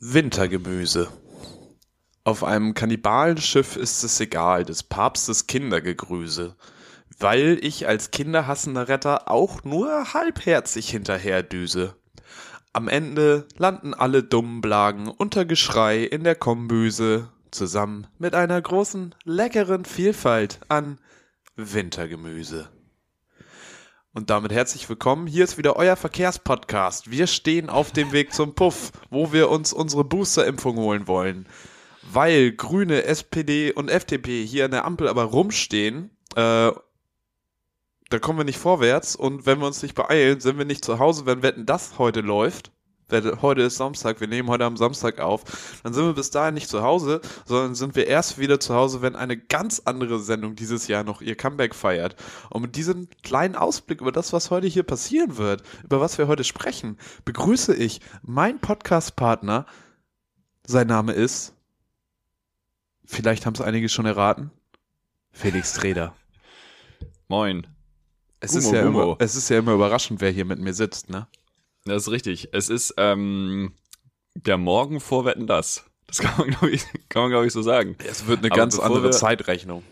Wintergemüse. 0.00 1.08
Auf 2.22 2.44
einem 2.44 2.74
Kannibalenschiff 2.74 3.74
ist 3.74 4.04
es 4.04 4.20
egal, 4.20 4.64
des 4.64 4.84
Papstes 4.84 5.48
Kindergegrüße, 5.48 6.54
weil 7.18 7.58
ich 7.62 7.88
als 7.88 8.12
kinderhassender 8.12 8.86
Retter 8.86 9.28
auch 9.28 9.64
nur 9.64 10.14
halbherzig 10.14 10.88
hinterherdüse. 10.90 11.96
Am 12.72 12.86
Ende 12.86 13.48
landen 13.56 13.92
alle 13.92 14.22
dummen 14.22 14.60
Blagen 14.60 15.08
unter 15.08 15.44
Geschrei 15.44 16.04
in 16.04 16.22
der 16.22 16.36
Kombüse, 16.36 17.32
zusammen 17.50 18.06
mit 18.18 18.36
einer 18.36 18.62
großen, 18.62 19.16
leckeren 19.24 19.84
Vielfalt 19.84 20.60
an 20.68 21.00
Wintergemüse. 21.56 22.68
Und 24.14 24.30
damit 24.30 24.52
herzlich 24.52 24.88
willkommen. 24.88 25.26
Hier 25.26 25.44
ist 25.44 25.58
wieder 25.58 25.76
euer 25.76 25.94
Verkehrspodcast. 25.94 27.10
Wir 27.10 27.26
stehen 27.26 27.68
auf 27.68 27.92
dem 27.92 28.12
Weg 28.12 28.32
zum 28.32 28.54
Puff, 28.54 28.90
wo 29.10 29.32
wir 29.32 29.50
uns 29.50 29.72
unsere 29.72 30.02
Boosterimpfung 30.02 30.76
holen 30.76 31.06
wollen. 31.06 31.46
Weil 32.10 32.52
Grüne, 32.52 33.04
SPD 33.04 33.70
und 33.70 33.90
FDP 33.90 34.46
hier 34.46 34.64
an 34.64 34.70
der 34.70 34.86
Ampel 34.86 35.08
aber 35.08 35.24
rumstehen, 35.24 36.10
äh, 36.36 36.72
da 38.10 38.18
kommen 38.18 38.38
wir 38.38 38.44
nicht 38.44 38.58
vorwärts. 38.58 39.14
Und 39.14 39.44
wenn 39.44 39.58
wir 39.58 39.66
uns 39.66 39.82
nicht 39.82 39.94
beeilen, 39.94 40.40
sind 40.40 40.56
wir 40.56 40.64
nicht 40.64 40.84
zu 40.84 40.98
Hause, 40.98 41.26
wenn 41.26 41.42
Wetten 41.42 41.66
das 41.66 41.98
heute 41.98 42.22
läuft 42.22 42.72
heute 43.10 43.62
ist 43.62 43.76
Samstag, 43.76 44.20
wir 44.20 44.28
nehmen 44.28 44.48
heute 44.48 44.64
am 44.64 44.76
Samstag 44.76 45.18
auf, 45.20 45.80
dann 45.82 45.92
sind 45.92 46.04
wir 46.04 46.12
bis 46.12 46.30
dahin 46.30 46.54
nicht 46.54 46.68
zu 46.68 46.82
Hause, 46.82 47.20
sondern 47.46 47.74
sind 47.74 47.96
wir 47.96 48.06
erst 48.06 48.38
wieder 48.38 48.60
zu 48.60 48.74
Hause, 48.74 49.02
wenn 49.02 49.16
eine 49.16 49.36
ganz 49.36 49.82
andere 49.84 50.20
Sendung 50.20 50.56
dieses 50.56 50.88
Jahr 50.88 51.04
noch 51.04 51.20
ihr 51.20 51.36
Comeback 51.36 51.74
feiert. 51.74 52.16
Und 52.50 52.62
mit 52.62 52.76
diesem 52.76 53.08
kleinen 53.22 53.56
Ausblick 53.56 54.00
über 54.00 54.12
das, 54.12 54.32
was 54.32 54.50
heute 54.50 54.66
hier 54.66 54.82
passieren 54.82 55.36
wird, 55.36 55.62
über 55.84 56.00
was 56.00 56.18
wir 56.18 56.28
heute 56.28 56.44
sprechen, 56.44 56.98
begrüße 57.24 57.74
ich 57.74 58.00
meinen 58.22 58.60
Podcast-Partner. 58.60 59.66
Sein 60.66 60.86
Name 60.86 61.12
ist, 61.12 61.54
vielleicht 63.04 63.46
haben 63.46 63.54
es 63.54 63.60
einige 63.60 63.88
schon 63.88 64.06
erraten, 64.06 64.50
Felix 65.32 65.72
Treder. 65.72 66.14
Moin. 67.28 67.66
Es 68.40 68.54
ist, 68.54 68.70
ja 68.70 68.82
immer, 68.82 69.16
es 69.18 69.34
ist 69.34 69.48
ja 69.48 69.58
immer 69.58 69.72
überraschend, 69.72 70.20
wer 70.20 70.30
hier 70.30 70.44
mit 70.44 70.60
mir 70.60 70.72
sitzt, 70.72 71.10
ne? 71.10 71.26
Das 71.88 72.02
ist 72.02 72.10
richtig. 72.10 72.48
Es 72.52 72.68
ist 72.68 72.94
ähm, 72.96 73.74
der 74.34 74.58
Morgen 74.58 75.00
vor 75.00 75.24
Wetten 75.24 75.46
das. 75.46 75.84
Das 76.06 76.18
kann 76.20 76.34
man, 76.38 76.50
glaube 76.50 76.70
ich, 76.70 76.84
glaub 77.08 77.44
ich, 77.44 77.52
so 77.52 77.62
sagen. 77.62 77.96
Es 78.06 78.26
wird 78.26 78.40
eine 78.40 78.50
Aber 78.50 78.56
ganz 78.56 78.78
andere 78.78 79.04
wir, 79.04 79.10
Zeitrechnung. 79.10 79.82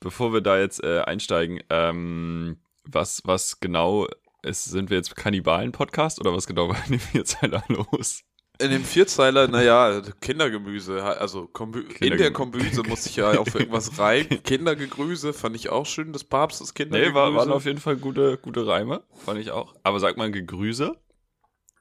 Bevor 0.00 0.32
wir 0.32 0.40
da 0.40 0.58
jetzt 0.58 0.82
äh, 0.82 1.00
einsteigen, 1.00 1.62
ähm, 1.70 2.58
was, 2.84 3.22
was 3.24 3.60
genau 3.60 4.06
ist, 4.42 4.64
sind 4.64 4.90
wir 4.90 4.98
jetzt 4.98 5.14
Kannibalen-Podcast 5.16 6.20
oder 6.20 6.34
was 6.34 6.46
genau 6.46 6.68
war 6.68 6.76
in 6.86 6.92
dem 6.92 7.00
Vierzeiler 7.00 7.64
los? 7.68 8.22
In 8.60 8.70
dem 8.70 8.84
Vierzeiler, 8.84 9.48
naja, 9.48 10.00
Kindergemüse, 10.20 11.02
also 11.02 11.46
Kindergemüse. 11.48 12.04
in 12.04 12.18
der 12.18 12.32
Kombüse 12.32 12.84
musste 12.84 13.08
ich 13.08 13.16
ja 13.16 13.36
auf 13.36 13.52
irgendwas 13.52 13.98
reimen. 13.98 14.44
Kindergegrüße 14.44 15.32
fand 15.32 15.56
ich 15.56 15.70
auch 15.70 15.86
schön, 15.86 16.12
des 16.12 16.22
Papstes 16.22 16.72
Kindergegrüße. 16.72 17.10
Nee, 17.10 17.16
war, 17.16 17.34
waren 17.34 17.50
auf 17.50 17.64
jeden 17.64 17.80
Fall 17.80 17.96
gute, 17.96 18.38
gute 18.38 18.64
Reime, 18.64 19.02
fand 19.24 19.40
ich 19.40 19.50
auch. 19.50 19.74
Aber 19.82 19.98
sagt 19.98 20.18
man 20.18 20.30
Gegrüße? 20.30 20.94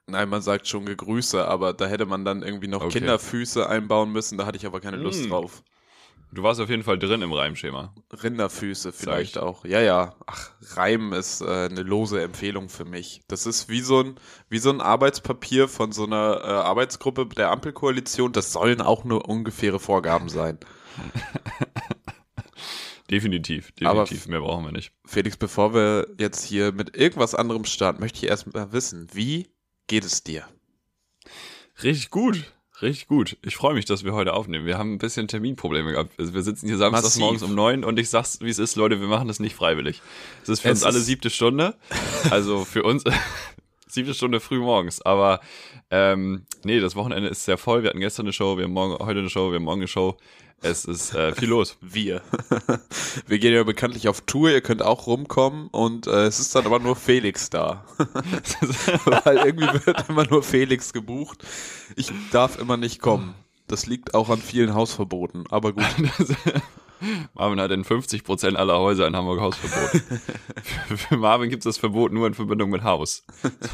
Nein, 0.08 0.30
man 0.30 0.42
sagt 0.42 0.68
schon 0.68 0.86
Gegrüße, 0.86 1.46
aber 1.48 1.74
da 1.74 1.86
hätte 1.86 2.06
man 2.06 2.26
dann 2.26 2.44
irgendwie 2.44 2.68
noch 2.68 2.82
okay. 2.82 3.00
Kinderfüße 3.00 3.68
einbauen 3.68 4.12
müssen, 4.12 4.38
da 4.38 4.46
hatte 4.46 4.58
ich 4.58 4.66
aber 4.66 4.82
keine 4.82 4.98
Lust 4.98 5.26
mm. 5.26 5.30
drauf. 5.30 5.64
Du 6.34 6.42
warst 6.42 6.60
auf 6.60 6.70
jeden 6.70 6.84
Fall 6.84 6.98
drin 6.98 7.22
im 7.22 7.32
Reimschema. 7.32 7.94
Rinderfüße 8.12 8.92
vielleicht 8.92 9.38
auch. 9.38 9.66
Ja, 9.66 9.82
ja. 9.82 10.16
Ach, 10.26 10.52
Reim 10.76 11.14
ist 11.14 11.42
äh, 11.42 11.68
eine 11.70 11.84
lose 11.84 12.24
Empfehlung 12.24 12.70
für 12.70 12.86
mich. 12.86 13.22
Das 13.28 13.46
ist 13.46 13.70
wie 13.70 13.82
so 13.82 14.00
ein, 14.00 14.16
wie 14.50 14.58
so 14.58 14.72
ein 14.72 14.82
Arbeitspapier 14.82 15.68
von 15.68 15.92
so 15.92 16.06
einer 16.06 16.42
äh, 16.44 16.48
Arbeitsgruppe 16.48 17.28
der 17.28 17.52
Ampelkoalition. 17.52 18.32
Das 18.32 18.52
sollen 18.52 18.82
auch 18.82 19.04
nur 19.04 19.30
ungefähre 19.30 19.80
Vorgaben 19.80 20.28
sein. 20.28 20.58
definitiv, 23.12 23.72
definitiv. 23.80 24.24
Aber 24.26 24.32
Mehr 24.32 24.42
brauchen 24.42 24.66
wir 24.66 24.72
nicht. 24.72 24.92
Felix, 25.06 25.38
bevor 25.38 25.76
wir 25.76 26.08
jetzt 26.18 26.44
hier 26.44 26.72
mit 26.72 26.98
irgendwas 26.98 27.36
anderem 27.36 27.66
starten, 27.66 28.00
möchte 28.00 28.18
ich 28.18 28.32
erst 28.32 28.52
mal 28.52 28.74
wissen, 28.74 29.08
wie 29.14 29.53
geht 29.88 30.06
es 30.06 30.24
dir? 30.24 30.48
Richtig 31.82 32.10
gut. 32.10 32.52
Richtig 32.82 33.08
gut. 33.08 33.38
Ich 33.44 33.56
freue 33.56 33.76
mich, 33.76 33.86
dass 33.86 34.04
wir 34.04 34.14
heute 34.14 34.34
aufnehmen. 34.34 34.66
Wir 34.66 34.78
haben 34.78 34.94
ein 34.94 34.98
bisschen 34.98 35.28
Terminprobleme 35.28 35.92
gehabt. 35.92 36.12
Also 36.20 36.34
wir 36.34 36.42
sitzen 36.42 36.68
hier 36.68 36.78
samstags 36.78 37.18
morgens 37.18 37.44
um 37.44 37.56
neun 37.56 37.84
und 37.84 37.98
ich 37.98 38.10
sag's, 38.10 38.42
wie 38.42 38.50
es 38.50 38.60
ist, 38.60 38.76
Leute, 38.76 39.00
wir 39.00 39.08
machen 39.08 39.28
das 39.28 39.40
nicht 39.40 39.56
freiwillig. 39.56 40.02
Es 40.42 40.50
ist 40.50 40.60
für 40.62 40.70
es 40.70 40.80
uns 40.80 40.84
alle 40.84 41.00
siebte 41.00 41.30
Stunde. 41.30 41.76
Also 42.30 42.66
für 42.66 42.84
uns 42.84 43.04
siebte 43.94 44.14
Stunde 44.14 44.40
früh 44.40 44.60
morgens. 44.60 45.02
Aber 45.02 45.40
ähm, 45.92 46.46
nee, 46.64 46.80
das 46.80 46.96
Wochenende 46.96 47.30
ist 47.30 47.46
sehr 47.46 47.58
voll. 47.58 47.84
Wir 47.84 47.90
hatten 47.90 48.00
gestern 48.00 48.26
eine 48.26 48.34
Show, 48.34 48.58
wir 48.58 48.66
haben 48.66 48.74
morgen 48.74 49.04
heute 49.06 49.20
eine 49.20 49.30
Show, 49.30 49.52
wir 49.52 49.58
haben 49.58 49.64
morgen 49.64 49.82
eine 49.82 49.88
Show. 49.88 50.18
Es 50.62 50.86
ist 50.86 51.14
äh, 51.14 51.36
viel 51.36 51.50
los. 51.50 51.78
Wir. 51.82 52.22
Wir 53.28 53.38
gehen 53.40 53.54
ja 53.54 53.64
bekanntlich 53.64 54.08
auf 54.08 54.22
Tour, 54.22 54.50
ihr 54.50 54.62
könnt 54.62 54.82
auch 54.82 55.08
rumkommen 55.08 55.68
und 55.68 56.08
äh, 56.08 56.26
es 56.26 56.40
ist 56.40 56.56
dann 56.56 56.66
aber 56.66 56.80
nur 56.80 56.96
Felix 56.96 57.50
da. 57.50 57.84
Weil 59.06 59.38
irgendwie 59.38 59.86
wird 59.86 60.08
immer 60.08 60.26
nur 60.26 60.42
Felix 60.42 60.94
gebucht. 60.94 61.44
Ich 61.98 62.14
darf 62.32 62.58
immer 62.60 62.78
nicht 62.78 63.02
kommen. 63.02 63.36
Das 63.68 63.88
liegt 63.88 64.14
auch 64.14 64.30
an 64.30 64.40
vielen 64.40 64.74
Hausverboten, 64.74 65.46
aber 65.50 65.74
gut. 65.74 65.84
Marvin 67.34 67.60
hat 67.60 67.72
in 67.72 67.84
50 67.84 68.24
Prozent 68.24 68.58
aller 68.58 68.78
Häuser 68.80 69.08
in 69.08 69.16
Hamburg 69.16 69.42
Hausverbot. 69.42 70.02
für, 70.64 70.98
für, 70.98 71.18
Marvin 71.18 71.50
gibt 71.50 71.62
es 71.62 71.66
das 71.66 71.78
Verbot 71.78 72.12
nur 72.12 72.28
in 72.28 72.34
Verbindung 72.34 72.70
mit 72.70 72.84
Haus. 72.84 73.24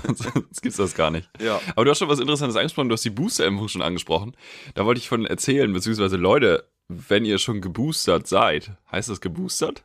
Sonst, 0.05 0.23
sonst 0.23 0.61
gibt 0.61 0.71
es 0.71 0.77
das 0.77 0.95
gar 0.95 1.11
nicht. 1.11 1.29
Ja. 1.39 1.61
Aber 1.75 1.85
du 1.85 1.91
hast 1.91 1.99
schon 1.99 2.09
was 2.09 2.19
Interessantes 2.19 2.55
angesprochen. 2.55 2.89
Du 2.89 2.93
hast 2.93 3.05
die 3.05 3.09
Booster-Impfung 3.09 3.67
schon 3.67 3.81
angesprochen. 3.81 4.35
Da 4.73 4.85
wollte 4.85 4.99
ich 4.99 5.09
von 5.09 5.25
erzählen, 5.25 5.71
beziehungsweise 5.71 6.17
Leute, 6.17 6.65
wenn 6.87 7.25
ihr 7.25 7.37
schon 7.37 7.61
geboostert 7.61 8.27
seid, 8.27 8.71
heißt 8.91 9.09
das 9.09 9.21
geboostert? 9.21 9.83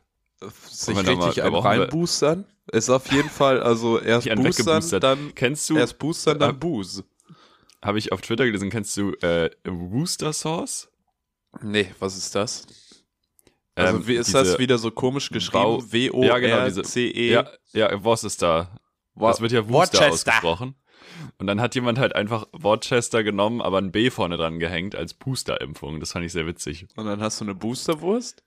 Sich 0.67 0.97
richtig 0.97 1.43
ein 1.43 1.53
reinboostern? 1.53 2.45
Ist 2.71 2.89
auf 2.89 3.11
jeden 3.11 3.29
Fall, 3.29 3.61
also 3.61 3.99
erst 4.01 4.27
boostern, 4.33 4.99
dann, 4.99 5.35
kennst 5.35 5.69
du, 5.69 5.77
erst 5.77 5.99
boostern, 5.99 6.39
dann 6.39 6.51
äh, 6.51 6.53
Booze. 6.53 7.03
Habe 7.81 7.99
ich 7.99 8.11
auf 8.11 8.21
Twitter 8.21 8.45
gelesen, 8.45 8.71
kennst 8.71 8.97
du 8.97 9.11
äh, 9.21 9.51
Booster 9.63 10.33
Sauce? 10.33 10.89
Nee, 11.61 11.93
was 11.99 12.17
ist 12.17 12.33
das? 12.33 12.65
Also 13.75 13.97
ähm, 13.97 14.07
wie 14.07 14.15
ist 14.15 14.33
das 14.33 14.57
wieder 14.57 14.77
so 14.77 14.89
komisch 14.89 15.29
geschrieben? 15.29 15.91
W-O-R-C-E? 15.91 17.31
Ja, 17.31 17.45
ja, 17.73 17.91
ja, 17.91 18.03
was 18.03 18.23
ist 18.23 18.41
da? 18.41 18.69
Das 19.15 19.41
wird 19.41 19.51
ja 19.51 19.67
Worcester 19.69 20.09
ausgesprochen. 20.09 20.75
Und 21.37 21.47
dann 21.47 21.61
hat 21.61 21.75
jemand 21.75 21.99
halt 21.99 22.15
einfach 22.15 22.47
Worcester 22.53 23.23
genommen, 23.23 23.61
aber 23.61 23.77
ein 23.77 23.91
B 23.91 24.09
vorne 24.09 24.37
dran 24.37 24.59
gehängt 24.59 24.95
als 24.95 25.13
Booster-Impfung. 25.13 25.99
Das 25.99 26.13
fand 26.13 26.25
ich 26.25 26.31
sehr 26.31 26.47
witzig. 26.47 26.87
Und 26.95 27.05
dann 27.05 27.21
hast 27.21 27.39
du 27.41 27.45
eine 27.45 27.55
Boosterwurst? 27.55 28.43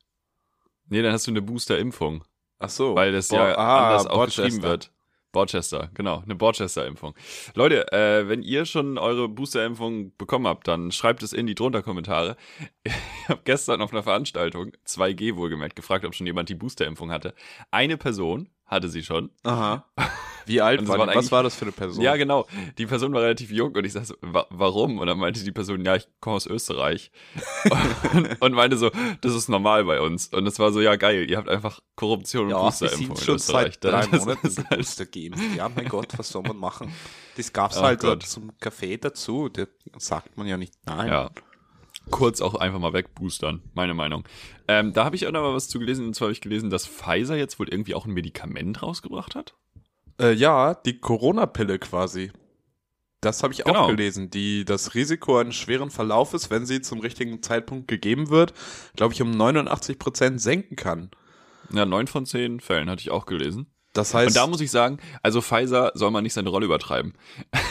Nee, 0.89 1.03
dann 1.03 1.13
hast 1.13 1.27
du 1.27 1.31
eine 1.31 1.43
Booster-Impfung. 1.43 2.25
Ach 2.59 2.71
so. 2.71 2.95
Weil 2.95 3.13
das 3.13 3.29
Bo 3.29 3.37
ja 3.37 3.57
ah, 3.57 3.89
anders 3.89 4.07
auch 4.07 4.19
Worcester. 4.19 4.45
geschrieben 4.45 4.63
wird. 4.63 4.93
Borchester, 5.33 5.91
genau, 5.95 6.23
eine 6.25 6.35
Borchester-Impfung. 6.35 7.15
Leute, 7.55 7.93
äh, 7.93 8.29
wenn 8.29 8.43
ihr 8.43 8.65
schon 8.65 8.99
eure 8.99 9.29
Booster-Impfung 9.29 10.17
bekommen 10.17 10.47
habt, 10.47 10.69
dann 10.69 10.91
schreibt 10.91 11.23
es 11.23 11.33
in 11.33 11.47
die 11.47 11.55
drunter 11.55 11.83
Kommentare. 11.83 12.37
Ich 12.85 13.29
habe 13.29 13.43
gestern 13.45 13.83
auf 13.83 13.93
einer 13.93 14.03
Veranstaltung, 14.03 14.73
2G 14.87 15.37
wohlgemerkt, 15.37 15.77
gefragt, 15.77 16.05
ob 16.05 16.15
schon 16.15 16.27
jemand 16.27 16.49
die 16.49 16.55
Booster-Impfung 16.55 17.11
hatte. 17.11 17.35
Eine 17.71 17.97
Person 17.99 18.49
hatte 18.65 18.89
sie 18.89 19.03
schon. 19.03 19.31
Aha. 19.43 19.85
Wie 20.49 20.61
alt 20.61 20.87
war 20.89 21.07
die? 21.07 21.15
Was 21.15 21.31
war 21.31 21.43
das 21.43 21.55
für 21.55 21.67
eine 21.67 21.73
Person? 21.73 22.03
Ja, 22.03 22.17
genau. 22.17 22.47
Die 22.79 22.87
Person 22.87 23.13
war 23.13 23.23
relativ 23.23 23.51
jung 23.51 23.75
und 23.75 23.85
ich 23.85 23.93
sagte, 23.93 24.17
wa 24.21 24.47
warum? 24.51 24.99
Und 24.99 25.07
dann 25.07 25.19
meinte 25.19 25.45
die 25.45 25.53
Person, 25.53 25.85
ja, 25.85 25.97
ich 25.97 26.09
komme 26.21 26.37
aus 26.37 26.47
Österreich. 26.47 27.11
und, 28.15 28.43
und, 28.43 28.53
meinte 28.53 28.77
so, 28.77 28.91
das 29.21 29.35
ist 29.35 29.49
normal 29.49 29.85
bei 29.85 30.01
uns. 30.01 30.29
Und 30.29 30.47
es 30.47 30.59
war 30.59 30.73
so, 30.73 30.81
ja, 30.81 30.97
geil, 30.97 31.29
ihr 31.29 31.37
habt 31.37 31.49
einfach 31.49 31.81
Korruption 31.95 32.47
und 32.47 32.51
ja, 32.51 32.61
Boosterimpfung 32.61 33.17
in 33.17 33.23
schon 33.23 33.35
Österreich. 33.37 33.79
Seit 33.81 33.85
drei 33.85 34.07
Monaten 34.07 34.57
halt 34.71 34.79
Booster 34.79 35.07
geben. 35.07 35.41
Ja, 35.57 35.69
mein 35.69 35.89
Gott, 35.89 36.19
was 36.19 36.29
soll 36.31 36.43
man 36.43 36.57
machen? 36.57 36.93
Das 37.37 37.53
gab's 37.53 37.79
oh 37.79 37.83
halt 37.83 38.01
Gott. 38.01 38.23
zum 38.25 38.51
Kaffee 38.59 38.97
dazu. 38.97 39.49
Da 39.49 39.67
sagt 39.99 40.37
man 40.37 40.47
ja 40.47 40.57
nicht 40.57 40.75
nein. 40.87 41.09
Ja 41.09 41.31
kurz 42.11 42.41
auch 42.41 42.55
einfach 42.55 42.79
mal 42.79 42.93
wegboostern, 42.93 43.63
meine 43.75 43.95
Meinung. 43.95 44.25
Ähm, 44.67 44.93
da 44.93 45.05
habe 45.05 45.17
ich 45.17 45.27
auch 45.27 45.33
noch 45.33 45.43
mal 45.43 45.55
was 45.55 45.69
zu 45.69 45.79
gelesen, 45.79 46.07
und 46.07 46.15
zwar 46.15 46.27
habe 46.27 46.33
ich 46.33 46.41
gelesen, 46.41 46.71
dass 46.71 46.87
Pfizer 46.87 47.37
jetzt 47.37 47.59
wohl 47.59 47.69
irgendwie 47.69 47.95
auch 47.95 48.07
ein 48.07 48.13
Medikament 48.13 48.83
rausgebracht 48.83 49.35
hat. 49.35 49.55
Äh, 50.21 50.33
ja, 50.33 50.75
die 50.75 50.99
Corona-Pille 50.99 51.79
quasi. 51.79 52.33
Das 53.21 53.43
habe 53.43 53.53
ich 53.53 53.65
genau. 53.65 53.81
auch 53.81 53.89
gelesen, 53.89 54.31
die 54.31 54.65
das 54.65 54.95
Risiko 54.95 55.39
eines 55.39 55.57
schweren 55.57 55.91
Verlaufes, 55.91 56.51
wenn 56.51 56.67
sie 56.67 56.81
zum 56.81 57.01
richtigen 57.01 57.43
Zeitpunkt 57.43 57.89
gegeben 57.89 58.31
wird, 58.31 58.55
glaube 58.95 59.13
ich, 59.13 59.23
um 59.23 59.31
89 59.33 59.99
Prozent 59.99 60.41
senken 60.41 60.77
kann. 60.77 61.11
Ja, 61.73 61.85
neun 61.85 62.07
von 62.07 62.27
zehn 62.27 62.61
Fällen 62.61 62.89
hatte 62.89 63.01
ich 63.01 63.11
auch 63.11 63.27
gelesen. 63.27 63.67
Das 63.93 64.15
heißt. 64.15 64.29
Und 64.29 64.37
da 64.37 64.47
muss 64.47 64.61
ich 64.61 64.71
sagen, 64.71 64.99
also 65.23 65.41
Pfizer 65.41 65.91
soll 65.95 66.11
man 66.11 66.23
nicht 66.23 66.35
seine 66.35 66.49
Rolle 66.49 66.67
übertreiben. 66.67 67.15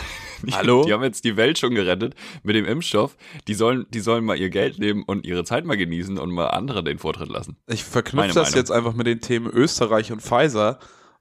Die, 0.43 0.53
Hallo? 0.53 0.83
Die 0.85 0.93
haben 0.93 1.01
jetzt 1.03 1.25
die 1.25 1.35
Welt 1.35 1.57
schon 1.57 1.73
gerettet 1.73 2.13
mit 2.43 2.55
dem 2.55 2.63
Impfstoff. 2.65 3.17
Die 3.47 3.55
sollen, 3.55 3.87
die 3.89 3.99
sollen 3.99 4.23
mal 4.23 4.37
ihr 4.37 4.51
Geld 4.51 4.77
nehmen 4.77 5.01
und 5.01 5.25
ihre 5.25 5.43
Zeit 5.43 5.65
mal 5.65 5.77
genießen 5.77 6.19
und 6.19 6.29
mal 6.29 6.49
andere 6.49 6.83
den 6.83 6.99
Vortritt 6.99 7.29
lassen. 7.29 7.57
Ich 7.65 7.83
verknüpfe 7.83 8.27
das 8.27 8.49
Meinung. 8.49 8.55
jetzt 8.55 8.71
einfach 8.71 8.93
mit 8.93 9.07
den 9.07 9.19
Themen 9.19 9.47
Österreich 9.47 10.11
und 10.11 10.21
Pfizer, 10.21 10.77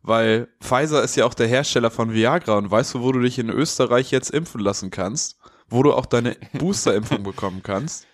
weil 0.06 0.48
Pfizer 0.60 1.02
ist 1.02 1.16
ja 1.16 1.26
auch 1.26 1.34
der 1.34 1.48
Hersteller 1.48 1.90
von 1.90 2.12
Viagra 2.12 2.56
und 2.56 2.70
weißt 2.70 2.94
du, 2.94 3.02
wo 3.02 3.12
du 3.12 3.20
dich 3.20 3.38
in 3.38 3.50
Österreich 3.50 4.10
jetzt 4.10 4.30
impfen 4.30 4.60
lassen 4.60 4.90
kannst? 4.90 5.36
wo 5.68 5.82
du 5.82 5.92
auch 5.92 6.06
deine 6.06 6.36
Boosterimpfung 6.52 7.22
bekommen 7.22 7.62
kannst. 7.62 8.06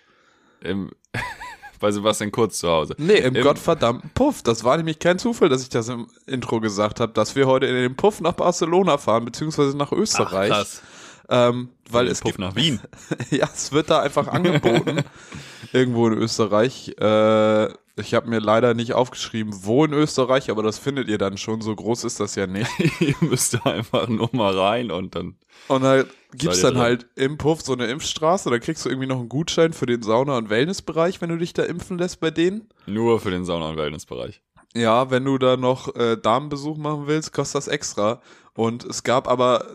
Im, 0.61 0.91
bei 1.79 1.91
Sebastian 1.91 2.31
Kurz 2.31 2.59
zu 2.59 2.69
Hause. 2.69 2.95
Nee, 2.97 3.17
im, 3.17 3.35
Im 3.35 3.43
gottverdammten 3.43 4.11
Puff. 4.13 4.41
Das 4.41 4.63
war 4.63 4.77
nämlich 4.77 4.99
kein 4.99 5.19
Zufall, 5.19 5.49
dass 5.49 5.61
ich 5.61 5.69
das 5.69 5.89
im 5.89 6.07
Intro 6.25 6.59
gesagt 6.59 6.99
habe, 6.99 7.13
dass 7.13 7.35
wir 7.35 7.47
heute 7.47 7.65
in 7.65 7.75
den 7.75 7.95
Puff 7.95 8.21
nach 8.21 8.33
Barcelona 8.33 8.97
fahren, 8.97 9.25
beziehungsweise 9.25 9.75
nach 9.75 9.91
Österreich. 9.91 10.51
Ach, 10.51 10.57
krass. 10.57 10.81
Ähm, 11.29 11.69
weil 11.89 12.07
es 12.07 12.19
Puff 12.19 12.31
gibt, 12.31 12.39
nach 12.39 12.55
Wien. 12.55 12.81
ja, 13.31 13.49
es 13.53 13.71
wird 13.71 13.89
da 13.89 14.01
einfach 14.01 14.27
angeboten. 14.27 15.03
irgendwo 15.73 16.07
in 16.07 16.13
Österreich. 16.13 16.89
Äh, 16.97 17.69
ich 17.95 18.13
habe 18.13 18.29
mir 18.29 18.39
leider 18.39 18.73
nicht 18.73 18.93
aufgeschrieben, 18.93 19.53
wo 19.63 19.85
in 19.85 19.93
Österreich, 19.93 20.49
aber 20.49 20.63
das 20.63 20.79
findet 20.79 21.07
ihr 21.09 21.17
dann 21.17 21.37
schon. 21.37 21.61
So 21.61 21.75
groß 21.75 22.03
ist 22.05 22.19
das 22.19 22.35
ja 22.35 22.47
nicht. 22.47 22.69
ihr 22.99 23.15
müsst 23.21 23.53
da 23.53 23.59
einfach 23.69 24.07
nur 24.07 24.29
mal 24.31 24.57
rein 24.57 24.91
und 24.91 25.15
dann. 25.15 25.35
Und 25.67 25.83
da 25.83 26.03
gibt's 26.35 26.61
dann 26.61 26.73
drin. 26.73 26.83
halt 26.83 27.05
im 27.15 27.37
Puff 27.37 27.61
so 27.61 27.73
eine 27.73 27.85
Impfstraße. 27.85 28.49
Da 28.49 28.57
kriegst 28.59 28.83
du 28.85 28.89
irgendwie 28.89 29.07
noch 29.07 29.19
einen 29.19 29.29
Gutschein 29.29 29.73
für 29.73 29.85
den 29.85 30.01
Sauna- 30.01 30.37
und 30.37 30.49
Wellnessbereich, 30.49 31.21
wenn 31.21 31.29
du 31.29 31.37
dich 31.37 31.53
da 31.53 31.63
impfen 31.63 31.97
lässt 31.99 32.19
bei 32.19 32.31
denen. 32.31 32.67
Nur 32.87 33.19
für 33.19 33.31
den 33.31 33.45
Sauna- 33.45 33.69
und 33.69 33.77
Wellnessbereich. 33.77 34.41
Ja, 34.75 35.11
wenn 35.11 35.25
du 35.25 35.37
da 35.37 35.55
noch 35.55 35.95
äh, 35.95 36.17
Damenbesuch 36.17 36.77
machen 36.77 37.05
willst, 37.05 37.31
kostet 37.31 37.55
das 37.55 37.67
extra. 37.67 38.21
Und 38.55 38.83
es 38.83 39.03
gab 39.03 39.27
aber, 39.27 39.65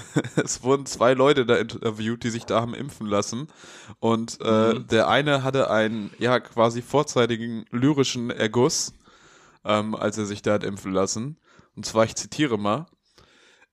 es 0.36 0.62
wurden 0.62 0.86
zwei 0.86 1.14
Leute 1.14 1.46
da 1.46 1.56
interviewt, 1.56 2.24
die 2.24 2.30
sich 2.30 2.44
da 2.44 2.60
haben 2.60 2.74
impfen 2.74 3.06
lassen. 3.06 3.48
Und 4.00 4.38
äh, 4.42 4.74
mhm. 4.74 4.86
der 4.88 5.08
eine 5.08 5.42
hatte 5.44 5.70
einen, 5.70 6.10
ja, 6.18 6.40
quasi 6.40 6.82
vorzeitigen 6.82 7.66
lyrischen 7.70 8.30
Erguss, 8.30 8.94
ähm, 9.64 9.94
als 9.94 10.18
er 10.18 10.26
sich 10.26 10.42
da 10.42 10.54
hat 10.54 10.64
impfen 10.64 10.92
lassen. 10.92 11.38
Und 11.76 11.86
zwar, 11.86 12.04
ich 12.04 12.16
zitiere 12.16 12.58
mal, 12.58 12.86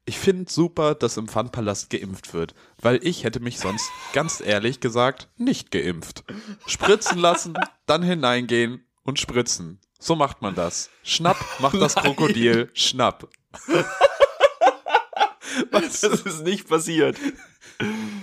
ich 0.06 0.20
finde 0.20 0.52
super, 0.52 0.94
dass 0.94 1.18
im 1.18 1.28
Funpalast 1.28 1.90
geimpft 1.90 2.34
wird, 2.36 2.54
weil 2.80 3.00
ich 3.02 3.24
hätte 3.24 3.40
mich 3.40 3.58
sonst, 3.58 3.90
ganz 4.14 4.40
ehrlich 4.40 4.80
gesagt, 4.80 5.30
nicht 5.38 5.72
geimpft. 5.72 6.24
Spritzen 6.68 7.18
lassen, 7.18 7.56
dann 7.88 8.04
hineingehen 8.04 8.86
und 9.02 9.20
spritzen. 9.20 9.80
So 10.00 10.16
macht 10.16 10.42
man 10.42 10.56
das. 10.56 10.90
Schnapp 11.04 11.38
macht 11.60 11.80
das 11.82 11.96
Krokodil, 11.96 12.70
schnapp. 12.74 13.28
Was? 15.72 16.02
Das 16.02 16.22
ist 16.22 16.44
nicht 16.44 16.68
passiert. 16.68 17.18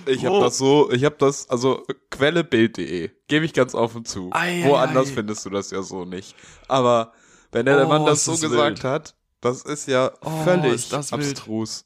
Ich 0.07 0.25
habe 0.25 0.41
das 0.41 0.59
so, 0.59 0.91
ich 0.93 1.05
habe 1.05 1.17
das, 1.19 1.49
also 1.49 1.87
Quelle 2.11 2.45
Bild.de, 2.45 3.11
gebe 3.29 3.45
ich 3.45 3.53
ganz 3.53 3.75
offen 3.75 4.05
zu. 4.05 4.31
Ei, 4.33 4.65
Woanders 4.67 5.11
ei. 5.11 5.15
findest 5.15 5.45
du 5.47 5.51
das 5.51 5.71
ja 5.71 5.83
so 5.83 6.05
nicht. 6.05 6.35
Aber 6.69 7.13
wenn 7.51 7.67
der, 7.67 7.85
oh, 7.85 7.89
Mann 7.89 8.07
das 8.07 8.25
so 8.25 8.33
gesagt 8.33 8.83
wild. 8.83 8.85
hat, 8.85 9.15
das 9.41 9.63
ist 9.63 9.89
ja 9.89 10.13
oh, 10.23 10.45
völlig 10.45 10.75
ist 10.75 11.13
abstrus. 11.13 11.85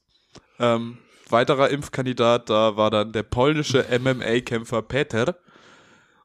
Ähm, 0.58 0.98
weiterer 1.28 1.70
Impfkandidat, 1.70 2.50
da 2.50 2.76
war 2.76 2.90
dann 2.90 3.12
der 3.12 3.24
polnische 3.24 3.84
MMA-Kämpfer 3.90 4.82
Peter. 4.82 5.36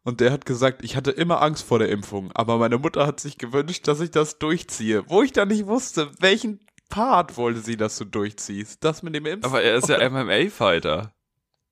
Und 0.04 0.20
der 0.20 0.32
hat 0.32 0.46
gesagt, 0.46 0.84
ich 0.84 0.96
hatte 0.96 1.12
immer 1.12 1.42
Angst 1.42 1.64
vor 1.64 1.78
der 1.78 1.90
Impfung, 1.90 2.32
aber 2.34 2.58
meine 2.58 2.80
Mutter 2.80 3.06
hat 3.06 3.20
sich 3.20 3.38
gewünscht, 3.38 3.88
dass 3.88 4.00
ich 4.00 4.10
das 4.10 4.40
durchziehe. 4.40 5.04
Wo 5.08 5.22
ich 5.22 5.32
dann 5.32 5.50
nicht 5.50 5.68
wusste, 5.68 6.12
welchen 6.20 6.60
Part 6.90 7.38
wollte 7.38 7.60
sie, 7.60 7.78
dass 7.78 7.98
du 7.98 8.06
durchziehst. 8.06 8.84
Das 8.84 9.04
mit 9.04 9.14
dem 9.16 9.26
Impfen. 9.26 9.46
Aber 9.46 9.62
er 9.62 9.76
ist 9.76 9.90
ja 9.90 10.10
MMA-Fighter. 10.10 11.14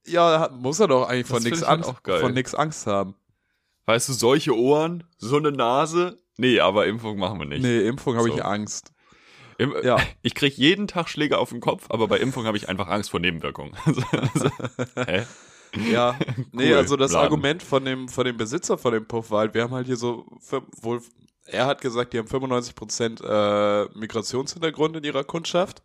Ja, 0.06 0.50
muss 0.54 0.80
er 0.80 0.88
doch 0.88 1.08
eigentlich 1.08 1.28
von 1.28 1.44
nichts 1.44 1.68
halt 1.68 1.86
Angst, 1.86 1.94
von 2.04 2.34
nix 2.34 2.56
Angst 2.56 2.88
haben. 2.88 3.16
Weißt 3.86 4.10
du, 4.10 4.14
solche 4.14 4.56
Ohren, 4.56 5.04
so 5.18 5.38
eine 5.38 5.52
Nase? 5.52 6.20
Nee, 6.38 6.60
aber 6.60 6.86
Impfung 6.86 7.18
machen 7.18 7.40
wir 7.40 7.48
nicht. 7.48 7.62
Nee, 7.62 7.82
Impfung 7.82 8.16
habe 8.16 8.30
so. 8.30 8.36
ich 8.36 8.46
Angst. 8.46 8.94
Im, 9.58 9.75
ja. 9.84 9.98
Ich 10.22 10.36
krieg 10.36 10.58
jeden 10.58 10.88
Tag 10.88 11.10
Schläge 11.10 11.38
auf 11.38 11.50
den 11.50 11.60
Kopf, 11.60 11.88
aber 11.90 12.08
bei 12.08 12.18
Impfung 12.18 12.46
habe 12.46 12.56
ich 12.56 12.70
einfach 12.70 12.88
Angst 12.88 13.12
vor 13.12 13.20
Nebenwirkungen. 13.20 13.75
Also, 14.12 14.50
hä? 15.06 15.25
Ja, 15.92 16.18
nee, 16.51 16.74
also 16.74 16.95
das 16.95 17.12
Laden. 17.12 17.24
Argument 17.24 17.63
von 17.63 17.86
dem, 17.86 18.10
von 18.10 18.25
dem 18.25 18.38
Besitzer 18.38 18.77
von 18.77 18.94
dem 18.94 19.06
Puff 19.06 19.31
war 19.31 19.39
halt, 19.39 19.54
wir 19.54 19.63
haben 19.63 19.74
halt 19.74 19.88
hier 19.88 19.98
so 19.98 20.25
wohl 20.81 21.01
er 21.51 21.66
hat 21.66 21.81
gesagt, 21.81 22.13
die 22.13 22.19
haben 22.19 22.27
95% 22.27 23.24
äh, 23.24 23.89
Migrationshintergrund 23.98 24.95
in 24.98 25.04
ihrer 25.04 25.24
Kundschaft 25.24 25.81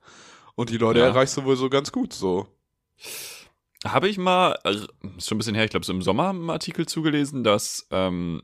und 0.54 0.70
die 0.70 0.76
Leute 0.76 1.00
ja. 1.00 1.06
erreichst 1.06 1.36
du 1.36 1.44
wohl 1.44 1.56
so 1.56 1.70
ganz 1.70 1.92
gut 1.92 2.12
so. 2.12 2.46
Habe 3.84 4.08
ich 4.08 4.19
mal, 4.19 4.52
also, 4.62 4.86
ist 5.16 5.28
schon 5.28 5.36
ein 5.36 5.38
bisschen 5.38 5.54
her, 5.54 5.64
ich 5.64 5.70
glaube, 5.70 5.84
so 5.84 5.92
im 5.92 6.02
Sommer 6.02 6.30
einen 6.30 6.48
Artikel 6.50 6.87
zugelesen, 6.87 7.44
dass 7.44 7.87
ähm, 7.90 8.42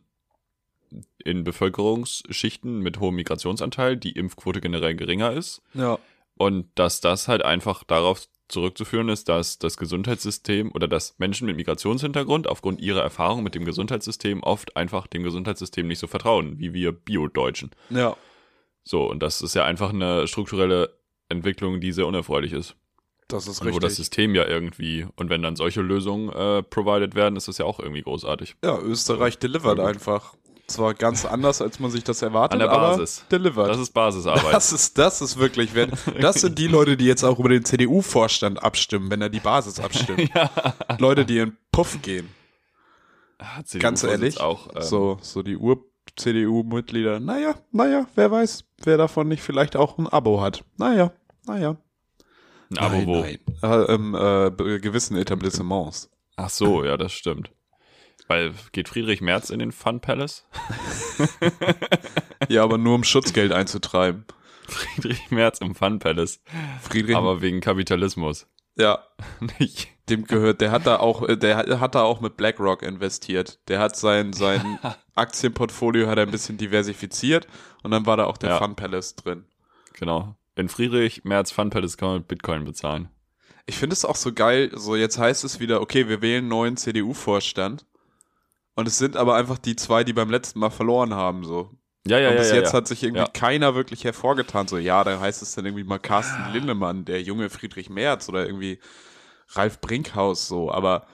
in 1.25 1.45
Bevölkerungsschichten 1.45 2.81
mit 2.81 3.01
hohem 3.01 3.15
Migrationsanteil 3.15 3.97
die 3.97 4.13
Impfquote 4.13 4.61
generell 4.61 4.95
geringer 4.95 5.33
ist. 5.33 5.63
Ja. 5.75 5.99
Und 6.37 6.67
dass 6.75 7.01
das 7.01 7.29
halt 7.29 7.45
einfach 7.45 7.85
darauf 7.85 8.27
zurückzuführen 8.51 9.09
ist, 9.09 9.29
dass 9.29 9.59
das 9.59 9.77
Gesundheitssystem 9.77 10.73
oder 10.73 10.89
dass 10.89 11.19
Menschen 11.19 11.47
mit 11.47 11.57
Migrationshintergrund 11.57 12.49
aufgrund 12.49 12.81
ihrer 12.81 13.03
Erfahrung 13.03 13.43
mit 13.43 13.55
dem 13.55 13.65
Gesundheitssystem 13.65 14.43
oft 14.43 14.77
einfach 14.77 15.07
dem 15.07 15.23
Gesundheitssystem 15.23 15.87
nicht 15.87 15.99
so 15.99 16.07
vertrauen, 16.07 16.59
wie 16.59 16.73
wir 16.73 16.93
Bio-Deutschen. 16.93 17.71
Ja. 17.91 18.17
So, 18.85 19.09
und 19.09 19.23
das 19.23 19.43
ist 19.43 19.55
ja 19.55 19.65
einfach 19.65 19.91
eine 19.91 20.27
strukturelle 20.27 20.97
Entwicklung, 21.29 21.81
die 21.81 21.93
sehr 21.93 22.07
unerfreulich 22.07 22.53
ist. 22.53 22.77
Das 23.29 23.47
ist 23.47 23.61
und 23.61 23.69
richtig. 23.69 23.83
Wo 23.83 23.87
das 23.87 23.97
System 23.97 24.35
ja 24.35 24.47
irgendwie, 24.47 25.07
und 25.17 25.31
wenn 25.31 25.43
dann 25.43 25.57
solche 25.57 25.83
Lösungen 25.83 26.31
äh, 26.31 26.63
provided 26.63 27.15
werden, 27.15 27.37
ist 27.37 27.49
das 27.49 27.59
ja 27.59 27.65
auch 27.65 27.79
irgendwie 27.79 28.03
großartig. 28.03 28.57
Ja, 28.65 28.79
Österreich 28.79 29.39
delivert 29.39 29.79
einfach. 29.79 30.35
Zwar 30.71 30.95
ganz 30.95 31.25
anders, 31.25 31.61
als 31.61 31.81
man 31.81 31.91
sich 31.91 32.05
das 32.05 32.23
erwartet, 32.23 32.55
An 32.55 32.59
der 32.61 32.69
Basis. 32.69 33.25
aber 33.29 33.39
delivered. 33.39 33.69
Das 33.69 33.79
ist 33.79 33.93
Basisarbeit. 33.93 34.53
Das 34.53 34.73
ist, 34.73 34.97
das 34.99 35.21
ist 35.21 35.39
wirklich, 35.39 35.75
wenn, 35.75 35.91
das 36.21 36.41
sind 36.41 36.59
die 36.59 36.69
Leute, 36.69 36.97
die 36.97 37.07
jetzt 37.07 37.25
auch 37.25 37.39
über 37.39 37.49
den 37.49 37.65
CDU-Vorstand 37.65 38.63
abstimmen, 38.63 39.11
wenn 39.11 39.21
er 39.21 39.29
die 39.29 39.41
Basis 39.41 39.81
abstimmt. 39.81 40.31
ja. 40.35 40.51
Leute, 40.99 41.25
die 41.27 41.39
in 41.39 41.57
Puff 41.73 42.01
gehen. 42.03 42.29
Ah, 43.39 43.63
ganz 43.79 44.05
ehrlich, 44.05 44.41
auch, 44.41 44.69
ähm, 44.77 44.83
so, 44.83 45.19
so 45.23 45.43
die 45.43 45.57
Ur-CDU-Mitglieder, 45.57 47.19
naja, 47.21 47.55
naja, 47.73 48.07
wer 48.15 48.31
weiß, 48.31 48.65
wer 48.85 48.97
davon 48.97 49.29
nicht 49.29 49.43
vielleicht 49.43 49.77
auch 49.77 49.99
ein 49.99 50.07
Abo 50.07 50.41
hat. 50.41 50.63
Naja, 50.77 51.13
naja. 51.47 51.77
Ein 52.71 52.79
Abo 52.79 52.97
nein, 52.97 53.07
wo? 53.07 53.21
Nein. 53.21 53.39
Äh, 53.63 53.95
Im 53.95 54.15
äh, 54.15 54.79
gewissen 54.79 55.17
Etablissements. 55.17 56.11
Ach 56.37 56.51
so, 56.51 56.85
ja, 56.85 56.97
das 56.97 57.13
stimmt. 57.13 57.51
Weil 58.31 58.55
geht 58.71 58.89
Friedrich 58.89 59.21
Merz 59.21 59.51
in 59.51 59.59
den 59.59 59.73
Fun 59.73 59.99
Palace? 59.99 60.47
ja, 62.49 62.63
aber 62.63 62.79
nur 62.79 62.95
um 62.95 63.03
Schutzgeld 63.03 63.51
einzutreiben. 63.51 64.25
Friedrich 64.69 65.33
Merz 65.33 65.59
im 65.59 65.75
Fun 65.75 65.99
Palace. 65.99 66.41
Friedrich. 66.81 67.17
Aber 67.17 67.41
wegen 67.43 67.61
Kapitalismus. 67.61 68.47
Ja. 68.77 69.05
Nicht. 69.59 69.89
Dem 70.09 70.27
gehört, 70.27 70.61
der 70.61 70.71
hat 70.71 70.87
da 70.87 71.01
auch, 71.01 71.29
äh, 71.29 71.37
der 71.37 71.57
hat 71.81 71.97
da 71.97 72.03
auch 72.03 72.21
mit 72.21 72.37
BlackRock 72.37 72.85
investiert. 72.85 73.59
Der 73.67 73.81
hat 73.81 73.97
sein, 73.97 74.33
sein 74.33 74.79
Aktienportfolio 75.17 76.07
hat 76.07 76.19
er 76.19 76.27
ein 76.27 76.31
bisschen 76.31 76.57
diversifiziert 76.57 77.49
und 77.83 77.91
dann 77.91 78.07
war 78.07 78.17
da 78.17 78.27
auch 78.27 78.37
der 78.37 78.51
ja. 78.51 78.59
Fun 78.59 78.77
Palace 78.77 79.17
drin. 79.17 79.45
Genau. 79.95 80.37
In 80.55 80.69
Friedrich 80.69 81.25
Merz 81.25 81.51
Fun 81.51 81.71
Palace 81.71 81.97
kann 81.97 82.11
man 82.11 82.19
mit 82.19 82.29
Bitcoin 82.29 82.65
bezahlen. 82.65 83.09
Ich 83.67 83.77
finde 83.77 83.95
es 83.95 84.05
auch 84.05 84.15
so 84.15 84.33
geil, 84.33 84.71
so 84.73 84.95
jetzt 84.95 85.19
heißt 85.19 85.43
es 85.43 85.59
wieder, 85.59 85.81
okay, 85.81 86.09
wir 86.09 86.23
wählen 86.23 86.47
neuen 86.47 86.77
CDU-Vorstand. 86.77 87.87
Und 88.81 88.89
es 88.89 88.97
sind 88.97 89.15
aber 89.15 89.35
einfach 89.35 89.59
die 89.59 89.77
zwei, 89.77 90.05
die 90.05 90.15
beim 90.15 90.31
letzten 90.31 90.59
Mal 90.59 90.71
verloren 90.71 91.13
haben, 91.13 91.45
so. 91.45 91.69
Ja, 92.07 92.19
ja, 92.19 92.31
und 92.31 92.39
bis 92.39 92.49
ja, 92.49 92.55
ja, 92.55 92.61
jetzt 92.63 92.73
ja. 92.73 92.79
hat 92.79 92.89
sich 92.89 93.03
irgendwie 93.03 93.31
keiner 93.35 93.75
wirklich 93.75 94.05
hervorgetan. 94.05 94.69
So, 94.69 94.79
ja, 94.79 95.05
da 95.05 95.21
heißt 95.21 95.43
es 95.43 95.55
dann 95.55 95.67
irgendwie 95.67 95.85
mal 95.85 95.99
Carsten 95.99 96.51
Lindemann, 96.55 97.05
der 97.05 97.21
junge 97.21 97.51
Friedrich 97.51 97.91
Merz 97.91 98.31
oder 98.31 98.47
irgendwie 98.47 98.79
Ralf 99.51 99.83
Brinkhaus, 99.83 100.49
so. 100.49 100.73
Aber 100.73 101.07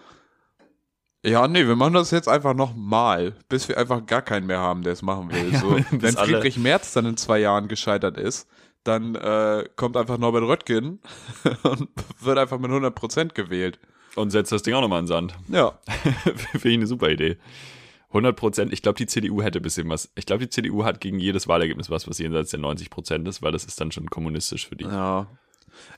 ja, 1.25 1.49
nee, 1.49 1.67
wir 1.67 1.75
machen 1.75 1.95
das 1.95 2.13
jetzt 2.13 2.29
einfach 2.29 2.55
nochmal, 2.55 3.35
bis 3.49 3.69
wir 3.69 3.79
einfach 3.79 4.07
gar 4.07 4.23
keinen 4.23 4.47
mehr 4.47 4.61
haben, 4.61 4.83
der 4.83 4.93
es 4.93 5.03
machen 5.03 5.33
will. 5.33 5.53
So, 5.61 5.77
wenn 5.91 6.17
Friedrich 6.17 6.59
Merz 6.59 6.93
dann 6.93 7.07
in 7.07 7.17
zwei 7.17 7.41
Jahren 7.41 7.67
gescheitert 7.67 8.17
ist, 8.17 8.49
dann 8.85 9.17
äh, 9.17 9.65
kommt 9.75 9.97
einfach 9.97 10.19
Norbert 10.19 10.45
Röttgen 10.45 11.01
und 11.65 11.89
wird 12.21 12.39
einfach 12.39 12.61
mit 12.61 12.71
100% 12.71 13.35
gewählt. 13.35 13.81
Und 14.17 14.31
setzt 14.31 14.51
das 14.51 14.63
Ding 14.63 14.75
auch 14.75 14.81
nochmal 14.81 15.01
in 15.01 15.05
den 15.05 15.09
Sand. 15.09 15.35
Ja. 15.49 15.79
Finde 16.53 16.69
ich 16.69 16.75
eine 16.75 16.87
super 16.87 17.11
Idee. 17.11 17.37
100 18.09 18.35
Prozent. 18.35 18.73
Ich 18.73 18.83
glaube, 18.83 18.97
die 18.97 19.07
CDU 19.07 19.43
hätte 19.43 19.61
ein 19.61 19.63
bisschen 19.63 19.89
was. 19.89 20.11
Ich 20.15 20.27
glaube, 20.27 20.45
die 20.45 20.49
CDU 20.49 20.85
hat 20.85 21.01
gegen 21.01 21.19
jedes 21.19 21.49
Wahlergebnis 21.49 21.91
was, 21.91 22.09
was 22.09 22.19
jenseits 22.19 22.51
der 22.51 22.61
90 22.61 22.91
Prozent 22.91 23.29
ist, 23.29 23.43
weil 23.43 23.53
das 23.53 23.65
ist 23.65 23.81
dann 23.81 23.93
schon 23.93 24.09
kommunistisch 24.09 24.69
für 24.69 24.77
die. 24.77 24.85
Ja. 24.85 25.27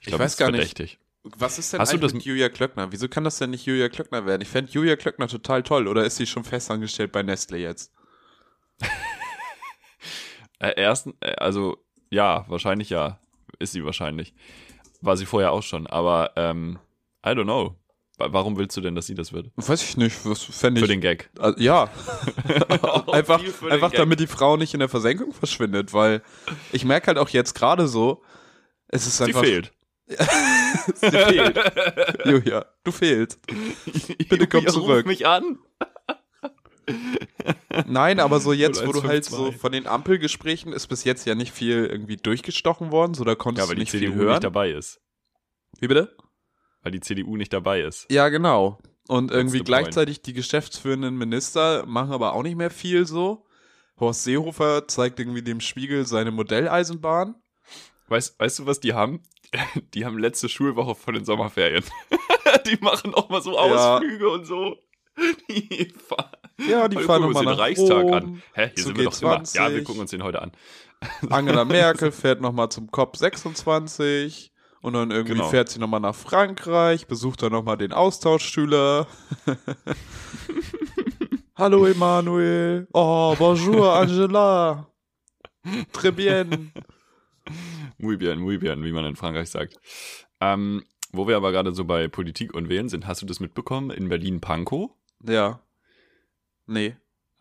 Ich, 0.00 0.06
glaub, 0.06 0.20
ich 0.20 0.24
weiß 0.24 0.36
gar 0.36 0.50
verdächtig. 0.50 0.98
nicht. 0.98 0.98
Was 1.36 1.58
ist 1.58 1.72
denn 1.72 1.80
Hast 1.80 1.92
eigentlich 1.92 2.14
mit 2.14 2.24
Julia 2.24 2.48
Klöckner? 2.48 2.90
Wieso 2.90 3.08
kann 3.08 3.24
das 3.24 3.38
denn 3.38 3.50
nicht 3.50 3.66
Julia 3.66 3.88
Klöckner 3.88 4.24
werden? 4.24 4.42
Ich 4.42 4.48
fände 4.48 4.70
Julia 4.72 4.96
Klöckner 4.96 5.28
total 5.28 5.62
toll. 5.62 5.86
Oder 5.86 6.04
ist 6.04 6.16
sie 6.16 6.26
schon 6.26 6.44
festangestellt 6.44 7.12
bei 7.12 7.22
Nestle 7.22 7.58
jetzt? 7.58 7.92
äh, 10.58 10.70
ersten, 10.70 11.14
äh, 11.20 11.34
also 11.34 11.76
ja, 12.10 12.44
wahrscheinlich 12.48 12.90
ja. 12.90 13.18
Ist 13.58 13.72
sie 13.72 13.84
wahrscheinlich. 13.84 14.34
War 15.00 15.16
sie 15.16 15.26
vorher 15.26 15.52
auch 15.52 15.62
schon. 15.62 15.86
Aber 15.86 16.32
ähm, 16.36 16.78
I 17.24 17.30
don't 17.30 17.44
know. 17.44 17.76
Warum 18.18 18.58
willst 18.58 18.76
du 18.76 18.80
denn, 18.80 18.94
dass 18.96 19.06
sie 19.06 19.14
das 19.14 19.32
wird? 19.32 19.50
Weiß 19.56 19.82
ich 19.82 19.96
nicht. 19.96 20.24
Was 20.24 20.42
fände 20.42 20.80
ich. 20.80 20.84
Für 20.86 20.92
den 20.92 21.00
Gag. 21.00 21.30
Äh, 21.40 21.52
ja. 21.62 21.88
einfach 23.12 23.40
einfach 23.70 23.92
damit 23.92 24.18
die 24.20 24.26
Frau 24.26 24.56
nicht 24.56 24.74
in 24.74 24.80
der 24.80 24.88
Versenkung 24.88 25.32
verschwindet, 25.32 25.92
weil 25.92 26.22
ich 26.72 26.84
merke 26.84 27.06
halt 27.06 27.18
auch 27.18 27.28
jetzt 27.28 27.54
gerade 27.54 27.86
so, 27.86 28.22
es 28.88 29.06
ist 29.06 29.20
einfach. 29.22 29.42
Sie 29.44 29.50
fehlt. 29.50 29.72
Sie 30.94 31.10
fehlt. 31.10 31.60
Julia, 32.24 32.66
du 32.82 32.90
fehlst. 32.92 33.38
Bitte 34.28 34.46
komm 34.46 34.60
Julia, 34.60 34.72
zurück. 34.72 35.04
Ruf 35.04 35.06
mich 35.06 35.26
an. 35.26 35.58
Nein, 37.86 38.18
aber 38.18 38.40
so 38.40 38.52
jetzt, 38.52 38.86
wo 38.86 38.92
du 38.92 39.02
halt 39.02 39.26
0152. 39.26 39.30
so 39.34 39.52
von 39.52 39.72
den 39.72 39.86
Ampelgesprächen 39.86 40.72
ist 40.72 40.86
bis 40.86 41.04
jetzt 41.04 41.26
ja 41.26 41.34
nicht 41.34 41.52
viel 41.52 41.84
irgendwie 41.84 42.16
durchgestochen 42.16 42.90
worden, 42.90 43.14
so 43.14 43.24
da 43.24 43.32
Ja, 43.32 43.36
konntest 43.36 43.68
weil 43.68 43.74
du 43.76 43.80
die 43.80 43.82
nicht 43.82 43.90
CDU 43.90 44.12
viel 44.12 44.14
hören. 44.22 44.30
nicht 44.30 44.44
dabei 44.44 44.70
ist. 44.70 45.00
Wie 45.78 45.88
bitte? 45.88 46.16
Weil 46.82 46.92
die 46.92 47.00
CDU 47.00 47.36
nicht 47.36 47.52
dabei 47.52 47.80
ist. 47.82 48.10
Ja, 48.10 48.28
genau. 48.28 48.78
Und 49.08 49.30
irgendwie 49.30 49.60
gleichzeitig 49.60 50.22
die 50.22 50.34
geschäftsführenden 50.34 51.16
Minister 51.16 51.86
machen 51.86 52.12
aber 52.12 52.34
auch 52.34 52.42
nicht 52.42 52.56
mehr 52.56 52.70
viel 52.70 53.06
so. 53.06 53.46
Horst 53.98 54.24
Seehofer 54.24 54.86
zeigt 54.86 55.18
irgendwie 55.18 55.42
dem 55.42 55.60
Spiegel 55.60 56.06
seine 56.06 56.30
Modelleisenbahn. 56.30 57.34
Weißt, 58.08 58.38
weißt 58.38 58.60
du, 58.60 58.66
was 58.66 58.80
die 58.80 58.92
haben? 58.92 59.22
Die 59.94 60.04
haben 60.04 60.18
letzte 60.18 60.48
Schulwoche 60.48 60.94
vor 60.94 61.14
den 61.14 61.24
Sommerferien. 61.24 61.82
die 62.66 62.76
machen 62.82 63.14
auch 63.14 63.30
mal 63.30 63.40
so 63.40 63.52
Ja. 63.52 63.96
Ausflüge 63.96 64.28
und 64.28 64.44
so. 64.44 64.76
Die 65.48 65.92
fahren, 66.06 66.30
Ja, 66.68 66.86
die 66.86 66.98
fahren 66.98 67.22
nochmal 67.22 67.44
nach 67.44 67.52
den 67.52 67.60
Reichstag 67.60 68.04
Rom. 68.04 68.12
an. 68.12 68.42
Hä, 68.52 68.70
hier 68.74 68.84
sind 68.84 68.98
wir 68.98 69.04
doch 69.06 69.22
immer. 69.22 69.38
G20. 69.40 69.56
Ja, 69.56 69.72
wir 69.72 69.84
gucken 69.84 70.02
uns 70.02 70.10
den 70.10 70.22
heute 70.22 70.42
an. 70.42 70.52
Angela 71.30 71.64
Merkel 71.64 72.12
fährt 72.12 72.40
nochmal 72.40 72.68
zum 72.68 72.88
COP26 72.90 74.50
und 74.82 74.92
dann 74.94 75.10
irgendwie 75.10 75.34
Genau. 75.34 75.48
fährt 75.48 75.68
sie 75.68 75.78
nochmal 75.78 76.00
nach 76.00 76.14
Frankreich, 76.14 77.06
besucht 77.06 77.42
dann 77.42 77.52
nochmal 77.52 77.76
den 77.76 77.92
Austauschschüler. 77.92 79.06
Hallo 81.56 81.86
Emanuel. 81.86 82.86
Oh, 82.92 83.34
bonjour 83.36 83.92
Angela. 83.94 84.86
Très 85.92 86.12
bien. 86.12 86.72
Muy 87.98 88.16
bien, 88.16 88.38
muy 88.38 88.58
bien, 88.58 88.82
wie 88.84 88.92
man 88.92 89.04
in 89.04 89.16
Frankreich 89.16 89.50
sagt. 89.50 89.76
Ähm, 90.40 90.84
wo 91.12 91.26
wir 91.26 91.36
aber 91.36 91.50
gerade 91.50 91.72
so 91.74 91.84
bei 91.84 92.06
Politik 92.06 92.54
und 92.54 92.68
Wählen 92.68 92.88
sind, 92.88 93.06
hast 93.06 93.22
du 93.22 93.26
das 93.26 93.40
mitbekommen? 93.40 93.90
In 93.90 94.08
Berlin-Pankow? 94.08 94.90
Ja. 95.26 95.60
Nee. 96.66 96.96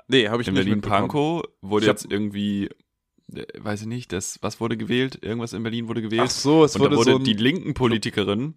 Nee, 0.07 0.29
habe 0.29 0.41
ich 0.41 0.47
In 0.47 0.55
nicht 0.55 0.65
mitbekommen. 0.65 1.07
Berlin-Pankow 1.09 1.43
wurde 1.61 1.85
hab- 1.87 1.97
jetzt 1.97 2.11
irgendwie, 2.11 2.69
weiß 3.27 3.81
ich 3.81 3.87
nicht, 3.87 4.13
das, 4.13 4.39
was 4.41 4.59
wurde 4.61 4.77
gewählt? 4.77 5.19
Irgendwas 5.21 5.53
in 5.53 5.63
Berlin 5.63 5.87
wurde 5.87 6.01
gewählt. 6.01 6.23
Ach 6.25 6.29
so, 6.31 6.63
es 6.63 6.75
und 6.75 6.81
da 6.81 6.85
wurde 6.85 6.97
wurde 6.97 7.11
so 7.11 7.19
die 7.19 7.33
linken 7.33 7.73
Politikerin, 7.73 8.55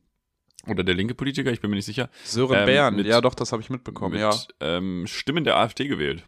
oder 0.67 0.85
der 0.85 0.95
linke 0.95 1.15
Politiker, 1.15 1.51
ich 1.51 1.61
bin 1.61 1.71
mir 1.71 1.77
nicht 1.77 1.87
sicher, 1.87 2.11
Sören 2.25 2.61
ähm, 2.61 2.67
Bern. 2.67 2.97
mit- 2.97 3.07
ja, 3.07 3.21
doch, 3.21 3.35
das 3.35 3.53
habe 3.53 3.63
ich 3.63 3.71
mitbekommen, 3.71 4.13
mit 4.13 4.21
ja. 4.21 4.33
ähm, 4.61 5.07
Stimmen 5.07 5.45
der 5.45 5.57
AfD 5.57 5.89
gewählt. 5.89 6.25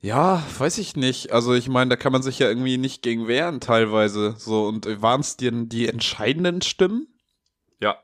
Ja, 0.00 0.44
weiß 0.58 0.78
ich 0.78 0.94
nicht. 0.94 1.32
Also 1.32 1.54
ich 1.54 1.68
meine, 1.68 1.90
da 1.90 1.96
kann 1.96 2.12
man 2.12 2.22
sich 2.22 2.38
ja 2.38 2.48
irgendwie 2.48 2.78
nicht 2.78 3.02
gegen 3.02 3.26
wehren 3.26 3.60
teilweise. 3.60 4.34
So, 4.38 4.66
und 4.68 4.86
waren 5.02 5.20
es 5.20 5.36
denn 5.36 5.68
die 5.68 5.88
entscheidenden 5.88 6.62
Stimmen? 6.62 7.08
Ja. 7.80 7.98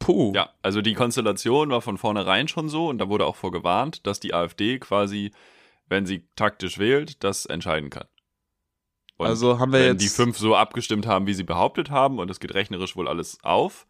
Puh. 0.00 0.32
Ja, 0.34 0.50
also 0.60 0.80
die 0.82 0.94
Konstellation 0.94 1.70
war 1.70 1.82
von 1.82 1.98
vornherein 1.98 2.48
schon 2.48 2.68
so 2.68 2.88
und 2.88 2.98
da 2.98 3.08
wurde 3.08 3.26
auch 3.26 3.36
vorgewarnt, 3.36 4.06
dass 4.08 4.18
die 4.18 4.34
AfD 4.34 4.78
quasi, 4.80 5.30
wenn 5.88 6.06
sie 6.06 6.28
taktisch 6.36 6.78
wählt, 6.78 7.24
das 7.24 7.46
entscheiden 7.46 7.90
kann. 7.90 8.06
Und 9.16 9.26
also 9.26 9.58
haben 9.58 9.72
wir 9.72 9.80
wenn 9.80 9.92
jetzt. 9.92 10.02
die 10.02 10.08
fünf 10.08 10.38
so 10.38 10.54
abgestimmt 10.54 11.06
haben, 11.06 11.26
wie 11.26 11.34
sie 11.34 11.44
behauptet 11.44 11.90
haben, 11.90 12.18
und 12.18 12.30
es 12.30 12.40
geht 12.40 12.54
rechnerisch 12.54 12.96
wohl 12.96 13.08
alles 13.08 13.38
auf, 13.42 13.86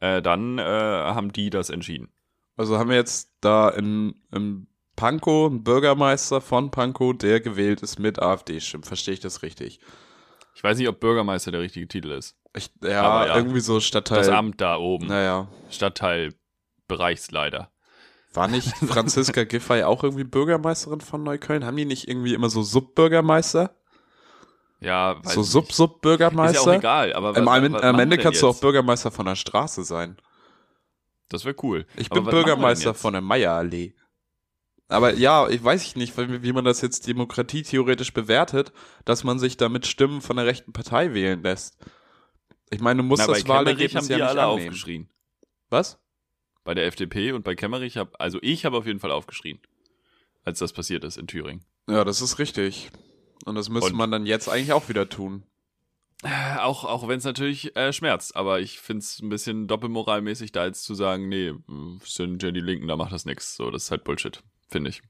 äh, 0.00 0.20
dann 0.20 0.58
äh, 0.58 0.62
haben 0.62 1.32
die 1.32 1.50
das 1.50 1.70
entschieden. 1.70 2.08
Also 2.56 2.78
haben 2.78 2.90
wir 2.90 2.96
jetzt 2.96 3.32
da 3.40 3.68
in, 3.70 4.14
in 4.32 4.66
Pankow 4.96 5.50
einen 5.50 5.64
Bürgermeister 5.64 6.40
von 6.40 6.70
Pankow, 6.70 7.16
der 7.16 7.40
gewählt 7.40 7.82
ist 7.82 7.98
mit 7.98 8.20
AfD-Stimmen. 8.20 8.84
Verstehe 8.84 9.14
ich 9.14 9.20
das 9.20 9.42
richtig? 9.42 9.80
Ich 10.54 10.64
weiß 10.64 10.78
nicht, 10.78 10.88
ob 10.88 11.00
Bürgermeister 11.00 11.52
der 11.52 11.60
richtige 11.60 11.86
Titel 11.86 12.12
ist. 12.12 12.34
Ich, 12.54 12.70
ja, 12.82 13.26
ja. 13.26 13.36
irgendwie 13.36 13.60
so 13.60 13.80
Stadtteil. 13.80 14.18
Das 14.18 14.30
Amt 14.30 14.62
da 14.62 14.78
oben. 14.78 15.06
Naja. 15.06 15.48
Stadtteilbereichsleiter. 15.70 17.70
War 18.36 18.48
nicht 18.48 18.68
Franziska 18.86 19.44
Giffey 19.44 19.82
auch 19.82 20.04
irgendwie 20.04 20.24
Bürgermeisterin 20.24 21.00
von 21.00 21.22
Neukölln? 21.22 21.64
Haben 21.64 21.76
die 21.76 21.84
nicht 21.86 22.06
irgendwie 22.08 22.34
immer 22.34 22.50
so 22.50 22.62
Subbürgermeister? 22.62 23.74
Ja, 24.80 25.16
weiß 25.24 25.32
So. 25.34 25.42
Sub-Sub-Bürgermeister? 25.42 26.58
Ist 26.60 26.66
ja 26.66 26.72
auch 26.72 26.78
egal, 26.78 27.12
aber 27.14 27.28
Am, 27.28 27.46
was- 27.46 27.72
was 27.72 27.82
am 27.82 27.98
Ende 27.98 28.18
kannst 28.18 28.40
denn 28.40 28.46
du 28.46 28.50
auch 28.50 28.54
jetzt? 28.54 28.60
Bürgermeister 28.60 29.10
von 29.10 29.24
der 29.26 29.34
Straße 29.36 29.84
sein. 29.84 30.18
Das 31.30 31.44
wäre 31.44 31.56
cool. 31.62 31.86
Ich 31.96 32.12
Aber 32.12 32.20
bin 32.20 32.30
Bürgermeister 32.30 32.90
jetzt? 32.90 33.00
von 33.00 33.14
der 33.14 33.22
Meierallee. 33.22 33.94
Aber 34.88 35.14
ja, 35.14 35.48
ich 35.48 35.64
weiß 35.64 35.96
nicht, 35.96 36.14
wie 36.16 36.52
man 36.52 36.64
das 36.64 36.80
jetzt 36.82 37.08
Demokratie 37.08 37.62
theoretisch 37.62 38.12
bewertet, 38.12 38.72
dass 39.04 39.24
man 39.24 39.38
sich 39.40 39.56
damit 39.56 39.86
Stimmen 39.86 40.20
von 40.20 40.36
der 40.36 40.46
rechten 40.46 40.72
Partei 40.72 41.12
wählen 41.14 41.42
lässt. 41.42 41.76
Ich 42.70 42.80
meine, 42.80 42.98
du 42.98 43.08
musst 43.08 43.26
Na, 43.26 43.32
das 43.32 43.48
Wahlergebnis 43.48 44.06
ja 44.08 44.16
nicht 44.18 44.26
alle 44.26 44.42
annehmen. 44.42 44.68
aufgeschrien. 44.68 45.08
Was? 45.70 45.98
Bei 46.66 46.74
der 46.74 46.84
FDP 46.86 47.32
und 47.32 47.44
bei 47.44 47.54
Kemmerich 47.54 47.96
hab, 47.96 48.20
also 48.20 48.38
ich 48.42 48.66
habe 48.66 48.76
auf 48.76 48.86
jeden 48.86 49.00
Fall 49.00 49.10
aufgeschrien, 49.12 49.58
als 50.44 50.58
das 50.58 50.72
passiert 50.74 51.04
ist 51.04 51.16
in 51.16 51.26
Thüringen. 51.26 51.64
Ja, 51.88 52.04
das 52.04 52.20
ist 52.20 52.38
richtig. 52.38 52.90
Und 53.46 53.54
das 53.54 53.68
müsste 53.70 53.92
Und- 53.92 53.96
man 53.96 54.10
dann 54.10 54.26
jetzt 54.26 54.48
eigentlich 54.48 54.72
auch 54.72 54.88
wieder 54.90 55.08
tun. 55.08 55.44
Äh, 56.22 56.56
Auch, 56.58 56.84
auch 56.84 57.06
wenn 57.08 57.18
es 57.18 57.24
natürlich 57.24 57.76
äh, 57.76 57.92
schmerzt, 57.92 58.34
aber 58.36 58.60
ich 58.60 58.80
finde 58.80 59.00
es 59.00 59.20
ein 59.20 59.28
bisschen 59.28 59.68
doppelmoralmäßig, 59.68 60.50
da 60.50 60.64
jetzt 60.66 60.82
zu 60.84 60.94
sagen, 60.94 61.28
nee, 61.28 61.52
mh, 61.66 62.00
sind 62.04 62.42
ja 62.42 62.50
die 62.50 62.60
Linken, 62.60 62.88
da 62.88 62.96
macht 62.96 63.12
das 63.12 63.26
nix. 63.26 63.54
So, 63.54 63.70
das 63.70 63.84
ist 63.84 63.90
halt 63.90 64.02
Bullshit, 64.04 64.42
finde 64.68 64.90
ich. 64.90 65.02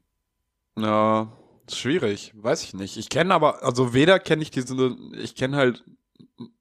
Ja, 0.77 1.33
ist 1.67 1.79
schwierig, 1.79 2.33
weiß 2.35 2.65
ich 2.65 2.75
nicht. 2.75 2.97
Ich 2.97 3.09
kenne 3.09 3.33
aber, 3.35 3.63
also 3.65 3.95
weder 3.95 4.19
kenne 4.19 4.43
ich 4.43 4.51
diese, 4.51 4.97
ich 5.17 5.35
kenne 5.37 5.57
halt, 5.57 5.85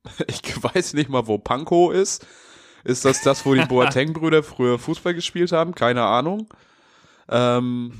ich 0.27 0.63
weiß 0.63 0.93
nicht 0.93 1.09
mal, 1.09 1.27
wo 1.27 1.37
Pankow 1.39 1.91
ist. 1.93 2.25
Ist 2.85 3.03
das 3.03 3.21
das, 3.21 3.45
wo 3.45 3.53
die 3.53 3.65
Boateng-Brüder 3.67 4.41
früher 4.43 4.79
Fußball 4.79 5.13
gespielt 5.13 5.51
haben? 5.51 5.75
Keine 5.75 6.03
Ahnung. 6.03 6.47
Ähm, 7.27 7.91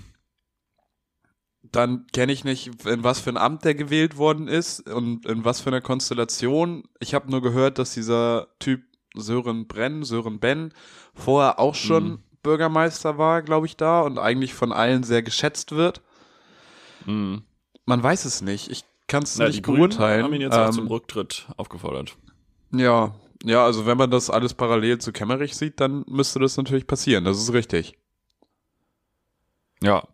dann 1.64 2.06
kenne 2.14 2.32
ich 2.32 2.44
nicht, 2.44 2.86
in 2.86 3.04
was 3.04 3.20
für 3.20 3.32
ein 3.32 3.38
Amt 3.38 3.66
der 3.66 3.76
gewählt 3.76 4.18
worden 4.18 4.48
ist 4.48 4.88
und 4.90 5.26
in 5.26 5.44
was 5.44 5.60
für 5.60 5.70
einer 5.70 5.82
Konstellation. 5.82 6.84
Ich 7.00 7.14
habe 7.14 7.30
nur 7.30 7.42
gehört, 7.42 7.80
dass 7.80 7.94
dieser 7.94 8.48
Typ 8.60 8.84
Sören 9.16 9.68
Brenn, 9.68 10.04
Sören 10.04 10.40
Ben, 10.40 10.74
vorher 11.14 11.60
auch 11.60 11.76
schon 11.76 12.04
Mhm. 12.10 12.20
Bürgermeister 12.44 13.18
war, 13.18 13.42
glaube 13.42 13.66
ich, 13.66 13.76
da 13.76 14.02
und 14.02 14.20
eigentlich 14.20 14.54
von 14.54 14.72
allen 14.72 15.02
sehr 15.04 15.24
geschätzt 15.24 15.72
wird. 15.72 16.02
Mhm. 17.06 17.42
Man 17.86 18.04
weiß 18.04 18.26
es 18.26 18.42
nicht. 18.42 18.70
Ich 18.70 18.84
kann 19.08 19.24
es 19.24 19.38
nicht 19.40 19.64
Grünen 19.64 19.80
beurteilen. 19.80 20.24
haben 20.24 20.34
ihn 20.34 20.42
jetzt 20.42 20.54
auch 20.56 20.68
Ähm, 20.68 20.74
zum 20.74 20.88
Rücktritt 20.88 21.48
aufgefordert. 21.58 22.16
ja, 22.72 23.16
ja, 23.46 23.64
also 23.66 23.86
wenn 23.86 23.98
man 23.98 24.12
das 24.12 24.30
alles 24.30 24.54
parallel 24.54 24.98
zu 25.00 25.12
Kemmerich 25.12 25.56
sieht, 25.56 25.80
dann 25.80 26.04
müsste 26.08 26.40
das 26.40 26.58
natürlich 26.58 26.88
passieren. 26.88 27.24
Das 27.24 27.38
ist 27.38 27.54
richtig. 27.54 27.98
Ja. 29.82 30.08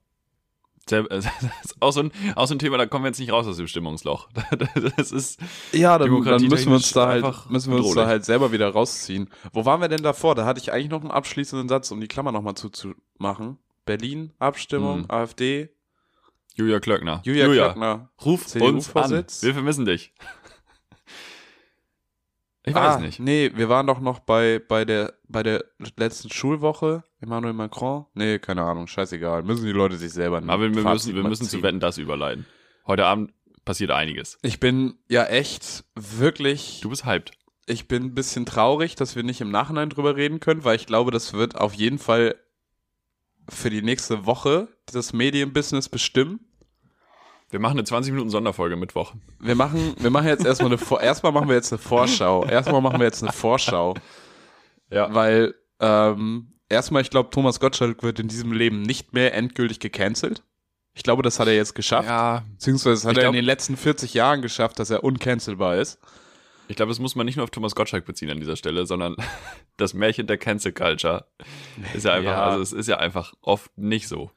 Äh, 0.90 1.04
das 1.10 1.26
ist 1.64 1.76
auch 1.80 1.92
so, 1.92 2.02
ein, 2.02 2.12
auch 2.36 2.48
so 2.48 2.56
ein 2.56 2.60
Thema, 2.60 2.78
da 2.78 2.86
kommen 2.86 3.06
wir 3.06 3.10
jetzt 3.10 3.20
nicht 3.20 3.32
raus 3.32 3.48
aus 3.48 3.58
dem 3.58 3.68
Stimmungsloch. 3.68 4.30
Das 4.98 5.12
ist, 5.12 5.40
Ja, 5.72 5.98
dann, 5.98 6.24
dann 6.24 6.44
müssen 6.48 6.68
wir 6.70 6.76
uns 6.76 6.92
da 6.92 7.08
halt, 7.08 7.26
müssen 7.50 7.72
wir 7.72 7.80
uns 7.80 7.94
da 7.96 8.08
halt 8.08 8.26
selber 8.26 8.52
wieder 8.52 8.70
rausziehen. 8.70 9.30
Wo 9.54 9.66
waren 9.66 9.82
wir 9.82 9.88
denn 9.88 10.04
davor? 10.04 10.36
Da 10.36 10.46
hatte 10.46 10.60
ich 10.60 10.72
eigentlich 10.72 10.90
noch 10.90 11.02
einen 11.02 11.12
abschließenden 11.12 11.70
Satz, 11.70 11.92
um 11.92 12.02
die 12.02 12.08
Klammer 12.08 12.32
nochmal 12.32 12.56
zuzumachen. 12.56 13.58
Berlin, 13.86 14.34
Abstimmung, 14.40 15.04
Hm. 15.04 15.12
AfD, 15.12 15.70
Julia 16.54 16.80
Klöckner. 16.82 17.22
Julia, 17.24 17.48
Klöckner. 17.48 18.10
ruf 18.26 18.54
uns 18.56 18.94
an. 18.96 19.26
Wir 19.42 19.54
vermissen 19.54 19.86
dich. 19.86 20.14
Ich 22.64 22.76
ah, 22.76 22.94
weiß 22.96 23.02
nicht. 23.02 23.20
Nee, 23.20 23.52
wir 23.56 23.70
waren 23.70 23.88
doch 23.88 24.00
noch 24.00 24.20
bei, 24.20 24.60
bei, 24.60 24.86
der, 24.86 25.14
bei 25.28 25.42
der 25.42 25.66
letzten 25.98 26.30
Schulwoche. 26.30 27.04
Emmanuel 27.20 27.54
Macron? 27.54 28.06
Nee, 28.14 28.40
keine 28.40 28.62
Ahnung, 28.64 28.88
scheißegal. 28.88 29.44
Müssen 29.44 29.66
die 29.66 29.72
Leute 29.72 29.98
sich 29.98 30.12
selber 30.12 30.38
Aber 30.46 30.74
wir 30.74 30.82
Fazit 30.82 31.14
müssen, 31.14 31.16
wir 31.16 31.30
müssen 31.30 31.48
zu. 31.48 31.64
Wetten 31.64 31.80
das 31.80 31.98
überleiten. 31.98 32.46
Heute 32.86 33.06
Abend 33.06 33.34
passiert 33.66 33.92
einiges. 33.92 34.38
Ich 34.44 34.60
bin 34.60 34.96
ja 35.08 35.26
echt 35.26 35.86
wirklich, 35.96 36.80
Du 36.82 36.90
bist 36.90 37.06
hyped. 37.06 37.32
ich 37.66 37.88
bin 37.88 38.06
ein 38.06 38.16
bisschen 38.16 38.46
traurig, 38.46 38.96
dass 38.96 39.16
wir 39.16 39.24
nicht 39.24 39.42
im 39.42 39.52
Nachhinein 39.52 39.90
drüber 39.90 40.16
reden 40.16 40.40
können, 40.40 40.64
weil 40.64 40.76
ich 40.76 40.86
glaube, 40.86 41.12
das 41.12 41.34
wird 41.34 41.56
auf 41.56 41.74
jeden 41.74 42.00
Fall 42.00 42.36
für 43.50 43.70
die 43.72 43.82
nächste 43.82 44.26
Woche 44.26 44.68
das 44.86 45.14
Medienbusiness 45.14 45.90
bestimmen. 45.90 46.51
Wir 47.52 47.60
machen 47.60 47.74
eine 47.74 47.84
20 47.84 48.14
Minuten 48.14 48.30
Sonderfolge 48.30 48.76
Mittwoch. 48.78 49.14
Wir 49.40 49.56
machen, 49.56 49.94
wir 50.00 50.10
machen 50.10 50.28
jetzt 50.28 50.46
erstmal 50.46 50.72
eine, 50.72 51.04
erstmal 51.04 51.32
machen 51.32 51.48
wir 51.50 51.56
jetzt 51.56 51.72
eine 51.74 51.80
Vorschau. 51.80 52.46
Erstmal 52.46 52.82
machen 52.82 53.00
wir 53.00 53.06
jetzt 53.06 53.22
eine 53.22 53.32
Vorschau, 53.34 53.94
Ja. 54.90 55.14
weil 55.14 55.54
ähm, 55.80 56.54
erstmal, 56.70 57.02
ich 57.02 57.10
glaube, 57.10 57.30
Thomas 57.30 57.60
Gottschalk 57.60 58.04
wird 58.04 58.20
in 58.20 58.28
diesem 58.30 58.52
Leben 58.54 58.82
nicht 58.82 59.14
mehr 59.14 59.34
endgültig 59.34 59.80
gecancelt. 59.80 60.44
Ich 60.94 61.04
glaube, 61.04 61.24
das 61.24 61.40
hat 61.40 61.48
er 61.48 61.56
jetzt 61.56 61.74
geschafft. 61.76 62.08
Ja, 62.08 62.44
Beziehungsweise 62.54 62.96
das 62.96 63.06
hat 63.06 63.12
Ich 63.14 63.18
er 63.18 63.22
glaub- 63.24 63.34
in 63.34 63.36
den 63.38 63.46
letzten 63.46 63.78
40 63.78 64.14
Jahren 64.14 64.42
geschafft, 64.42 64.80
dass 64.80 64.90
er 64.90 65.04
uncancelbar 65.04 65.78
ist. 65.78 66.00
ich 66.68 66.76
glaube, 66.78 66.90
das 66.92 67.00
muss 67.00 67.16
man 67.16 67.26
nicht 67.26 67.36
nur 67.36 67.44
auf 67.44 67.50
Thomas 67.52 67.76
Gottschalk 67.76 68.06
beziehen 68.06 68.30
an 68.30 68.40
dieser 68.40 68.56
Stelle, 68.56 68.86
sondern 68.86 69.16
das 69.78 69.94
Märchen 69.94 70.28
der 70.28 70.38
Cancel 70.38 70.72
Culture 70.72 71.26
ist 71.94 72.06
ja 72.06 72.14
einfach, 72.14 72.32
Ja. 72.32 72.46
also 72.46 72.62
es 72.62 72.72
ist 72.72 72.88
ja 72.88 72.98
einfach 72.98 73.34
oft 73.42 73.78
nicht 73.78 74.08
so. 74.08 74.32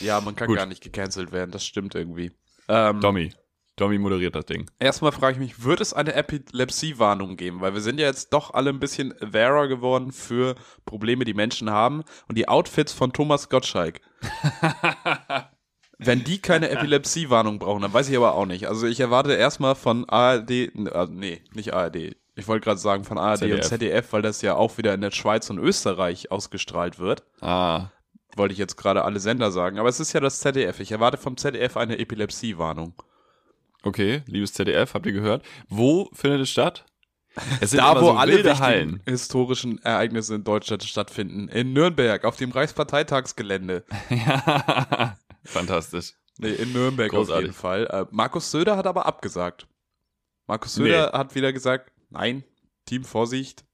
Ja, 0.00 0.20
man 0.20 0.34
kann 0.36 0.48
Gut. 0.48 0.56
gar 0.58 0.66
nicht 0.66 0.82
gecancelt 0.82 1.32
werden, 1.32 1.50
das 1.52 1.64
stimmt 1.64 1.94
irgendwie. 1.94 2.32
Ähm, 2.70 3.00
Tommy, 3.00 3.32
Tommy 3.74 3.98
moderiert 3.98 4.36
das 4.36 4.46
Ding. 4.46 4.70
Erstmal 4.78 5.10
frage 5.10 5.34
ich 5.34 5.38
mich, 5.40 5.64
wird 5.64 5.80
es 5.80 5.92
eine 5.92 6.14
Epilepsie-Warnung 6.14 7.36
geben? 7.36 7.60
Weil 7.60 7.74
wir 7.74 7.80
sind 7.80 7.98
ja 7.98 8.06
jetzt 8.06 8.32
doch 8.32 8.54
alle 8.54 8.70
ein 8.70 8.78
bisschen 8.78 9.12
aware 9.20 9.68
geworden 9.68 10.12
für 10.12 10.54
Probleme, 10.84 11.24
die 11.24 11.34
Menschen 11.34 11.70
haben. 11.70 12.04
Und 12.28 12.38
die 12.38 12.46
Outfits 12.46 12.92
von 12.92 13.12
Thomas 13.12 13.48
Gottschalk. 13.48 14.00
Wenn 15.98 16.24
die 16.24 16.40
keine 16.40 16.70
Epilepsie-Warnung 16.70 17.58
brauchen, 17.58 17.82
dann 17.82 17.92
weiß 17.92 18.08
ich 18.08 18.16
aber 18.16 18.34
auch 18.34 18.46
nicht. 18.46 18.68
Also 18.68 18.86
ich 18.86 19.00
erwarte 19.00 19.34
erstmal 19.34 19.74
von 19.74 20.08
ARD, 20.08 20.70
also 20.92 21.12
nee, 21.12 21.42
nicht 21.52 21.74
ARD. 21.74 22.16
Ich 22.36 22.48
wollte 22.48 22.64
gerade 22.64 22.78
sagen 22.78 23.04
von 23.04 23.18
ARD 23.18 23.40
ZDF. 23.40 23.56
und 23.56 23.64
ZDF, 23.64 24.12
weil 24.12 24.22
das 24.22 24.40
ja 24.40 24.54
auch 24.54 24.78
wieder 24.78 24.94
in 24.94 25.00
der 25.00 25.10
Schweiz 25.10 25.50
und 25.50 25.58
Österreich 25.58 26.30
ausgestrahlt 26.30 26.98
wird. 26.98 27.24
Ah. 27.40 27.88
Wollte 28.36 28.52
ich 28.52 28.58
jetzt 28.58 28.76
gerade 28.76 29.04
alle 29.04 29.20
Sender 29.20 29.50
sagen. 29.50 29.78
Aber 29.78 29.88
es 29.88 30.00
ist 30.00 30.12
ja 30.12 30.20
das 30.20 30.40
ZDF. 30.40 30.80
Ich 30.80 30.92
erwarte 30.92 31.16
vom 31.16 31.36
ZDF 31.36 31.76
eine 31.76 31.98
Epilepsie-Warnung. 31.98 32.94
Okay, 33.82 34.22
liebes 34.26 34.52
ZDF, 34.52 34.94
habt 34.94 35.06
ihr 35.06 35.12
gehört? 35.12 35.44
Wo 35.68 36.10
findet 36.12 36.42
es 36.42 36.50
statt? 36.50 36.84
Es 37.60 37.70
sind 37.70 37.78
da, 37.78 37.94
wo 37.96 38.06
so 38.06 38.12
alle 38.12 38.58
Hallen. 38.58 39.02
historischen 39.06 39.80
Ereignisse 39.82 40.34
in 40.34 40.44
Deutschland 40.44 40.82
stattfinden. 40.82 41.48
In 41.48 41.72
Nürnberg, 41.72 42.24
auf 42.24 42.36
dem 42.36 42.50
Reichsparteitagsgelände. 42.50 43.84
ja, 44.10 45.16
fantastisch. 45.44 46.14
Nee, 46.38 46.50
in 46.50 46.72
Nürnberg 46.72 47.10
Großartig. 47.10 47.34
auf 47.34 47.40
jeden 47.42 47.54
Fall. 47.54 47.86
Äh, 47.86 48.06
Markus 48.10 48.50
Söder 48.50 48.76
hat 48.76 48.86
aber 48.86 49.06
abgesagt. 49.06 49.68
Markus 50.46 50.74
Söder 50.74 51.10
nee. 51.12 51.18
hat 51.18 51.34
wieder 51.34 51.52
gesagt, 51.52 51.92
nein, 52.08 52.44
Team 52.86 53.04
Vorsicht, 53.04 53.64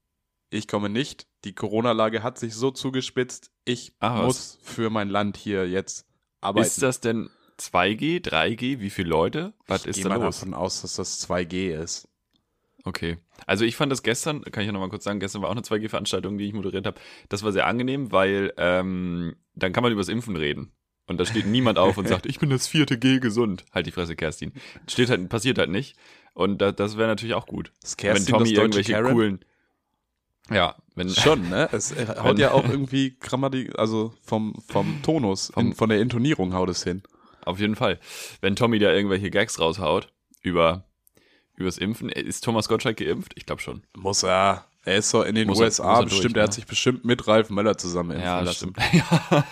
ich 0.50 0.68
komme 0.68 0.88
nicht. 0.88 1.26
Die 1.44 1.54
Corona-Lage 1.54 2.22
hat 2.22 2.38
sich 2.38 2.54
so 2.54 2.70
zugespitzt, 2.70 3.50
ich 3.66 3.92
Ach, 4.00 4.23
muss 4.25 4.58
für 4.62 4.88
mein 4.88 5.11
Land 5.11 5.37
hier 5.37 5.68
jetzt 5.68 6.06
arbeiten. 6.40 6.66
Ist 6.66 6.82
das 6.82 7.00
denn 7.00 7.28
2G, 7.58 8.25
3G, 8.25 8.80
wie 8.80 8.90
viele 8.90 9.11
Leute? 9.11 9.52
Was 9.66 9.82
ich 9.82 9.99
ist 9.99 10.04
da 10.04 10.11
mal 10.11 10.25
los? 10.25 10.40
davon 10.40 10.54
aus, 10.54 10.82
dass 10.82 10.96
das 10.96 11.28
2G 11.28 11.75
ist. 11.78 12.08
Okay. 12.85 13.18
Also 13.46 13.64
ich 13.64 13.76
fand 13.76 13.90
das 13.90 14.02
gestern, 14.02 14.42
kann 14.42 14.62
ich 14.62 14.66
ja 14.66 14.73
nochmal 14.73 14.88
kurz 14.88 15.04
sagen, 15.04 15.18
gestern 15.18 15.42
war 15.42 15.49
auch 15.49 15.54
eine 15.54 15.62
2G-Veranstaltung, 15.62 16.38
die 16.38 16.46
ich 16.46 16.52
moderiert 16.52 16.87
habe. 16.87 17.00
Das 17.28 17.42
war 17.42 17.52
sehr 17.52 17.66
angenehm, 17.66 18.12
weil 18.12 18.52
ähm, 18.56 19.37
dann 19.54 19.73
kann 19.73 19.82
man 19.82 19.92
übers 19.92 20.08
Impfen 20.08 20.37
reden. 20.37 20.73
Und 21.08 21.18
da 21.18 21.25
steht 21.26 21.46
niemand 21.46 21.78
auf 21.78 21.99
und 21.99 22.06
sagt, 22.08 22.26
ich 22.26 22.38
bin 22.38 22.50
das 22.50 22.68
vierte 22.68 22.99
G 22.99 23.18
gesund. 23.18 23.64
Halt 23.73 23.87
die 23.87 23.92
Fresse, 23.92 24.14
Kerstin. 24.14 24.52
Steht 24.87 25.11
halt, 25.11 25.28
passiert 25.28 25.58
halt 25.58 25.70
nicht. 25.70 25.96
Und 26.35 26.58
da, 26.58 26.70
das 26.70 26.96
wäre 26.96 27.08
natürlich 27.08 27.35
auch 27.35 27.46
gut. 27.46 27.73
Das 27.80 27.96
Kerstin, 27.96 28.35
wenn 28.35 28.44
Tommy 28.44 28.50
irgendwelche 28.52 28.92
Karen? 28.92 29.12
coolen. 29.12 29.44
Ja, 30.50 30.76
wenn 30.94 31.08
schon, 31.08 31.48
ne? 31.48 31.68
Es 31.72 31.94
haut 32.22 32.38
ja 32.38 32.52
auch 32.52 32.68
irgendwie 32.68 33.16
Grammatik, 33.18 33.78
also 33.78 34.14
vom 34.22 34.54
vom 34.68 35.02
Tonus, 35.02 35.50
vom, 35.52 35.68
in, 35.68 35.74
von 35.74 35.88
der 35.88 36.00
Intonierung 36.00 36.54
haut 36.54 36.68
es 36.68 36.84
hin 36.84 37.02
auf 37.46 37.60
jeden 37.60 37.76
Fall. 37.76 37.98
Wenn 38.40 38.56
Tommy 38.56 38.78
da 38.78 38.92
irgendwelche 38.92 39.30
Gags 39.30 39.58
raushaut 39.58 40.12
über 40.42 40.84
übers 41.54 41.78
Impfen, 41.78 42.10
ist 42.10 42.44
Thomas 42.44 42.68
Gottschalk 42.68 42.98
geimpft? 42.98 43.32
Ich 43.34 43.46
glaube 43.46 43.62
schon. 43.62 43.82
Muss 43.96 44.22
er. 44.22 44.66
Er 44.84 44.98
ist 44.98 45.10
so 45.10 45.22
in 45.22 45.34
den 45.34 45.48
muss 45.48 45.58
USA 45.58 46.00
er, 46.00 46.04
bestimmt, 46.04 46.36
durch, 46.36 46.42
er 46.42 46.44
hat 46.44 46.52
sich 46.52 46.66
bestimmt 46.66 47.04
mit 47.04 47.26
Ralf 47.26 47.50
Möller 47.50 47.78
zusammen 47.78 48.12
impfen 48.12 48.26
ja, 48.26 48.40
lassen. 48.40 48.74
Stimmt. 48.78 49.04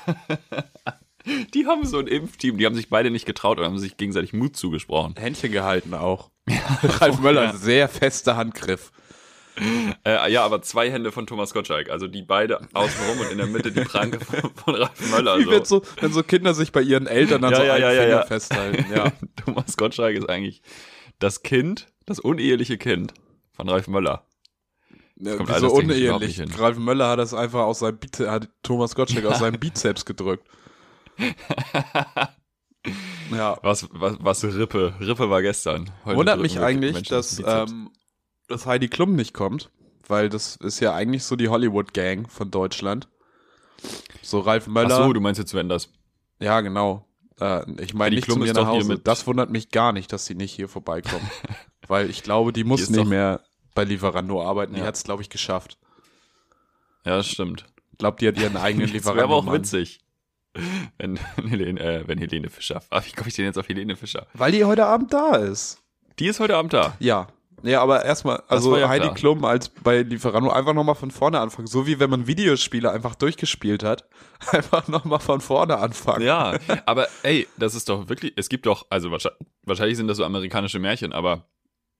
Ja. 1.26 1.44
Die 1.54 1.66
haben 1.66 1.86
so 1.86 1.98
ein 1.98 2.06
Impfteam, 2.06 2.58
die 2.58 2.66
haben 2.66 2.74
sich 2.74 2.90
beide 2.90 3.10
nicht 3.10 3.24
getraut 3.24 3.58
und 3.58 3.64
haben 3.64 3.78
sich 3.78 3.96
gegenseitig 3.96 4.34
Mut 4.34 4.58
zugesprochen. 4.58 5.14
Händchen 5.16 5.52
gehalten 5.52 5.94
auch. 5.94 6.30
Ja, 6.46 6.58
Ralf 6.82 7.18
Möller, 7.20 7.44
ja. 7.44 7.52
sehr 7.54 7.88
fester 7.88 8.36
Handgriff. 8.36 8.92
Äh, 10.04 10.32
ja, 10.32 10.44
aber 10.44 10.62
zwei 10.62 10.90
Hände 10.90 11.12
von 11.12 11.26
Thomas 11.26 11.54
Gottschalk, 11.54 11.88
also 11.88 12.08
die 12.08 12.22
beide 12.22 12.60
außenrum 12.72 13.20
und 13.20 13.30
in 13.30 13.38
der 13.38 13.46
Mitte 13.46 13.70
die 13.70 13.82
Pranke 13.82 14.18
von, 14.24 14.50
von 14.54 14.74
Ralf 14.74 15.10
Möller. 15.10 15.38
Wie 15.38 15.46
wird 15.46 15.66
so, 15.66 15.82
wenn 16.00 16.12
so 16.12 16.22
Kinder 16.24 16.54
sich 16.54 16.72
bei 16.72 16.82
ihren 16.82 17.06
Eltern 17.06 17.42
dann 17.42 17.52
ja, 17.52 17.58
so 17.58 17.62
ja, 17.62 17.74
einen 17.74 17.82
ja, 17.82 17.90
Finger 17.90 18.08
ja. 18.08 18.26
festhalten. 18.26 18.86
Ja. 18.92 19.12
Thomas 19.44 19.76
Gottschalk 19.76 20.16
ist 20.16 20.28
eigentlich 20.28 20.62
das 21.20 21.42
Kind, 21.42 21.86
das 22.04 22.18
uneheliche 22.18 22.78
Kind 22.78 23.14
von 23.52 23.68
Ralf 23.68 23.86
Möller. 23.86 24.26
Ja, 25.16 25.38
wieso 25.38 25.72
unehelich? 25.72 26.42
Ralf 26.58 26.76
Möller 26.78 27.10
hat 27.10 27.20
das 27.20 27.32
einfach 27.32 27.60
aus 27.60 27.78
seinem 27.78 27.98
Bizeps, 27.98 28.28
hat 28.28 28.48
Thomas 28.62 28.96
Gottschalk 28.96 29.24
aus 29.26 29.38
seinem 29.40 29.60
Bizeps 29.60 30.04
gedrückt. 30.04 30.44
ja. 33.30 33.56
Was, 33.62 33.88
was, 33.92 34.16
was 34.18 34.42
Rippe? 34.44 34.94
Rippe 35.00 35.30
war 35.30 35.42
gestern. 35.42 35.90
Heute 36.04 36.16
Wundert 36.16 36.40
mich 36.40 36.58
eigentlich, 36.58 37.04
dass 37.04 37.40
ähm, 37.46 37.90
dass 38.48 38.66
Heidi 38.66 38.88
Klum 38.88 39.14
nicht 39.16 39.34
kommt, 39.34 39.70
weil 40.06 40.28
das 40.28 40.56
ist 40.56 40.80
ja 40.80 40.94
eigentlich 40.94 41.24
so 41.24 41.36
die 41.36 41.48
Hollywood-Gang 41.48 42.28
von 42.30 42.50
Deutschland. 42.50 43.08
So 44.22 44.40
Ralf 44.40 44.66
Möller. 44.66 44.98
Ach 45.00 45.06
so, 45.06 45.12
du 45.12 45.20
meinst 45.20 45.38
jetzt 45.38 45.54
Wenders. 45.54 45.90
Ja, 46.40 46.60
genau. 46.60 47.06
Äh, 47.40 47.64
ich 47.82 47.94
meine 47.94 48.14
nicht 48.14 48.24
Klum 48.24 48.40
zu 48.40 48.46
mir 48.46 48.52
nach 48.52 48.66
Hause. 48.66 48.98
Das 48.98 49.26
wundert 49.26 49.50
mich 49.50 49.70
gar 49.70 49.92
nicht, 49.92 50.12
dass 50.12 50.26
sie 50.26 50.34
nicht 50.34 50.52
hier 50.52 50.68
vorbeikommt. 50.68 51.24
weil 51.88 52.08
ich 52.10 52.22
glaube, 52.22 52.52
die 52.52 52.64
muss 52.64 52.86
die 52.86 52.92
nicht 52.92 53.06
mehr 53.06 53.40
bei 53.74 53.84
Lieferando 53.84 54.42
arbeiten. 54.42 54.74
Ja. 54.74 54.80
Die 54.80 54.86
hat 54.86 54.94
es, 54.94 55.04
glaube 55.04 55.22
ich, 55.22 55.30
geschafft. 55.30 55.78
Ja, 57.04 57.16
das 57.16 57.26
stimmt. 57.26 57.66
Ich 57.92 57.98
glaube, 57.98 58.18
die 58.18 58.28
hat 58.28 58.38
ihren 58.38 58.56
eigenen 58.56 58.88
Lieferando. 58.88 59.04
Das 59.04 59.16
wäre 59.16 59.24
aber 59.24 59.36
auch 59.36 59.52
witzig. 59.52 60.00
Wenn 60.98 61.18
Helene, 61.36 61.80
äh, 61.80 62.08
wenn 62.08 62.18
Helene 62.18 62.48
Fischer. 62.48 62.80
Wie 63.04 63.12
komme 63.12 63.28
ich 63.28 63.34
denn 63.34 63.44
jetzt 63.44 63.58
auf 63.58 63.68
Helene 63.68 63.96
Fischer? 63.96 64.26
Weil 64.34 64.52
die 64.52 64.64
heute 64.64 64.86
Abend 64.86 65.12
da 65.12 65.34
ist. 65.34 65.82
Die 66.20 66.26
ist 66.26 66.38
heute 66.38 66.56
Abend 66.56 66.72
da. 66.72 66.96
Ja. 67.00 67.26
Ja, 67.64 67.80
aber 67.80 68.04
erstmal, 68.04 68.42
also 68.48 68.76
ja 68.76 68.88
Heidi 68.88 69.06
klar. 69.06 69.14
Klum 69.14 69.44
als 69.44 69.70
bei 69.70 70.02
Lieferando 70.02 70.50
einfach 70.50 70.74
nochmal 70.74 70.94
von 70.94 71.10
vorne 71.10 71.40
anfangen. 71.40 71.66
So 71.66 71.86
wie 71.86 71.98
wenn 71.98 72.10
man 72.10 72.26
Videospiele 72.26 72.90
einfach 72.90 73.14
durchgespielt 73.14 73.82
hat. 73.82 74.06
Einfach 74.52 74.88
nochmal 74.88 75.20
von 75.20 75.40
vorne 75.40 75.78
anfangen. 75.78 76.22
Ja, 76.22 76.58
aber 76.86 77.08
ey, 77.22 77.48
das 77.56 77.74
ist 77.74 77.88
doch 77.88 78.10
wirklich, 78.10 78.34
es 78.36 78.50
gibt 78.50 78.66
doch, 78.66 78.84
also 78.90 79.10
wahrscheinlich 79.10 79.96
sind 79.96 80.06
das 80.08 80.18
so 80.18 80.24
amerikanische 80.24 80.78
Märchen, 80.78 81.14
aber 81.14 81.46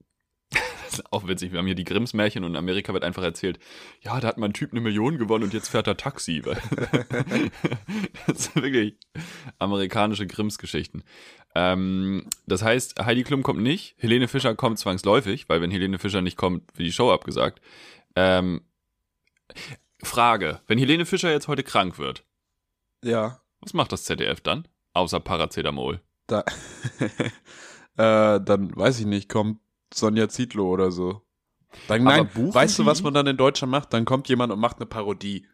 das 0.50 0.98
ist 0.98 1.12
auch 1.12 1.27
witzig. 1.27 1.53
Wir 1.53 1.59
haben 1.59 1.66
hier 1.66 1.74
die 1.74 1.85
Grimms 1.85 2.12
Märchen 2.12 2.44
und 2.44 2.50
in 2.50 2.57
Amerika 2.57 2.92
wird 2.92 3.03
einfach 3.03 3.22
erzählt, 3.22 3.59
ja, 4.03 4.20
da 4.20 4.29
hat 4.29 4.37
mein 4.37 4.53
Typ 4.53 4.72
eine 4.72 4.83
Million 4.83 5.16
gewonnen 5.16 5.44
und 5.44 5.55
jetzt 5.55 5.68
fährt 5.68 5.87
er 5.87 5.96
Taxi. 5.96 6.42
das 8.27 8.44
sind 8.44 8.57
wirklich 8.57 8.98
amerikanische 9.59 10.27
Grimms 10.27 10.59
Geschichten. 10.59 11.03
Ähm, 11.55 12.29
das 12.47 12.62
heißt, 12.62 12.99
Heidi 13.05 13.23
Klum 13.23 13.43
kommt 13.43 13.61
nicht, 13.61 13.95
Helene 13.99 14.29
Fischer 14.29 14.55
kommt 14.55 14.79
zwangsläufig, 14.79 15.49
weil 15.49 15.61
wenn 15.61 15.71
Helene 15.71 15.99
Fischer 15.99 16.21
nicht 16.21 16.37
kommt, 16.37 16.67
wird 16.77 16.88
die 16.88 16.93
Show 16.93 17.12
abgesagt. 17.12 17.61
Ähm, 18.17 18.62
Frage, 20.03 20.61
wenn 20.67 20.79
Helene 20.79 21.07
Fischer 21.07 21.31
jetzt 21.31 21.49
heute 21.49 21.62
krank 21.62 21.99
wird, 21.99 22.25
ja. 23.05 23.40
Was 23.61 23.75
macht 23.75 23.93
das 23.93 24.05
ZDF 24.05 24.40
dann? 24.40 24.67
Außer 24.95 25.21
Paracetamol. 25.21 26.01
Da, 26.27 26.40
äh, 27.97 28.40
dann 28.40 28.75
weiß 28.75 29.01
ich 29.01 29.07
nicht, 29.07 29.29
kommt 29.29 29.61
Sonja 29.93 30.29
Zietlow 30.29 30.71
oder 30.71 30.90
so. 30.90 31.23
Dann, 31.88 32.05
nein, 32.05 32.31
weißt 32.35 32.79
du, 32.79 32.87
was 32.87 33.03
man 33.03 33.14
dann 33.14 33.27
in 33.27 33.37
Deutschland 33.37 33.71
macht? 33.71 33.93
Dann 33.93 34.05
kommt 34.05 34.29
jemand 34.29 34.53
und 34.53 34.61
macht 34.61 34.77
eine 34.77 34.87
Parodie. 34.87 35.47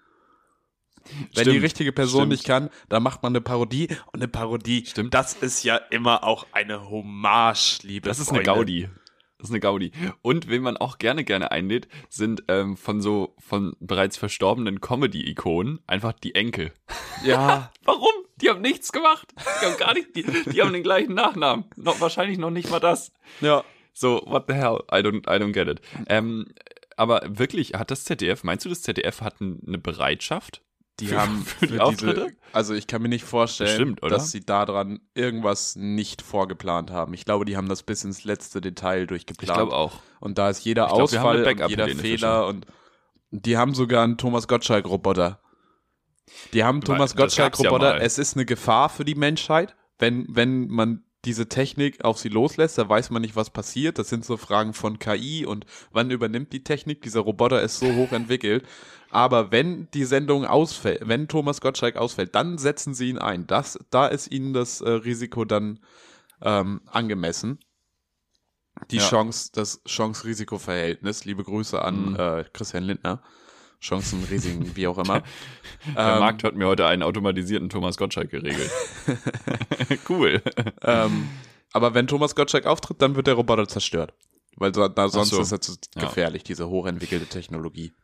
Wenn 1.04 1.42
stimmt, 1.42 1.54
die 1.54 1.58
richtige 1.58 1.92
Person 1.92 2.20
stimmt. 2.22 2.32
nicht 2.32 2.44
kann, 2.44 2.70
dann 2.88 3.02
macht 3.02 3.22
man 3.22 3.32
eine 3.32 3.40
Parodie 3.40 3.88
und 4.12 4.20
eine 4.20 4.28
Parodie. 4.28 4.84
Stimmt. 4.86 5.14
Das 5.14 5.34
ist 5.34 5.62
ja 5.64 5.76
immer 5.76 6.24
auch 6.24 6.46
eine 6.52 6.88
Hommage, 6.90 7.80
liebe 7.82 8.08
Das 8.08 8.18
ist 8.18 8.28
Freunde. 8.28 8.50
eine 8.50 8.58
Gaudi. 8.58 8.88
Das 9.38 9.48
ist 9.48 9.52
eine 9.52 9.60
Gaudi. 9.60 9.92
Und 10.20 10.48
wen 10.48 10.60
man 10.62 10.76
auch 10.76 10.98
gerne 10.98 11.24
gerne 11.24 11.50
einlädt, 11.50 11.88
sind 12.10 12.42
ähm, 12.48 12.76
von 12.76 13.00
so 13.00 13.34
von 13.38 13.74
bereits 13.80 14.18
verstorbenen 14.18 14.80
Comedy-Ikonen 14.82 15.80
einfach 15.86 16.12
die 16.12 16.34
Enkel. 16.34 16.72
Ja. 17.24 17.72
Warum? 17.84 18.12
Die 18.36 18.50
haben 18.50 18.60
nichts 18.60 18.92
gemacht. 18.92 19.28
Die 19.62 19.66
haben 19.66 19.76
gar 19.78 19.94
nicht, 19.94 20.14
die, 20.14 20.24
die 20.24 20.60
haben 20.62 20.72
den 20.72 20.82
gleichen 20.82 21.14
Nachnamen. 21.14 21.64
Noch, 21.76 22.00
wahrscheinlich 22.00 22.38
noch 22.38 22.50
nicht 22.50 22.70
mal 22.70 22.80
das. 22.80 23.12
Ja. 23.40 23.64
So, 23.92 24.22
what 24.26 24.44
the 24.48 24.54
hell? 24.54 24.80
I 24.92 24.96
don't, 25.02 25.26
I 25.26 25.42
don't 25.42 25.52
get 25.52 25.68
it. 25.68 25.80
Ähm, 26.08 26.46
aber 26.96 27.22
wirklich, 27.26 27.74
hat 27.74 27.90
das 27.90 28.04
ZDF, 28.04 28.44
meinst 28.44 28.64
du, 28.64 28.68
das 28.68 28.82
ZDF 28.82 29.22
hat 29.22 29.36
eine 29.40 29.78
Bereitschaft? 29.78 30.62
Die 31.00 31.06
für, 31.08 31.20
haben 31.20 31.44
für, 31.44 31.58
für 31.58 31.66
die 31.66 31.80
Auftritte? 31.80 32.26
Diese, 32.26 32.36
also 32.52 32.74
ich 32.74 32.86
kann 32.86 33.02
mir 33.02 33.08
nicht 33.08 33.24
vorstellen, 33.24 33.94
Bestimmt, 33.94 34.12
dass 34.12 34.30
sie 34.30 34.44
daran 34.44 35.00
irgendwas 35.14 35.76
nicht 35.76 36.22
vorgeplant 36.22 36.90
haben. 36.90 37.14
Ich 37.14 37.24
glaube, 37.24 37.44
die 37.44 37.56
haben 37.56 37.68
das 37.68 37.82
bis 37.82 38.04
ins 38.04 38.24
letzte 38.24 38.60
Detail 38.60 39.06
durchgeplant. 39.06 39.50
Ich 39.50 39.54
glaube 39.54 39.74
auch. 39.74 40.00
Und 40.20 40.38
da 40.38 40.50
ist 40.50 40.64
jeder 40.64 40.86
glaub, 40.86 41.00
Ausfall 41.00 41.44
und 41.44 41.70
jeder 41.70 41.88
Fehler 41.88 42.46
und 42.46 42.66
die 43.30 43.56
haben 43.56 43.74
sogar 43.74 44.04
einen 44.04 44.18
Thomas 44.18 44.48
Gottschalk-Roboter. 44.48 45.40
Die 46.52 46.64
haben 46.64 46.80
Thomas 46.80 47.16
Gottschalk-Roboter. 47.16 47.96
Ja 47.96 48.02
es 48.02 48.18
ist 48.18 48.36
eine 48.36 48.44
Gefahr 48.44 48.88
für 48.88 49.04
die 49.04 49.14
Menschheit, 49.14 49.76
wenn, 49.98 50.26
wenn 50.28 50.68
man 50.68 51.04
diese 51.24 51.48
Technik 51.48 52.02
auf 52.04 52.18
sie 52.18 52.28
loslässt, 52.28 52.78
da 52.78 52.88
weiß 52.88 53.10
man 53.10 53.22
nicht, 53.22 53.36
was 53.36 53.50
passiert. 53.50 53.98
Das 53.98 54.08
sind 54.08 54.24
so 54.24 54.36
Fragen 54.36 54.72
von 54.72 54.98
KI 54.98 55.44
und 55.44 55.66
wann 55.92 56.10
übernimmt 56.10 56.52
die 56.52 56.64
Technik. 56.64 57.02
Dieser 57.02 57.20
Roboter 57.20 57.60
ist 57.60 57.78
so 57.78 57.94
hoch 57.94 58.12
entwickelt. 58.12 58.64
Aber 59.10 59.50
wenn 59.50 59.88
die 59.92 60.04
Sendung 60.04 60.44
ausfällt, 60.44 61.02
wenn 61.04 61.28
Thomas 61.28 61.60
Gottschalk 61.60 61.96
ausfällt, 61.96 62.34
dann 62.34 62.58
setzen 62.58 62.94
sie 62.94 63.08
ihn 63.08 63.18
ein. 63.18 63.46
Das, 63.46 63.78
da 63.90 64.06
ist 64.06 64.30
ihnen 64.30 64.52
das 64.52 64.80
äh, 64.80 64.90
Risiko 64.90 65.44
dann 65.44 65.80
ähm, 66.42 66.80
angemessen. 66.86 67.58
Die 68.90 68.96
ja. 68.96 69.08
Chance, 69.08 69.50
das 69.52 69.82
Chance-Risiko-Verhältnis. 69.84 71.24
Liebe 71.24 71.42
Grüße 71.42 71.82
an 71.82 72.10
mhm. 72.10 72.16
äh, 72.16 72.44
Christian 72.52 72.84
Lindner. 72.84 73.22
Chancen, 73.80 74.22
Risiken, 74.24 74.76
wie 74.76 74.86
auch 74.86 74.98
immer. 74.98 75.22
Der 75.96 76.12
ähm, 76.14 76.18
Markt 76.20 76.44
hat 76.44 76.54
mir 76.54 76.66
heute 76.66 76.86
einen 76.86 77.02
automatisierten 77.02 77.70
Thomas 77.70 77.96
Gottschalk 77.96 78.30
geregelt. 78.30 78.70
cool. 80.08 80.42
Ähm, 80.82 81.30
Aber 81.72 81.94
wenn 81.94 82.06
Thomas 82.06 82.34
Gottschalk 82.34 82.66
auftritt, 82.66 83.00
dann 83.00 83.16
wird 83.16 83.26
der 83.26 83.34
Roboter 83.34 83.66
zerstört. 83.66 84.12
Weil 84.56 84.74
so, 84.74 84.86
sonst 85.08 85.30
so. 85.30 85.40
ist 85.40 85.52
er 85.52 85.60
zu 85.62 85.76
gefährlich, 85.94 86.42
ja. 86.42 86.46
diese 86.48 86.68
hochentwickelte 86.68 87.26
Technologie. 87.26 87.94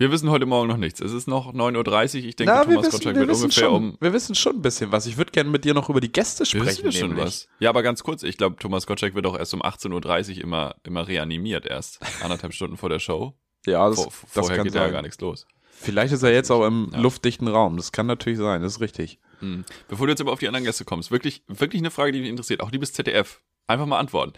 Wir 0.00 0.10
wissen 0.10 0.30
heute 0.30 0.46
Morgen 0.46 0.66
noch 0.66 0.78
nichts. 0.78 0.98
Es 1.00 1.12
ist 1.12 1.28
noch 1.28 1.52
9.30 1.52 2.20
Uhr. 2.20 2.24
Ich 2.24 2.34
denke, 2.34 2.54
Na, 2.54 2.64
Thomas 2.64 2.86
wissen, 2.86 2.90
Gottschalk 2.92 3.16
wird 3.16 3.28
ungefähr 3.28 3.50
schon, 3.50 3.74
um. 3.74 3.98
Wir 4.00 4.14
wissen 4.14 4.34
schon 4.34 4.56
ein 4.56 4.62
bisschen 4.62 4.90
was. 4.92 5.04
Ich 5.04 5.18
würde 5.18 5.30
gerne 5.30 5.50
mit 5.50 5.66
dir 5.66 5.74
noch 5.74 5.90
über 5.90 6.00
die 6.00 6.10
Gäste 6.10 6.46
sprechen. 6.46 6.66
Wissen 6.68 6.84
wir 6.84 6.92
schon 6.92 7.16
was. 7.18 7.48
Ja, 7.58 7.68
aber 7.68 7.82
ganz 7.82 8.02
kurz. 8.02 8.22
Ich 8.22 8.38
glaube, 8.38 8.56
Thomas 8.56 8.86
Gottschalk 8.86 9.14
wird 9.14 9.26
auch 9.26 9.36
erst 9.36 9.52
um 9.52 9.60
18.30 9.60 10.36
Uhr 10.36 10.44
immer, 10.44 10.74
immer 10.84 11.06
reanimiert 11.06 11.66
erst. 11.66 12.00
Anderthalb 12.22 12.54
Stunden 12.54 12.78
vor 12.78 12.88
der 12.88 12.98
Show. 12.98 13.34
Ja, 13.66 13.86
das, 13.90 13.98
vor, 13.98 14.06
das 14.06 14.30
vorher 14.32 14.56
kann 14.56 14.64
geht 14.64 14.72
sein. 14.72 14.84
ja 14.84 14.88
gar 14.88 15.02
nichts 15.02 15.20
los. 15.20 15.46
Vielleicht 15.70 16.14
ist 16.14 16.22
er 16.22 16.32
jetzt 16.32 16.50
auch 16.50 16.66
im 16.66 16.88
ja. 16.94 16.98
luftdichten 16.98 17.46
Raum. 17.46 17.76
Das 17.76 17.92
kann 17.92 18.06
natürlich 18.06 18.38
sein. 18.38 18.62
Das 18.62 18.72
ist 18.72 18.80
richtig. 18.80 19.18
Mhm. 19.42 19.66
Bevor 19.88 20.06
du 20.06 20.12
jetzt 20.12 20.22
aber 20.22 20.32
auf 20.32 20.38
die 20.38 20.48
anderen 20.48 20.64
Gäste 20.64 20.86
kommst, 20.86 21.10
wirklich, 21.10 21.42
wirklich 21.46 21.82
eine 21.82 21.90
Frage, 21.90 22.12
die 22.12 22.20
mich 22.20 22.30
interessiert. 22.30 22.62
Auch 22.62 22.70
liebes 22.70 22.94
ZDF. 22.94 23.42
Einfach 23.66 23.84
mal 23.84 23.98
antworten. 23.98 24.32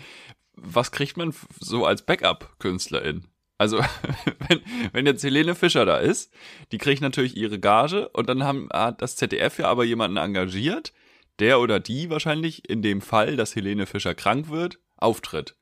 Was 0.55 0.91
kriegt 0.91 1.17
man 1.17 1.33
so 1.61 1.87
als 1.87 2.03
Backup-Künstlerin? 2.03 3.29
Also, 3.63 3.79
wenn, 4.49 4.61
wenn 4.93 5.07
jetzt 5.07 5.23
Helene 5.23 5.55
Fischer 5.55 5.87
da 5.87 5.99
ist, 5.99 6.33
die 6.73 6.79
kriegt 6.79 7.01
natürlich 7.01 7.37
ihre 7.37 7.61
Gage 7.61 8.09
und 8.09 8.29
dann 8.29 8.43
haben, 8.43 8.69
hat 8.73 9.01
das 9.01 9.15
ZDF 9.15 9.61
ja 9.61 9.69
aber 9.69 9.85
jemanden 9.85 10.17
engagiert, 10.17 10.93
der 11.39 11.61
oder 11.61 11.79
die 11.79 12.11
wahrscheinlich 12.11 12.69
in 12.69 12.83
dem 12.83 13.01
Fall, 13.01 13.37
dass 13.37 13.55
Helene 13.55 13.87
Fischer 13.87 14.17
krank 14.17 14.51
wird, 14.51 14.81
auftritt. 14.97 15.55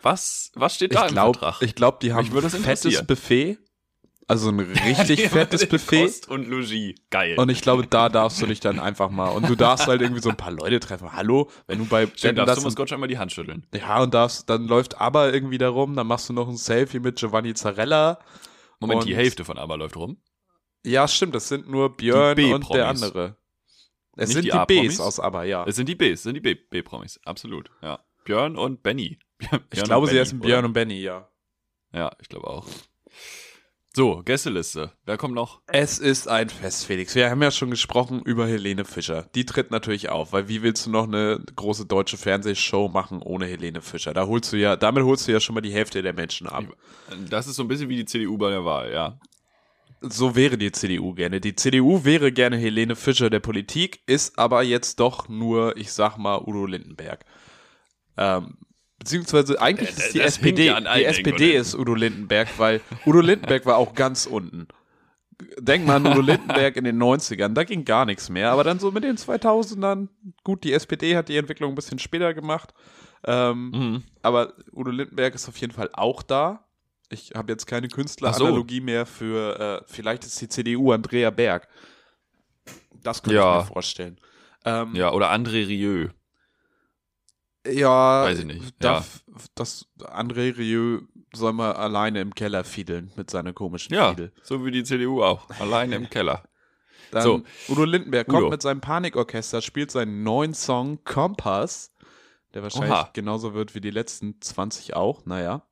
Was, 0.00 0.50
was 0.54 0.76
steht 0.76 0.94
da 0.94 1.08
ich 1.08 1.12
glaub, 1.12 1.34
im 1.34 1.40
Vertrag? 1.40 1.60
Ich 1.62 1.74
glaube, 1.74 1.98
die 2.00 2.14
haben 2.14 2.34
ein 2.34 2.50
fettes 2.50 3.06
Buffet 3.06 3.58
also 4.30 4.50
ein 4.50 4.60
richtig 4.86 5.28
fettes 5.28 5.68
Buffet. 5.68 6.04
Kost 6.04 6.28
und 6.28 6.48
Logis. 6.48 6.94
Geil. 7.10 7.36
Und 7.36 7.48
ich 7.48 7.62
glaube, 7.62 7.86
da 7.86 8.08
darfst 8.08 8.40
du 8.40 8.46
dich 8.46 8.60
dann 8.60 8.78
einfach 8.78 9.10
mal. 9.10 9.28
Und 9.28 9.48
du 9.48 9.56
darfst 9.56 9.88
halt 9.88 10.00
irgendwie 10.00 10.22
so 10.22 10.30
ein 10.30 10.36
paar 10.36 10.52
Leute 10.52 10.78
treffen. 10.78 11.12
Hallo, 11.12 11.50
wenn 11.66 11.78
du 11.78 11.86
bei. 11.86 12.06
Stimmt, 12.14 12.38
darfst 12.38 12.56
Thomas 12.56 12.76
Gottsch 12.76 12.92
einmal 12.92 13.08
die 13.08 13.18
Hand 13.18 13.32
schütteln. 13.32 13.66
Ja, 13.74 14.00
und 14.00 14.14
darfst, 14.14 14.48
dann 14.48 14.68
läuft 14.68 15.00
Aber 15.00 15.34
irgendwie 15.34 15.58
da 15.58 15.68
rum, 15.68 15.96
dann 15.96 16.06
machst 16.06 16.28
du 16.28 16.32
noch 16.32 16.48
ein 16.48 16.56
Selfie 16.56 17.00
mit 17.00 17.16
Giovanni 17.16 17.54
Zarella. 17.54 18.20
Moment, 18.78 19.04
die 19.04 19.16
Hälfte 19.16 19.44
von 19.44 19.58
Aber 19.58 19.76
läuft 19.76 19.96
rum? 19.96 20.18
Ja, 20.86 21.08
stimmt, 21.08 21.34
das 21.34 21.48
sind 21.48 21.68
nur 21.68 21.96
Björn 21.96 22.40
und 22.54 22.72
der 22.72 22.88
andere. 22.88 23.36
Es 24.16 24.28
Nicht 24.28 24.34
sind 24.34 24.44
die, 24.44 24.74
die 24.74 24.88
Bs 24.88 25.00
aus 25.00 25.20
Aber, 25.20 25.44
ja. 25.44 25.64
Es 25.66 25.76
sind 25.76 25.88
die 25.88 25.94
Bs, 25.94 26.22
sind 26.22 26.34
die 26.34 26.54
B-Promis, 26.54 27.20
absolut, 27.24 27.70
ja. 27.82 28.00
Björn 28.24 28.56
und 28.56 28.82
Benny. 28.82 29.18
Björn 29.38 29.64
ich 29.72 29.82
glaube, 29.82 30.06
sie 30.06 30.18
heißen 30.18 30.40
Björn 30.40 30.64
und 30.64 30.72
Benny, 30.72 31.00
ja. 31.00 31.28
Ja, 31.92 32.12
ich 32.20 32.28
glaube 32.28 32.46
auch. 32.46 32.66
So, 33.92 34.22
Gästeliste. 34.22 34.92
Wer 35.04 35.16
kommt 35.16 35.34
noch? 35.34 35.62
Es 35.66 35.98
ist 35.98 36.28
ein 36.28 36.48
Fest, 36.48 36.86
Felix. 36.86 37.16
Wir 37.16 37.28
haben 37.28 37.42
ja 37.42 37.50
schon 37.50 37.70
gesprochen 37.70 38.22
über 38.22 38.46
Helene 38.46 38.84
Fischer. 38.84 39.28
Die 39.34 39.44
tritt 39.44 39.72
natürlich 39.72 40.10
auf, 40.10 40.32
weil 40.32 40.46
wie 40.46 40.62
willst 40.62 40.86
du 40.86 40.90
noch 40.90 41.08
eine 41.08 41.42
große 41.56 41.86
deutsche 41.86 42.16
Fernsehshow 42.16 42.88
machen 42.88 43.20
ohne 43.20 43.46
Helene 43.46 43.82
Fischer? 43.82 44.14
Da 44.14 44.28
holst 44.28 44.52
du 44.52 44.58
ja, 44.58 44.76
damit 44.76 45.02
holst 45.02 45.26
du 45.26 45.32
ja 45.32 45.40
schon 45.40 45.56
mal 45.56 45.60
die 45.60 45.72
Hälfte 45.72 46.02
der 46.02 46.12
Menschen 46.12 46.46
ab. 46.46 46.66
Das 47.28 47.48
ist 47.48 47.56
so 47.56 47.64
ein 47.64 47.68
bisschen 47.68 47.88
wie 47.88 47.96
die 47.96 48.04
CDU 48.04 48.38
bei 48.38 48.50
der 48.50 48.64
Wahl, 48.64 48.92
ja. 48.92 49.18
So 50.02 50.36
wäre 50.36 50.56
die 50.56 50.70
CDU 50.70 51.12
gerne. 51.12 51.40
Die 51.40 51.56
CDU 51.56 52.04
wäre 52.04 52.30
gerne 52.30 52.58
Helene 52.58 52.94
Fischer 52.94 53.28
der 53.28 53.40
Politik, 53.40 54.02
ist 54.06 54.38
aber 54.38 54.62
jetzt 54.62 55.00
doch 55.00 55.28
nur, 55.28 55.76
ich 55.76 55.92
sag 55.92 56.16
mal, 56.16 56.40
Udo 56.40 56.64
Lindenberg. 56.64 57.24
Ähm, 58.16 58.56
Beziehungsweise 59.00 59.60
eigentlich 59.60 59.88
äh, 59.88 59.92
ist 59.92 60.14
die 60.14 60.18
das 60.18 60.36
SPD, 60.36 60.66
ja 60.66 60.80
die 60.80 61.04
SPD 61.04 61.52
ist 61.52 61.74
Udo 61.74 61.94
Lindenberg, 61.94 62.48
weil 62.58 62.82
Udo 63.06 63.20
Lindenberg 63.20 63.64
war 63.64 63.78
auch 63.78 63.94
ganz 63.94 64.26
unten. 64.26 64.68
Denk 65.58 65.86
mal 65.86 65.96
an 65.96 66.06
Udo 66.06 66.20
Lindenberg 66.20 66.76
in 66.76 66.84
den 66.84 67.02
90ern, 67.02 67.54
da 67.54 67.64
ging 67.64 67.86
gar 67.86 68.04
nichts 68.04 68.28
mehr, 68.28 68.52
aber 68.52 68.62
dann 68.62 68.78
so 68.78 68.90
mit 68.90 69.04
den 69.04 69.16
2000ern, 69.16 70.08
gut, 70.44 70.64
die 70.64 70.74
SPD 70.74 71.16
hat 71.16 71.30
die 71.30 71.38
Entwicklung 71.38 71.72
ein 71.72 71.74
bisschen 71.74 71.98
später 71.98 72.34
gemacht, 72.34 72.74
ähm, 73.24 73.70
mhm. 73.70 74.02
aber 74.20 74.52
Udo 74.70 74.90
Lindenberg 74.90 75.34
ist 75.34 75.48
auf 75.48 75.56
jeden 75.56 75.72
Fall 75.72 75.88
auch 75.94 76.22
da. 76.22 76.66
Ich 77.08 77.32
habe 77.34 77.50
jetzt 77.50 77.66
keine 77.66 77.88
Künstleranalogie 77.88 78.80
so. 78.80 78.84
mehr 78.84 79.06
für, 79.06 79.58
äh, 79.58 79.84
vielleicht 79.86 80.24
ist 80.24 80.38
die 80.42 80.48
CDU 80.48 80.92
Andrea 80.92 81.30
Berg. 81.30 81.68
Das 83.02 83.22
könnte 83.22 83.36
ja. 83.36 83.60
ich 83.60 83.64
mir 83.64 83.72
vorstellen. 83.72 84.20
Ähm, 84.66 84.94
ja, 84.94 85.10
oder 85.10 85.32
André 85.32 85.66
Rieu. 85.66 86.08
Ja, 87.66 88.24
weiß 88.24 88.40
ich 88.40 88.44
nicht. 88.46 88.74
Darf, 88.78 89.22
ja. 89.26 89.34
Das 89.54 89.86
André 89.98 90.56
Rieu 90.56 91.00
soll 91.34 91.52
mal 91.52 91.72
alleine 91.72 92.20
im 92.20 92.34
Keller 92.34 92.64
fiedeln 92.64 93.12
mit 93.16 93.30
seiner 93.30 93.52
komischen 93.52 93.94
ja, 93.94 94.10
Fiedel. 94.10 94.32
so 94.42 94.64
wie 94.64 94.70
die 94.70 94.82
CDU 94.82 95.22
auch. 95.22 95.48
Alleine 95.60 95.96
im 95.96 96.08
Keller. 96.08 96.42
Dann 97.10 97.22
so. 97.22 97.42
Udo 97.68 97.84
Lindenberg 97.84 98.28
Udo. 98.28 98.38
kommt 98.38 98.50
mit 98.50 98.62
seinem 98.62 98.80
Panikorchester, 98.80 99.60
spielt 99.62 99.90
seinen 99.90 100.22
neuen 100.22 100.54
Song 100.54 101.02
Kompass, 101.04 101.92
der 102.54 102.62
wahrscheinlich 102.62 102.92
Oha. 102.92 103.10
genauso 103.12 103.54
wird 103.54 103.74
wie 103.74 103.80
die 103.80 103.90
letzten 103.90 104.40
20 104.40 104.94
auch, 104.94 105.26
naja. 105.26 105.62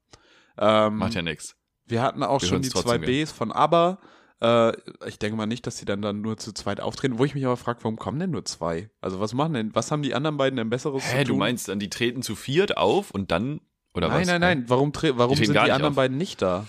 Ähm, 0.59 0.97
Macht 0.97 1.15
ja 1.15 1.23
nichts. 1.23 1.57
Wir 1.87 2.03
hatten 2.03 2.23
auch 2.23 2.43
wir 2.43 2.49
schon 2.49 2.63
die 2.63 2.69
zwei 2.69 2.99
Bs 2.99 3.33
von 3.33 3.53
ABBA. 3.53 3.99
Äh, 4.41 4.73
ich 5.07 5.19
denke 5.19 5.37
mal 5.37 5.47
nicht, 5.47 5.67
dass 5.67 5.77
die 5.77 5.85
dann, 5.85 6.03
dann 6.03 6.21
nur 6.21 6.37
zu 6.37 6.53
zweit 6.53 6.81
auftreten. 6.81 7.19
Wo 7.19 7.25
ich 7.25 7.35
mich 7.35 7.45
aber 7.45 7.57
frage, 7.57 7.81
warum 7.83 7.97
kommen 7.97 8.19
denn 8.19 8.31
nur 8.31 8.45
zwei? 8.45 8.91
Also 9.01 9.21
was 9.21 9.35
machen 9.35 9.55
denn, 9.55 9.75
was 9.75 9.91
haben 9.91 10.03
die 10.03 10.15
anderen 10.15 10.37
beiden 10.37 10.57
denn 10.57 10.71
Besseres 10.71 11.05
Hä, 11.05 11.11
zu 11.11 11.17
tun? 11.17 11.25
du 11.27 11.37
meinst 11.37 11.69
dann, 11.69 11.79
die 11.79 11.91
treten 11.91 12.23
zu 12.23 12.37
viert 12.37 12.77
auf 12.77 13.11
und 13.11 13.31
dann, 13.31 13.61
oder 13.95 14.09
nein, 14.09 14.21
was? 14.21 14.27
Nein, 14.27 14.41
nein, 14.41 14.59
nein, 14.59 14.71
warum, 14.71 14.93
warum 14.95 15.37
die 15.37 15.47
sind 15.47 15.55
die 15.55 15.59
anderen 15.59 15.93
auf. 15.93 15.97
beiden 15.97 16.19
nicht 16.19 16.43
da? 16.43 16.67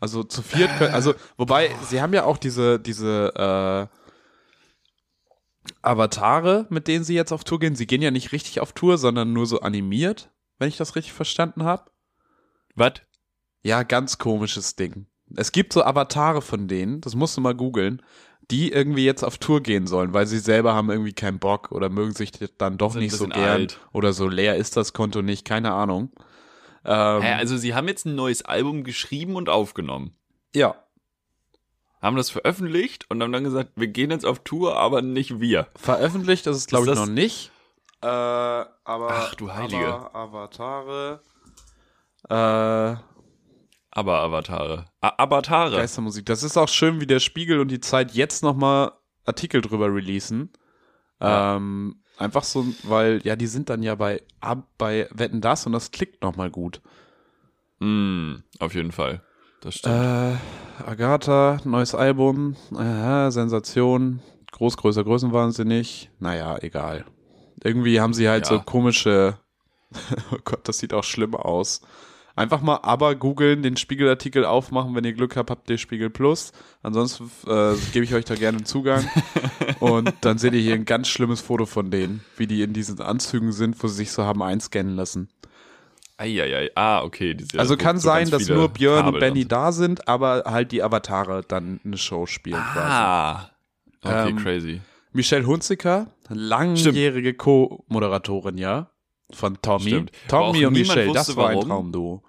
Also 0.00 0.22
zu 0.22 0.42
viert 0.42 0.70
können, 0.76 0.92
also, 0.92 1.14
wobei, 1.36 1.70
sie 1.88 2.02
haben 2.02 2.12
ja 2.12 2.24
auch 2.24 2.36
diese, 2.36 2.78
diese, 2.78 3.88
äh, 3.90 3.98
Avatare, 5.82 6.66
mit 6.70 6.88
denen 6.88 7.04
sie 7.04 7.14
jetzt 7.14 7.32
auf 7.32 7.44
Tour 7.44 7.58
gehen. 7.58 7.76
Sie 7.76 7.86
gehen 7.86 8.02
ja 8.02 8.10
nicht 8.10 8.32
richtig 8.32 8.60
auf 8.60 8.72
Tour, 8.72 8.98
sondern 8.98 9.32
nur 9.32 9.46
so 9.46 9.60
animiert, 9.60 10.30
wenn 10.58 10.68
ich 10.68 10.76
das 10.76 10.96
richtig 10.96 11.12
verstanden 11.12 11.64
habe. 11.64 11.90
Was? 12.74 12.94
Ja, 13.62 13.82
ganz 13.82 14.18
komisches 14.18 14.76
Ding. 14.76 15.06
Es 15.36 15.52
gibt 15.52 15.72
so 15.72 15.84
Avatare 15.84 16.42
von 16.42 16.68
denen, 16.68 17.00
das 17.00 17.14
musst 17.14 17.36
du 17.36 17.40
mal 17.40 17.54
googeln, 17.54 18.02
die 18.50 18.72
irgendwie 18.72 19.04
jetzt 19.04 19.22
auf 19.22 19.38
Tour 19.38 19.62
gehen 19.62 19.86
sollen, 19.86 20.12
weil 20.12 20.26
sie 20.26 20.38
selber 20.38 20.74
haben 20.74 20.90
irgendwie 20.90 21.12
keinen 21.12 21.38
Bock 21.38 21.72
oder 21.72 21.88
mögen 21.88 22.12
sich 22.12 22.32
dann 22.58 22.76
doch 22.76 22.94
nicht 22.94 23.12
so 23.12 23.26
gern 23.26 23.42
alt. 23.42 23.80
oder 23.92 24.12
so 24.12 24.28
leer 24.28 24.56
ist 24.56 24.76
das 24.76 24.92
Konto 24.92 25.22
nicht, 25.22 25.46
keine 25.46 25.72
Ahnung. 25.72 26.10
Ähm, 26.84 27.22
Hä, 27.22 27.32
also 27.34 27.56
sie 27.56 27.74
haben 27.74 27.88
jetzt 27.88 28.04
ein 28.04 28.14
neues 28.14 28.42
Album 28.42 28.84
geschrieben 28.84 29.36
und 29.36 29.48
aufgenommen. 29.48 30.14
Ja. 30.54 30.76
Haben 32.02 32.16
das 32.16 32.28
veröffentlicht 32.28 33.06
und 33.08 33.22
haben 33.22 33.32
dann 33.32 33.44
gesagt, 33.44 33.70
wir 33.76 33.88
gehen 33.88 34.10
jetzt 34.10 34.26
auf 34.26 34.40
Tour, 34.40 34.76
aber 34.76 35.00
nicht 35.00 35.40
wir. 35.40 35.68
Veröffentlicht 35.76 36.46
das 36.46 36.58
ist 36.58 36.68
glaube 36.68 36.90
ich 36.90 36.94
noch 36.94 37.06
nicht. 37.06 37.50
Äh, 38.02 38.06
aber 38.06 39.08
Ach 39.10 39.34
du 39.34 39.54
Heilige. 39.54 39.86
Aber 39.86 40.14
Avatare. 40.14 41.20
Äh, 42.28 43.13
aber 43.94 44.20
Avatare. 44.20 44.86
A 45.00 45.22
Avatare. 45.22 45.76
Geistermusik. 45.76 46.26
Das 46.26 46.42
ist 46.42 46.56
auch 46.56 46.68
schön, 46.68 47.00
wie 47.00 47.06
der 47.06 47.20
Spiegel 47.20 47.60
und 47.60 47.68
die 47.68 47.80
Zeit 47.80 48.12
jetzt 48.12 48.42
nochmal 48.42 48.92
Artikel 49.24 49.60
drüber 49.60 49.86
releasen. 49.86 50.50
Ja. 51.20 51.56
Ähm, 51.56 52.02
einfach 52.18 52.42
so, 52.42 52.66
weil, 52.82 53.20
ja, 53.22 53.36
die 53.36 53.46
sind 53.46 53.70
dann 53.70 53.82
ja 53.82 53.94
bei, 53.94 54.20
bei 54.76 55.08
Wetten 55.12 55.40
das 55.40 55.64
und 55.66 55.72
das 55.72 55.92
klickt 55.92 56.22
nochmal 56.22 56.50
gut. 56.50 56.82
Mm, 57.78 58.34
auf 58.58 58.74
jeden 58.74 58.90
Fall. 58.90 59.22
Das 59.60 59.76
stimmt. 59.76 59.94
Äh, 59.94 60.36
Agatha, 60.84 61.60
neues 61.64 61.94
Album, 61.94 62.56
äh, 62.76 63.30
Sensation, 63.30 64.20
groß, 64.50 64.76
größer, 64.76 65.04
größenwahnsinnig. 65.04 66.10
Naja, 66.18 66.58
egal. 66.60 67.04
Irgendwie 67.62 68.00
haben 68.00 68.12
sie 68.12 68.28
halt 68.28 68.44
ja. 68.46 68.56
so 68.56 68.60
komische, 68.60 69.38
oh 70.32 70.38
Gott, 70.44 70.66
das 70.68 70.78
sieht 70.78 70.92
auch 70.92 71.04
schlimm 71.04 71.36
aus. 71.36 71.80
Einfach 72.36 72.62
mal 72.62 72.80
aber 72.82 73.14
googeln, 73.14 73.62
den 73.62 73.76
Spiegelartikel 73.76 74.44
aufmachen. 74.44 74.94
Wenn 74.96 75.04
ihr 75.04 75.12
Glück 75.12 75.36
habt, 75.36 75.50
habt 75.50 75.70
ihr 75.70 75.78
Spiegel 75.78 76.10
Plus. 76.10 76.50
Ansonsten 76.82 77.30
äh, 77.46 77.74
gebe 77.92 78.04
ich 78.04 78.12
euch 78.12 78.24
da 78.24 78.34
gerne 78.34 78.64
Zugang. 78.64 79.08
Und 79.80 80.12
dann 80.22 80.38
seht 80.38 80.52
ihr 80.54 80.60
hier 80.60 80.74
ein 80.74 80.84
ganz 80.84 81.06
schlimmes 81.06 81.40
Foto 81.40 81.64
von 81.64 81.92
denen, 81.92 82.24
wie 82.36 82.48
die 82.48 82.62
in 82.62 82.72
diesen 82.72 83.00
Anzügen 83.00 83.52
sind, 83.52 83.80
wo 83.82 83.86
sie 83.86 83.96
sich 83.96 84.10
so 84.10 84.24
haben 84.24 84.42
einscannen 84.42 84.96
lassen. 84.96 85.28
Eieiei, 86.16 86.70
ah, 86.74 87.02
okay. 87.02 87.36
Also 87.56 87.76
kann 87.76 87.98
so 87.98 88.08
sein, 88.08 88.30
dass 88.30 88.48
nur 88.48 88.68
Björn 88.68 89.06
und 89.06 89.20
Benny 89.20 89.46
da 89.46 89.72
sind, 89.72 90.08
aber 90.08 90.44
halt 90.46 90.72
die 90.72 90.82
Avatare 90.82 91.42
dann 91.46 91.80
eine 91.84 91.98
Show 91.98 92.26
spielen 92.26 92.56
ah, 92.56 93.50
quasi. 94.00 94.12
Okay, 94.14 94.30
ähm, 94.30 94.36
crazy. 94.36 94.80
Michelle 95.12 95.46
Hunziker, 95.46 96.08
langjährige 96.28 97.34
Co-Moderatorin, 97.34 98.58
ja 98.58 98.90
von 99.30 99.60
Tommy. 99.62 99.88
Stimmt. 99.88 100.12
Tommy 100.28 100.66
und 100.66 100.72
Michelle, 100.74 101.12
das 101.12 101.36
war 101.36 101.48
warum. 101.48 101.62
ein 101.62 101.68
Traum, 101.68 101.92
du. 101.92 102.22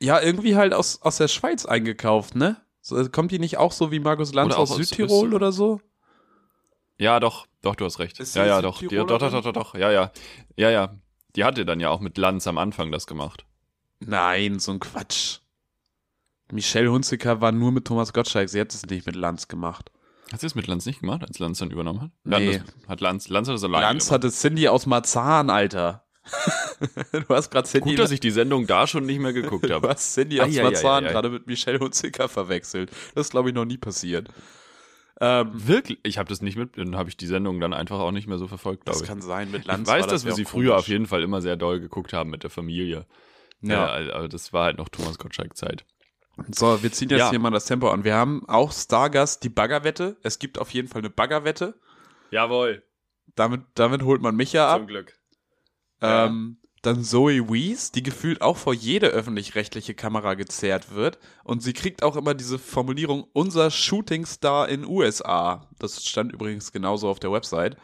Ja, 0.00 0.20
irgendwie 0.20 0.56
halt 0.56 0.74
aus, 0.74 1.00
aus 1.02 1.16
der 1.16 1.28
Schweiz 1.28 1.64
eingekauft, 1.66 2.34
ne? 2.34 2.60
So, 2.80 3.08
kommt 3.08 3.32
die 3.32 3.38
nicht 3.38 3.56
auch 3.56 3.72
so 3.72 3.90
wie 3.90 4.00
Markus 4.00 4.34
Lanz 4.34 4.54
aus, 4.54 4.70
aus 4.70 4.76
Südtirol 4.76 5.32
oder 5.32 5.52
so? 5.52 5.80
Ja, 6.98 7.18
doch, 7.18 7.46
doch, 7.62 7.74
du 7.74 7.84
hast 7.86 7.98
recht. 7.98 8.20
Ist 8.20 8.36
ja, 8.36 8.46
ja, 8.46 8.62
doch, 8.62 8.78
die, 8.78 8.88
doch, 8.88 9.06
doch, 9.06 9.18
doch, 9.18 9.42
doch, 9.42 9.52
doch, 9.52 9.74
ja, 9.74 9.90
ja. 9.90 10.12
Ja, 10.56 10.70
ja. 10.70 10.94
Die 11.34 11.44
hatte 11.44 11.64
dann 11.64 11.80
ja 11.80 11.88
auch 11.90 12.00
mit 12.00 12.18
Lanz 12.18 12.46
am 12.46 12.58
Anfang 12.58 12.92
das 12.92 13.06
gemacht. 13.06 13.46
Nein, 14.00 14.58
so 14.58 14.72
ein 14.72 14.80
Quatsch. 14.80 15.38
Michelle 16.52 16.90
Hunziker 16.90 17.40
war 17.40 17.52
nur 17.52 17.72
mit 17.72 17.86
Thomas 17.86 18.12
Gottschalk, 18.12 18.48
sie 18.48 18.60
hat 18.60 18.72
es 18.74 18.86
nicht 18.86 19.06
mit 19.06 19.16
Lanz 19.16 19.48
gemacht. 19.48 19.90
Hat 20.34 20.40
sie 20.40 20.46
es 20.48 20.56
mit 20.56 20.66
Lanz 20.66 20.84
nicht 20.84 20.98
gemacht, 20.98 21.22
als 21.22 21.38
Lanz 21.38 21.58
dann 21.58 21.70
übernommen 21.70 22.00
hat? 22.00 22.10
Nee. 22.24 22.58
Das, 22.58 22.88
hat 22.88 23.00
Lanz, 23.00 23.28
Lanz 23.28 23.46
hat 23.46 23.54
das 23.54 23.62
alleine 23.62 23.86
Lanz 23.86 24.10
hatte 24.10 24.32
Cindy 24.32 24.66
aus 24.66 24.84
Marzahn, 24.84 25.48
Alter. 25.48 26.04
du 27.12 27.28
hast 27.28 27.52
gerade 27.52 27.68
Cindy. 27.68 27.90
Gut, 27.90 28.00
dass 28.00 28.10
ich 28.10 28.18
die 28.18 28.32
Sendung 28.32 28.66
da 28.66 28.88
schon 28.88 29.06
nicht 29.06 29.20
mehr 29.20 29.32
geguckt 29.32 29.70
du 29.70 29.74
habe. 29.74 29.90
hast 29.90 30.12
Cindy 30.12 30.40
aus 30.40 30.52
Marzahn 30.52 31.04
gerade 31.04 31.30
mit 31.30 31.46
Michelle 31.46 31.78
Hunziker 31.78 32.28
verwechselt. 32.28 32.90
Das 33.14 33.28
ist, 33.28 33.30
glaube 33.30 33.50
ich, 33.50 33.54
noch 33.54 33.64
nie 33.64 33.76
passiert. 33.76 34.28
Ähm, 35.20 35.50
Wirklich? 35.52 36.00
Ich 36.02 36.18
habe 36.18 36.28
das 36.28 36.42
nicht 36.42 36.56
mit, 36.56 36.76
dann 36.78 36.96
habe 36.96 37.08
ich 37.10 37.16
die 37.16 37.28
Sendung 37.28 37.60
dann 37.60 37.72
einfach 37.72 38.00
auch 38.00 38.10
nicht 38.10 38.26
mehr 38.26 38.38
so 38.38 38.48
verfolgt, 38.48 38.88
das 38.88 38.96
glaube 38.96 39.04
ich. 39.04 39.08
kann 39.10 39.20
sein, 39.22 39.52
mit 39.52 39.66
Lanz 39.66 39.88
Ich 39.88 39.94
weiß, 39.94 40.02
war 40.02 40.10
dass 40.10 40.24
wir 40.24 40.32
sie 40.32 40.44
früher 40.44 40.70
komisch. 40.70 40.80
auf 40.80 40.88
jeden 40.88 41.06
Fall 41.06 41.22
immer 41.22 41.42
sehr 41.42 41.54
doll 41.54 41.78
geguckt 41.78 42.12
haben 42.12 42.30
mit 42.30 42.42
der 42.42 42.50
Familie. 42.50 43.06
Ja. 43.60 44.00
Äh, 44.00 44.10
aber 44.10 44.28
das 44.28 44.52
war 44.52 44.64
halt 44.64 44.78
noch 44.78 44.88
Thomas 44.88 45.16
Gottschalk-Zeit. 45.16 45.84
So, 46.50 46.82
wir 46.82 46.90
ziehen 46.92 47.08
jetzt 47.10 47.18
Ja. 47.20 47.30
hier 47.30 47.38
mal 47.38 47.50
das 47.50 47.66
Tempo 47.66 47.88
an. 47.90 48.04
Wir 48.04 48.14
haben 48.14 48.48
auch 48.48 48.72
Stargast 48.72 49.44
die 49.44 49.48
Baggerwette. 49.48 50.16
Es 50.22 50.38
gibt 50.38 50.58
auf 50.58 50.70
jeden 50.70 50.88
Fall 50.88 51.00
eine 51.00 51.10
Baggerwette. 51.10 51.78
Jawohl, 52.30 52.82
Damit, 53.36 53.62
damit 53.74 54.02
holt 54.02 54.20
man 54.20 54.34
mich 54.36 54.52
ja 54.52 54.68
ab. 54.68 54.78
zum 54.80 54.86
Glück. 54.88 55.16
Ja. 56.02 56.26
Ähm, 56.26 56.58
dann 56.82 57.02
Zoe 57.02 57.48
Wees, 57.48 57.92
die 57.92 58.02
gefühlt 58.02 58.42
auch 58.42 58.56
vor 58.58 58.74
jede 58.74 59.06
öffentlich-rechtliche 59.08 59.94
Kamera 59.94 60.34
gezerrt 60.34 60.94
wird. 60.94 61.18
Und 61.44 61.62
sie 61.62 61.72
kriegt 61.72 62.02
auch 62.02 62.16
immer 62.16 62.34
diese 62.34 62.58
Formulierung, 62.58 63.24
unser 63.32 63.70
Shootingstar 63.70 64.68
in 64.68 64.84
USA. 64.84 65.68
Das 65.78 66.04
stand 66.04 66.32
übrigens 66.32 66.72
genauso 66.72 67.08
auf 67.08 67.20
der 67.20 67.32
Website. 67.32 67.76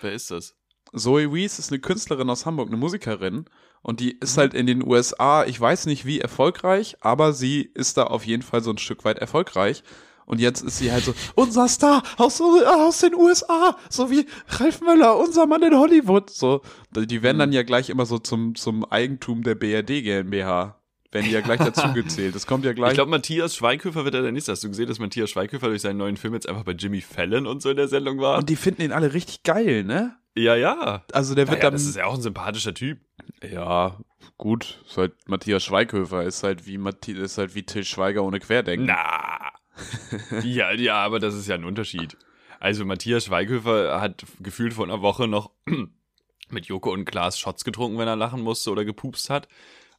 Wer 0.00 0.12
ist 0.12 0.30
das? 0.30 0.56
Zoe 0.94 1.32
Wees 1.32 1.58
ist 1.58 1.70
eine 1.70 1.80
Künstlerin 1.80 2.30
aus 2.30 2.46
Hamburg, 2.46 2.68
eine 2.68 2.78
Musikerin. 2.78 3.44
Und 3.82 4.00
die 4.00 4.12
ist 4.18 4.36
Mhm. 4.36 4.40
halt 4.40 4.54
in 4.54 4.66
den 4.66 4.86
USA, 4.86 5.44
ich 5.44 5.60
weiß 5.60 5.86
nicht 5.86 6.04
wie 6.04 6.20
erfolgreich, 6.20 6.96
aber 7.00 7.32
sie 7.32 7.62
ist 7.74 7.96
da 7.96 8.04
auf 8.04 8.24
jeden 8.26 8.42
Fall 8.42 8.62
so 8.62 8.70
ein 8.70 8.78
Stück 8.78 9.04
weit 9.04 9.18
erfolgreich. 9.18 9.82
Und 10.26 10.40
jetzt 10.40 10.60
ist 10.60 10.76
sie 10.78 10.92
halt 10.92 11.04
so, 11.04 11.14
unser 11.36 11.68
Star 11.68 12.02
aus, 12.18 12.40
aus 12.40 12.98
den 13.00 13.14
USA, 13.14 13.76
so 13.88 14.10
wie 14.10 14.26
Ralf 14.48 14.82
Möller, 14.82 15.16
unser 15.18 15.46
Mann 15.46 15.62
in 15.62 15.74
Hollywood. 15.74 16.28
So, 16.28 16.60
die 16.94 17.22
werden 17.22 17.36
Mhm. 17.36 17.40
dann 17.40 17.52
ja 17.52 17.62
gleich 17.62 17.88
immer 17.88 18.04
so 18.04 18.18
zum, 18.18 18.54
zum 18.54 18.84
Eigentum 18.84 19.42
der 19.42 19.54
BRD 19.54 20.02
GmbH. 20.02 20.74
Werden 21.10 21.24
die 21.24 21.32
ja 21.32 21.40
gleich 21.40 21.58
dazugezählt. 21.60 22.34
Das 22.34 22.46
kommt 22.46 22.66
ja 22.66 22.74
gleich. 22.74 22.90
Ich 22.90 22.94
glaube, 22.96 23.10
Matthias 23.10 23.56
Schweighöfer 23.56 24.04
wird 24.04 24.14
ja 24.14 24.20
der 24.20 24.30
nächste. 24.32 24.52
Hast 24.52 24.62
du 24.64 24.68
gesehen, 24.68 24.88
dass 24.88 24.98
Matthias 24.98 25.30
Schweighöfer 25.30 25.68
durch 25.68 25.80
seinen 25.80 25.96
neuen 25.96 26.18
Film 26.18 26.34
jetzt 26.34 26.46
einfach 26.46 26.64
bei 26.64 26.72
Jimmy 26.72 27.00
Fallon 27.00 27.46
und 27.46 27.62
so 27.62 27.70
in 27.70 27.76
der 27.78 27.88
Sendung 27.88 28.18
war? 28.20 28.36
und 28.36 28.50
die 28.50 28.56
finden 28.56 28.82
ihn 28.82 28.92
alle 28.92 29.14
richtig 29.14 29.42
geil, 29.42 29.84
ne? 29.84 30.14
ja, 30.36 30.54
ja. 30.54 31.04
Also 31.12 31.34
der 31.34 31.46
wird 31.48 31.60
Naja, 31.60 31.70
dann. 31.70 31.72
das 31.72 31.86
ist 31.86 31.96
ja 31.96 32.04
auch 32.04 32.14
ein 32.14 32.20
sympathischer 32.20 32.74
Typ. 32.74 32.98
Ja, 33.42 33.98
gut. 34.36 34.82
Ist 34.86 34.96
halt 34.96 35.12
Matthias 35.28 35.64
Schweighöfer, 35.64 36.24
ist 36.24 36.42
halt 36.42 36.66
wie 36.66 36.78
Mathi 36.78 37.12
ist 37.12 37.38
halt 37.38 37.54
wie 37.54 37.62
Till 37.64 37.84
Schweiger 37.84 38.22
ohne 38.24 38.40
Querdenken. 38.40 38.86
Na. 38.86 39.52
ja, 40.42 40.72
ja, 40.72 40.96
aber 40.96 41.20
das 41.20 41.34
ist 41.34 41.46
ja 41.46 41.54
ein 41.54 41.64
Unterschied. 41.64 42.16
Also 42.60 42.84
Matthias 42.84 43.26
Schweighöfer 43.26 44.00
hat 44.00 44.24
gefühlt 44.40 44.74
vor 44.74 44.84
einer 44.84 45.00
Woche 45.02 45.28
noch 45.28 45.50
mit 46.50 46.66
Joko 46.66 46.92
und 46.92 47.04
Klaas 47.04 47.38
Shots 47.38 47.64
getrunken, 47.64 47.98
wenn 47.98 48.08
er 48.08 48.16
lachen 48.16 48.40
musste 48.42 48.70
oder 48.70 48.84
gepupst 48.84 49.30
hat. 49.30 49.48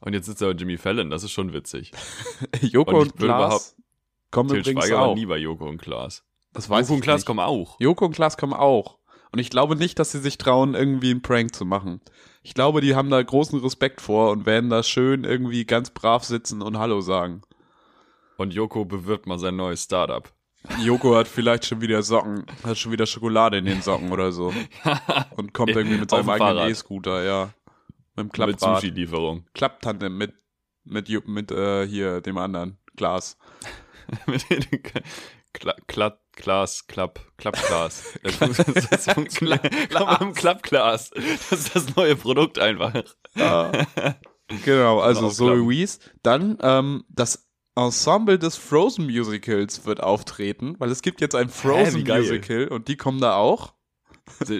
Und 0.00 0.14
jetzt 0.14 0.26
sitzt 0.26 0.42
er 0.42 0.48
bei 0.52 0.58
Jimmy 0.58 0.76
Fallon, 0.78 1.10
das 1.10 1.22
ist 1.24 1.32
schon 1.32 1.52
witzig. 1.52 1.92
Joko 2.60 3.00
Und 3.00 3.12
und, 3.12 3.16
Klaas 3.18 3.76
kommen 4.30 4.50
Till 4.50 4.60
übrigens 4.60 4.84
Schweiger 4.84 5.00
war 5.00 5.08
auch. 5.08 5.14
nie 5.14 5.26
bei 5.26 5.38
Joko 5.38 5.68
und 5.68 5.78
Klaas. 5.80 6.24
Das 6.52 6.68
weiß 6.68 6.88
Joko 6.88 6.94
und 6.96 7.00
Klaas 7.02 7.20
nicht. 7.20 7.26
kommen 7.26 7.40
auch. 7.40 7.78
Joko 7.80 8.06
und 8.06 8.14
Klaas 8.14 8.36
kommen 8.36 8.54
auch. 8.54 8.98
Und 9.32 9.38
ich 9.38 9.50
glaube 9.50 9.76
nicht, 9.76 9.98
dass 9.98 10.12
sie 10.12 10.18
sich 10.18 10.38
trauen, 10.38 10.74
irgendwie 10.74 11.10
einen 11.10 11.22
Prank 11.22 11.54
zu 11.54 11.64
machen. 11.64 12.00
Ich 12.42 12.54
glaube, 12.54 12.80
die 12.80 12.94
haben 12.94 13.10
da 13.10 13.22
großen 13.22 13.60
Respekt 13.60 14.00
vor 14.00 14.30
und 14.30 14.46
werden 14.46 14.70
da 14.70 14.82
schön 14.82 15.24
irgendwie 15.24 15.64
ganz 15.64 15.90
brav 15.90 16.24
sitzen 16.24 16.62
und 16.62 16.78
Hallo 16.78 17.00
sagen. 17.00 17.42
Und 18.36 18.54
Joko 18.54 18.86
bewirbt 18.86 19.26
mal 19.26 19.38
sein 19.38 19.56
neues 19.56 19.84
Startup. 19.84 20.32
Joko 20.82 21.16
hat 21.16 21.28
vielleicht 21.28 21.66
schon 21.66 21.80
wieder 21.80 22.02
Socken, 22.02 22.46
hat 22.64 22.78
schon 22.78 22.92
wieder 22.92 23.06
Schokolade 23.06 23.58
in 23.58 23.64
den 23.64 23.82
Socken 23.82 24.12
oder 24.12 24.30
so. 24.32 24.52
Und 25.36 25.54
kommt 25.54 25.70
irgendwie 25.70 25.98
mit 25.98 26.10
seinem 26.10 26.28
eigenen. 26.28 26.68
E-Scooter, 26.68 27.22
ja. 27.24 27.50
Mit 28.14 28.18
dem 28.18 28.26
Mit 28.26 28.32
Klapprad. 28.32 28.80
Sushi-Lieferung. 28.82 29.46
Klapptandem 29.54 30.16
mit, 30.16 30.34
mit, 30.84 31.28
mit 31.28 31.50
äh, 31.50 31.86
hier 31.86 32.20
dem 32.20 32.36
anderen 32.36 32.78
Glas. 32.96 33.38
Mit 34.26 34.44
Kla 35.52 35.74
Kla 35.86 36.18
Glas, 36.40 36.86
Klapp. 36.86 37.20
Das, 38.22 38.36
fun- 38.36 38.54
das 38.90 39.06
funktioniert. 39.12 39.62
Mit 39.64 40.20
dem 40.20 40.34
Klappglas. 40.34 41.10
Das 41.10 41.52
ist 41.52 41.74
das 41.76 41.96
neue 41.96 42.16
Produkt 42.16 42.58
einfach. 42.58 42.92
Ja. 43.34 43.72
genau, 44.64 45.00
also. 45.00 45.30
Zoe 45.30 45.68
Wees. 45.68 45.98
Dann 46.22 46.58
ähm, 46.62 47.04
das 47.08 47.48
Ensemble 47.76 48.38
des 48.38 48.56
Frozen 48.56 49.06
Musicals 49.06 49.86
wird 49.86 50.02
auftreten, 50.02 50.74
weil 50.78 50.90
es 50.90 51.02
gibt 51.02 51.20
jetzt 51.20 51.34
ein 51.34 51.48
Frozen 51.48 52.04
geil. 52.04 52.20
Musical 52.22 52.68
und 52.68 52.88
die 52.88 52.96
kommen 52.96 53.20
da 53.20 53.36
auch. 53.36 53.74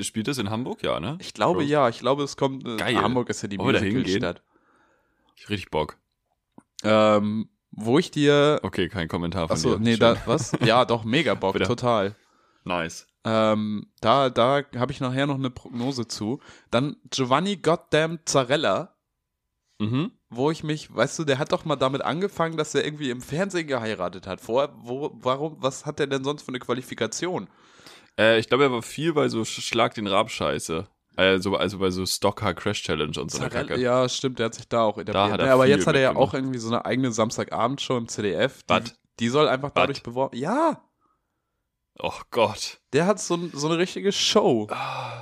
Spielt 0.02 0.26
das 0.28 0.38
in 0.38 0.48
Hamburg? 0.50 0.82
Ja, 0.82 0.98
ne? 1.00 1.16
Ich 1.20 1.34
glaube 1.34 1.60
Frozen. 1.60 1.70
ja, 1.70 1.88
ich 1.88 1.98
glaube 2.00 2.22
es 2.24 2.36
kommt. 2.36 2.66
Äh, 2.66 2.76
Geil. 2.76 2.96
Hamburg 2.96 3.28
ist 3.30 3.42
ja 3.42 3.48
die? 3.48 3.58
Musicalstadt. 3.58 4.42
Ich 5.36 5.48
richtig 5.48 5.70
Bock. 5.70 5.96
Ähm, 6.82 7.48
wo 7.72 7.98
ich 7.98 8.10
dir. 8.10 8.60
Okay, 8.62 8.88
kein 8.88 9.08
Kommentar 9.08 9.48
von 9.48 9.56
Achso, 9.56 9.74
dir. 9.76 9.78
nee, 9.80 9.92
Schön. 9.92 10.00
da, 10.00 10.16
was? 10.26 10.52
Ja, 10.64 10.84
doch, 10.84 11.04
mega 11.04 11.34
Bock, 11.34 11.56
total. 11.58 12.14
Nice. 12.64 13.06
Ähm, 13.24 13.90
da 14.00 14.30
da 14.30 14.62
habe 14.76 14.92
ich 14.92 15.00
nachher 15.00 15.26
noch 15.26 15.34
eine 15.36 15.50
Prognose 15.50 16.06
zu. 16.08 16.40
Dann 16.70 16.96
Giovanni 17.10 17.56
Goddamn 17.56 18.18
Zarella, 18.24 18.96
Mhm. 19.78 20.12
wo 20.28 20.50
ich 20.50 20.62
mich, 20.62 20.94
weißt 20.94 21.18
du, 21.18 21.24
der 21.24 21.38
hat 21.38 21.52
doch 21.52 21.64
mal 21.64 21.76
damit 21.76 22.02
angefangen, 22.02 22.56
dass 22.58 22.74
er 22.74 22.84
irgendwie 22.84 23.08
im 23.10 23.20
Fernsehen 23.22 23.66
geheiratet 23.66 24.26
hat. 24.26 24.40
Vorher, 24.40 24.72
wo, 24.76 25.10
warum, 25.14 25.56
was 25.58 25.86
hat 25.86 25.98
der 25.98 26.06
denn 26.06 26.22
sonst 26.24 26.42
für 26.42 26.48
eine 26.48 26.58
Qualifikation? 26.58 27.48
Äh, 28.18 28.38
ich 28.38 28.48
glaube, 28.48 28.64
er 28.64 28.72
war 28.72 28.82
viel 28.82 29.14
bei 29.14 29.28
so 29.28 29.40
Sch- 29.40 29.62
Schlag 29.62 29.94
den 29.94 30.06
Rab 30.06 30.30
Scheiße. 30.30 30.86
Also, 31.20 31.56
also 31.56 31.78
bei 31.78 31.90
so 31.90 32.06
Stocker 32.06 32.54
Crash 32.54 32.82
Challenge 32.82 33.18
und 33.20 33.30
so 33.30 33.38
eine 33.40 33.50
Zarella, 33.50 33.68
Kacke. 33.68 33.80
ja, 33.80 34.08
stimmt, 34.08 34.38
der 34.38 34.46
hat 34.46 34.54
sich 34.54 34.68
da 34.68 34.82
auch 34.82 34.96
etabliert. 34.98 35.32
hat 35.32 35.40
er 35.40 35.46
Ne, 35.46 35.52
aber 35.52 35.66
jetzt 35.66 35.86
hat 35.86 35.94
er 35.94 36.00
ja 36.00 36.16
auch 36.16 36.32
irgendwie 36.34 36.58
so 36.58 36.68
eine 36.68 36.84
eigene 36.86 37.12
Samstagabendshow 37.12 37.96
im 37.98 38.08
CDF. 38.08 38.62
Die, 38.62 38.68
Was? 38.70 38.94
die 39.18 39.28
soll 39.28 39.48
einfach 39.48 39.70
dadurch 39.70 40.02
beworben. 40.02 40.36
Ja, 40.36 40.82
Oh 42.02 42.12
Gott. 42.30 42.80
der 42.94 43.04
hat 43.04 43.20
so, 43.20 43.38
so 43.52 43.68
eine 43.68 43.76
richtige 43.76 44.10
Show. 44.12 44.68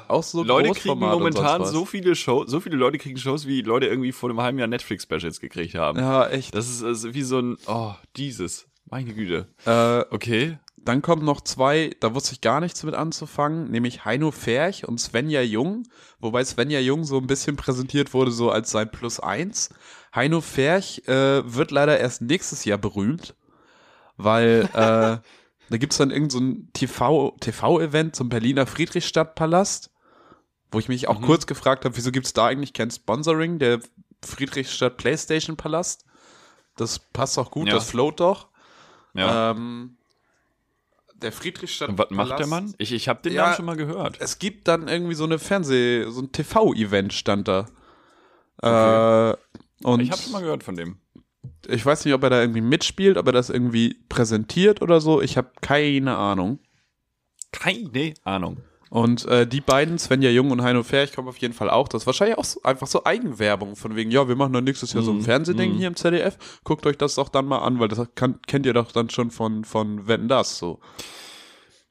Auch 0.06 0.22
so 0.22 0.44
Leute 0.44 0.70
kriegen 0.70 1.00
momentan 1.00 1.64
so 1.64 1.84
viele 1.84 2.14
Shows, 2.14 2.48
so 2.48 2.60
viele 2.60 2.76
Leute 2.76 2.98
kriegen 2.98 3.16
Shows, 3.18 3.46
wie 3.48 3.62
Leute 3.62 3.86
irgendwie 3.86 4.12
vor 4.12 4.30
einem 4.30 4.40
halben 4.40 4.58
Jahr 4.58 4.68
Netflix-Specials 4.68 5.40
gekriegt 5.40 5.74
haben. 5.74 5.98
Ja, 5.98 6.28
echt. 6.28 6.54
Das 6.54 6.68
ist 6.68 6.84
also 6.84 7.14
wie 7.14 7.22
so 7.22 7.40
ein, 7.40 7.56
oh, 7.66 7.94
dieses. 8.16 8.68
Meine 8.84 9.12
Güte. 9.12 9.48
Äh, 9.66 10.04
Okay. 10.14 10.58
Dann 10.88 11.02
kommen 11.02 11.22
noch 11.22 11.42
zwei, 11.42 11.94
da 12.00 12.14
wusste 12.14 12.32
ich 12.32 12.40
gar 12.40 12.60
nichts 12.60 12.82
mit 12.82 12.94
anzufangen, 12.94 13.70
nämlich 13.70 14.06
Heino 14.06 14.30
Ferch 14.30 14.88
und 14.88 14.98
Svenja 14.98 15.42
Jung, 15.42 15.82
wobei 16.18 16.42
Svenja 16.42 16.80
Jung 16.80 17.04
so 17.04 17.18
ein 17.18 17.26
bisschen 17.26 17.56
präsentiert 17.56 18.14
wurde, 18.14 18.30
so 18.30 18.50
als 18.50 18.70
sein 18.70 18.90
Plus 18.90 19.20
eins. 19.20 19.68
Heino 20.14 20.40
Ferch 20.40 21.02
äh, 21.06 21.42
wird 21.44 21.72
leider 21.72 22.00
erst 22.00 22.22
nächstes 22.22 22.64
Jahr 22.64 22.78
berühmt, 22.78 23.34
weil 24.16 24.66
äh, 24.72 25.18
da 25.70 25.76
gibt's 25.76 25.98
dann 25.98 26.10
irgend 26.10 26.32
so 26.32 26.38
ein 26.40 26.70
TV 26.72 27.36
TV-Event 27.38 28.16
zum 28.16 28.30
Berliner 28.30 28.66
Friedrichstadtpalast, 28.66 29.90
wo 30.72 30.78
ich 30.78 30.88
mich 30.88 31.06
auch 31.06 31.20
Mhm. 31.20 31.24
kurz 31.26 31.46
gefragt 31.46 31.84
habe, 31.84 31.98
wieso 31.98 32.12
gibt's 32.12 32.32
da 32.32 32.46
eigentlich 32.46 32.72
kein 32.72 32.90
Sponsoring, 32.90 33.58
der 33.58 33.80
Friedrichstadt 34.24 34.96
Playstation 34.96 35.58
Palast? 35.58 36.06
Das 36.76 36.98
passt 36.98 37.38
auch 37.38 37.50
gut, 37.50 37.68
Ja. 37.68 37.74
das 37.74 37.90
float 37.90 38.20
doch. 38.20 38.48
Ja. 39.12 39.50
Ähm, 39.50 39.97
der 41.22 41.32
Friedrichstadt. 41.32 41.88
Und 41.90 41.98
was 41.98 42.10
macht 42.10 42.30
der 42.30 42.36
Palast- 42.36 42.50
Mann? 42.50 42.74
Ich, 42.78 42.92
ich 42.92 43.08
habe 43.08 43.20
den 43.22 43.32
Ja, 43.32 43.42
Namen 43.44 43.56
schon 43.56 43.64
mal 43.66 43.76
gehört. 43.76 44.16
Es 44.20 44.38
gibt 44.38 44.68
dann 44.68 44.88
irgendwie 44.88 45.14
so 45.14 45.24
eine 45.24 45.38
Fernseh-, 45.38 46.08
so 46.10 46.20
ein 46.22 46.32
TV-Event 46.32 47.12
stand 47.12 47.48
da. 47.48 47.66
Okay. 48.60 49.30
Äh, 49.32 49.36
und 49.84 50.00
Ich 50.00 50.10
habe 50.10 50.20
schon 50.22 50.32
mal 50.32 50.42
gehört 50.42 50.64
von 50.64 50.76
dem. 50.76 50.98
ich 51.68 51.84
weiß 51.84 52.04
nicht, 52.04 52.14
ob 52.14 52.22
er 52.24 52.30
da 52.30 52.40
irgendwie 52.40 52.60
mitspielt, 52.60 53.16
ob 53.16 53.26
er 53.26 53.32
das 53.32 53.50
irgendwie 53.50 53.94
präsentiert 54.08 54.82
oder 54.82 55.00
so. 55.00 55.20
Ich 55.22 55.36
habe 55.36 55.50
keine 55.60 56.16
Ahnung. 56.16 56.58
Keine 57.52 58.14
Ahnung. 58.24 58.58
Und 58.90 59.26
äh, 59.26 59.46
die 59.46 59.60
beiden, 59.60 59.98
Svenja 59.98 60.30
Jung 60.30 60.50
und 60.50 60.62
Heino 60.62 60.82
Ferch, 60.82 61.12
kommen 61.12 61.28
auf 61.28 61.36
jeden 61.38 61.54
Fall 61.54 61.68
auch. 61.68 61.88
Das 61.88 62.02
ist 62.02 62.06
wahrscheinlich 62.06 62.38
auch 62.38 62.44
so, 62.44 62.62
einfach 62.62 62.86
so 62.86 63.04
Eigenwerbung 63.04 63.76
von 63.76 63.96
wegen, 63.96 64.10
ja, 64.10 64.28
wir 64.28 64.36
machen 64.36 64.52
dann 64.52 64.64
nächstes 64.64 64.92
Jahr 64.92 65.02
so 65.02 65.10
ein 65.10 65.18
Mhm, 65.18 65.22
Fernsehding 65.22 65.72
mhm. 65.72 65.76
hier 65.76 65.88
im 65.88 65.96
ZDF. 65.96 66.38
Guckt 66.64 66.86
euch 66.86 66.96
das 66.96 67.16
doch 67.16 67.28
dann 67.28 67.46
mal 67.46 67.58
an, 67.58 67.78
weil 67.80 67.88
das 67.88 68.00
kann, 68.14 68.40
kennt 68.46 68.66
ihr 68.66 68.74
doch 68.74 68.92
dann 68.92 69.10
schon 69.10 69.30
von, 69.30 69.64
von 69.64 70.06
Wenn 70.06 70.28
das 70.28 70.58
so. 70.58 70.80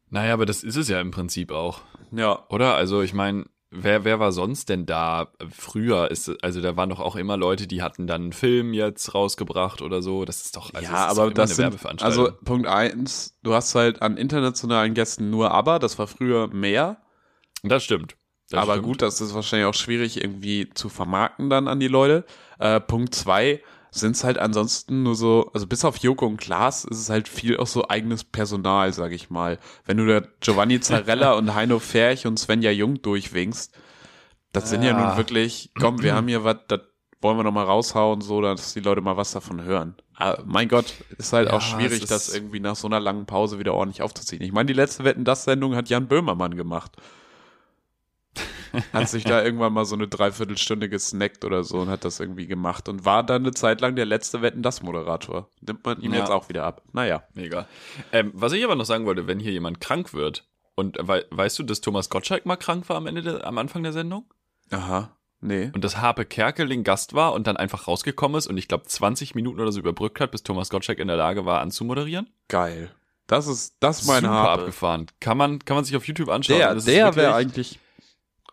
Naja, 0.10 0.34
aber 0.34 0.46
das 0.46 0.64
ist 0.64 0.76
es 0.76 0.88
ja 0.88 1.02
im 1.02 1.12
Prinzip 1.12 1.52
auch. 1.52 1.82
Ja. 2.12 2.46
Oder? 2.50 2.76
Also 2.76 3.02
ich 3.02 3.14
meine, 3.14 3.46
wer, 3.72 4.04
wer 4.06 4.20
war 4.20 4.32
sonst 4.32 4.70
denn 4.70 4.86
da? 4.86 5.32
Früher 5.50 6.10
ist, 6.12 6.32
also 6.44 6.62
da 6.62 6.76
waren 6.78 6.90
doch 6.90 7.00
auch 7.00 7.16
immer 7.16 7.38
Leute, 7.38 7.68
die 7.68 7.82
hatten 7.82 8.08
dann 8.08 8.24
einen 8.24 8.34
Film 8.34 8.74
jetzt 8.74 9.14
rausgebracht 9.14 9.82
oder 9.82 10.02
so. 10.02 10.26
Das 10.26 10.46
ist 10.46 10.56
doch, 10.56 10.74
also 10.74 10.92
ja, 10.92 11.08
das 11.08 11.18
aber 11.18 11.32
das 11.32 11.50
eine 11.52 11.56
sind, 11.56 11.64
Werbeveranstaltung. 11.64 12.26
also 12.26 12.38
Punkt 12.44 12.68
eins, 12.68 13.38
du 13.44 13.54
hast 13.54 13.76
halt 13.76 14.02
an 14.02 14.18
internationalen 14.18 14.94
Gästen 14.94 15.30
nur 15.30 15.52
Aber, 15.52 15.80
das 15.80 15.98
war 16.00 16.08
früher 16.08 16.48
mehr. 16.48 16.98
das 17.64 17.84
stimmt. 17.84 18.16
Das 18.50 18.62
aber 18.62 18.74
stimmt. 18.74 18.86
gut, 18.88 19.02
das 19.02 19.20
ist 19.22 19.34
wahrscheinlich 19.34 19.68
auch 19.68 19.74
schwierig 19.74 20.22
irgendwie 20.24 20.70
zu 20.74 20.88
vermarkten 20.90 21.50
dann 21.50 21.68
an 21.68 21.80
die 21.80 21.90
Leute. 21.90 22.26
Äh, 22.60 22.80
Punkt 22.80 23.14
zwei, 23.14 23.62
sind 24.00 24.16
es 24.16 24.24
halt 24.24 24.38
ansonsten 24.38 25.04
nur 25.04 25.16
so, 25.16 25.50
also 25.54 25.68
bis 25.68 25.86
auf 25.86 25.98
Joko 25.98 26.26
und 26.26 26.38
Klaas 26.38 26.86
ist 26.86 27.00
es 27.00 27.10
halt 27.10 27.28
viel 27.28 27.58
auch 27.58 27.68
so 27.68 27.88
eigenes 27.90 28.24
Personal, 28.24 28.94
sag 28.94 29.12
ich 29.12 29.30
mal. 29.30 29.60
Wenn 29.86 29.98
du 29.98 30.06
da 30.06 30.28
Giovanni 30.40 30.80
Zarella 30.82 31.34
und 31.34 31.54
Heino 31.54 31.80
Ferch 31.80 32.26
und 32.26 32.38
Svenja 32.38 32.72
Jung 32.72 33.02
durchwinkst, 33.02 33.74
das 34.54 34.70
sind 34.70 34.84
ja, 34.84 34.98
ja 34.98 35.08
nun 35.08 35.18
wirklich, 35.18 35.72
komm, 35.80 36.02
wir 36.02 36.16
haben 36.16 36.28
hier 36.28 36.44
was, 36.44 36.58
das 36.68 36.82
wollen 37.22 37.38
wir 37.38 37.44
noch 37.44 37.52
mal 37.52 37.66
raushauen, 37.66 38.22
so, 38.22 38.42
dass 38.42 38.74
die 38.74 38.80
Leute 38.80 39.02
mal 39.02 39.18
was 39.18 39.32
davon 39.32 39.64
hören. 39.64 39.96
Aber 40.16 40.44
mein 40.46 40.68
Gott, 40.68 40.94
ist 41.18 41.34
halt 41.34 41.50
ja, 41.50 41.54
auch 41.54 41.62
schwierig, 41.62 42.06
das 42.06 42.34
irgendwie 42.34 42.60
nach 42.60 42.76
so 42.76 42.88
einer 42.88 43.00
langen 43.00 43.26
Pause 43.26 43.60
wieder 43.60 43.74
ordentlich 43.74 44.02
aufzuziehen. 44.02 44.42
Ich 44.42 44.52
meine, 44.52 44.68
die 44.68 44.74
letzte 44.74 45.04
Wetten, 45.04 45.26
das 45.26 45.44
Sendung 45.44 45.76
hat 45.76 45.90
Jan 45.90 46.08
Böhmermann 46.08 46.56
gemacht 46.56 46.98
hat 48.94 49.10
sich 49.10 49.24
da 49.24 49.44
irgendwann 49.44 49.74
mal 49.74 49.86
so 49.86 49.96
eine 49.96 50.08
Dreiviertelstunde 50.08 50.90
gesnackt 50.90 51.46
oder 51.46 51.64
so 51.64 51.80
und 51.80 51.90
hat 51.90 52.06
das 52.06 52.20
irgendwie 52.20 52.48
gemacht 52.48 52.90
und 52.90 53.06
war 53.06 53.24
dann 53.24 53.44
eine 53.44 53.54
Zeit 53.54 53.82
lang 53.82 53.96
der 53.96 54.06
letzte 54.06 54.42
Wetten 54.42 54.62
das 54.62 54.82
Moderator. 54.82 55.50
Nimmt 55.62 55.86
man 55.86 56.02
ihm 56.02 56.14
ja. 56.14 56.20
jetzt 56.20 56.32
auch 56.32 56.50
wieder 56.50 56.64
ab. 56.64 56.82
Naja. 56.94 57.24
Mega. 57.34 57.68
Ähm, 58.12 58.32
was 58.34 58.54
ich 58.54 58.64
aber 58.64 58.76
noch 58.76 58.86
sagen 58.86 59.06
wollte, 59.06 59.28
wenn 59.28 59.40
hier 59.40 59.52
jemand 59.52 59.80
krank 59.80 60.14
wird 60.14 60.48
und 60.76 60.98
we 61.00 61.26
weißt 61.32 61.60
du, 61.60 61.64
dass 61.64 61.82
Thomas 61.82 62.10
Gottschalk 62.10 62.46
mal 62.46 62.56
krank 62.56 62.88
war 62.90 62.98
am 62.98 63.08
Ende 63.08 63.22
der, 63.22 63.46
am 63.46 63.58
Anfang 63.58 63.84
der 63.84 63.94
Sendung? 63.94 64.26
Aha. 64.72 65.18
Nee. 65.40 65.72
Und 65.74 65.84
dass 65.84 65.98
Harpe 65.98 66.26
Kerkeling 66.26 66.84
Gast 66.84 67.14
war 67.14 67.34
und 67.34 67.48
dann 67.48 67.58
einfach 67.58 67.88
rausgekommen 67.88 68.38
ist 68.38 68.48
und 68.48 68.58
ich 68.58 68.68
glaube 68.68 68.86
20 68.86 69.36
Minuten 69.36 69.60
oder 69.60 69.72
so 69.72 69.80
überbrückt 69.80 70.20
hat, 70.20 70.32
bis 70.32 70.44
Thomas 70.44 70.70
Gottschalk 70.70 71.00
in 71.00 71.08
der 71.08 71.18
Lage 71.18 71.46
war 71.46 71.62
anzumoderieren. 71.62 72.30
Geil. 72.48 72.92
Das 73.28 73.48
ist, 73.48 73.76
das 73.82 74.00
ist 74.02 74.08
Super 74.08 74.30
Harpe. 74.30 74.62
abgefahren. 74.62 75.08
Kann 75.20 75.38
man, 75.38 75.60
kann 75.60 75.76
man 75.76 75.84
sich 75.84 75.96
auf 75.96 76.08
YouTube 76.08 76.30
anschauen. 76.30 76.58
Der, 76.58 76.76
der 76.76 77.16
wäre 77.16 77.36
eigentlich 77.36 77.80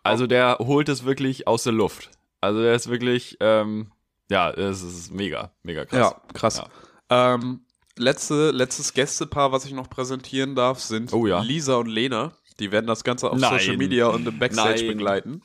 also 0.05 0.27
der 0.27 0.57
holt 0.59 0.89
es 0.89 1.05
wirklich 1.05 1.47
aus 1.47 1.63
der 1.63 1.73
Luft. 1.73 2.11
Also 2.41 2.61
der 2.61 2.75
ist 2.75 2.89
wirklich, 2.89 3.37
ähm, 3.39 3.91
ja, 4.29 4.51
es 4.51 4.81
ist 4.81 5.11
mega, 5.11 5.51
mega 5.63 5.85
krass. 5.85 6.11
Ja, 6.11 6.33
krass. 6.33 6.63
Ja. 7.09 7.35
Ähm, 7.35 7.65
letzte, 7.97 8.51
letztes 8.51 8.93
Gästepaar, 8.93 9.51
was 9.51 9.65
ich 9.65 9.73
noch 9.73 9.89
präsentieren 9.89 10.55
darf, 10.55 10.79
sind 10.79 11.11
oh, 11.13 11.25
ja. 11.25 11.41
Lisa 11.41 11.75
und 11.75 11.87
Lena. 11.87 12.33
Die 12.59 12.71
werden 12.71 12.87
das 12.87 13.03
Ganze 13.03 13.29
auf 13.29 13.37
nein. 13.37 13.59
Social 13.59 13.77
Media 13.77 14.07
und 14.07 14.27
im 14.27 14.39
Backstage 14.39 14.85
nein. 14.85 14.87
begleiten. 14.87 15.41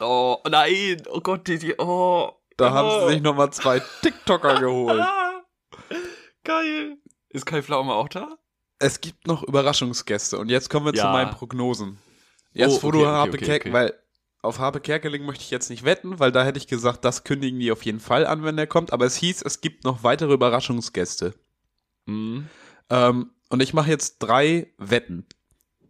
Oh, 0.00 0.38
nein, 0.48 1.02
oh 1.10 1.20
Gott, 1.20 1.46
die, 1.46 1.58
die 1.58 1.74
oh. 1.78 2.30
Da 2.56 2.68
oh. 2.68 2.70
haben 2.70 2.90
sie 2.90 3.14
sich 3.14 3.22
nochmal 3.22 3.50
zwei 3.52 3.80
TikToker 4.02 4.60
geholt. 4.60 5.04
Geil. 6.44 6.98
Ist 7.30 7.46
Kai 7.46 7.62
Pflaume 7.62 7.92
auch 7.92 8.08
da? 8.08 8.38
Es 8.78 9.00
gibt 9.00 9.26
noch 9.26 9.42
Überraschungsgäste 9.42 10.38
und 10.38 10.50
jetzt 10.50 10.70
kommen 10.70 10.86
wir 10.86 10.94
ja. 10.94 11.02
zu 11.02 11.08
meinen 11.08 11.30
Prognosen. 11.30 11.98
Jetzt, 12.52 12.78
oh, 12.78 12.82
wo 12.84 12.88
okay, 12.88 12.98
du 12.98 13.06
Harpe 13.06 13.36
okay, 13.38 13.56
okay, 13.56 13.72
weil 13.72 14.03
auf 14.44 14.58
Harpe 14.58 14.80
Kerkeling 14.80 15.24
möchte 15.24 15.42
ich 15.42 15.50
jetzt 15.50 15.70
nicht 15.70 15.84
wetten, 15.84 16.18
weil 16.18 16.32
da 16.32 16.44
hätte 16.44 16.58
ich 16.58 16.66
gesagt, 16.66 17.04
das 17.04 17.24
kündigen 17.24 17.58
die 17.58 17.72
auf 17.72 17.84
jeden 17.84 18.00
Fall 18.00 18.26
an, 18.26 18.44
wenn 18.44 18.56
der 18.56 18.66
kommt. 18.66 18.92
Aber 18.92 19.06
es 19.06 19.16
hieß, 19.16 19.42
es 19.42 19.60
gibt 19.60 19.84
noch 19.84 20.02
weitere 20.02 20.34
Überraschungsgäste. 20.34 21.34
Mhm. 22.06 22.48
Ähm, 22.90 23.30
und 23.48 23.62
ich 23.62 23.74
mache 23.74 23.90
jetzt 23.90 24.18
drei 24.18 24.72
Wetten. 24.78 25.26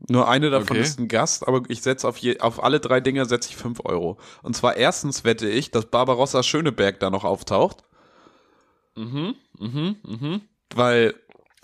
Nur 0.08 0.28
eine 0.28 0.50
davon 0.50 0.76
okay. 0.76 0.80
ist 0.80 0.98
ein 0.98 1.08
Gast, 1.08 1.48
aber 1.48 1.62
ich 1.68 1.82
setze 1.82 2.06
auf, 2.06 2.18
auf 2.40 2.62
alle 2.62 2.78
drei 2.78 3.00
Dinger 3.00 3.24
setze 3.24 3.50
ich 3.50 3.56
fünf 3.56 3.80
Euro. 3.84 4.18
Und 4.42 4.54
zwar 4.54 4.76
erstens 4.76 5.24
wette 5.24 5.48
ich, 5.48 5.70
dass 5.70 5.86
Barbarossa 5.86 6.42
Schöneberg 6.42 7.00
da 7.00 7.10
noch 7.10 7.24
auftaucht. 7.24 7.84
Mhm, 8.96 9.34
mhm, 9.58 9.96
mhm. 10.02 10.40
Weil. 10.74 11.14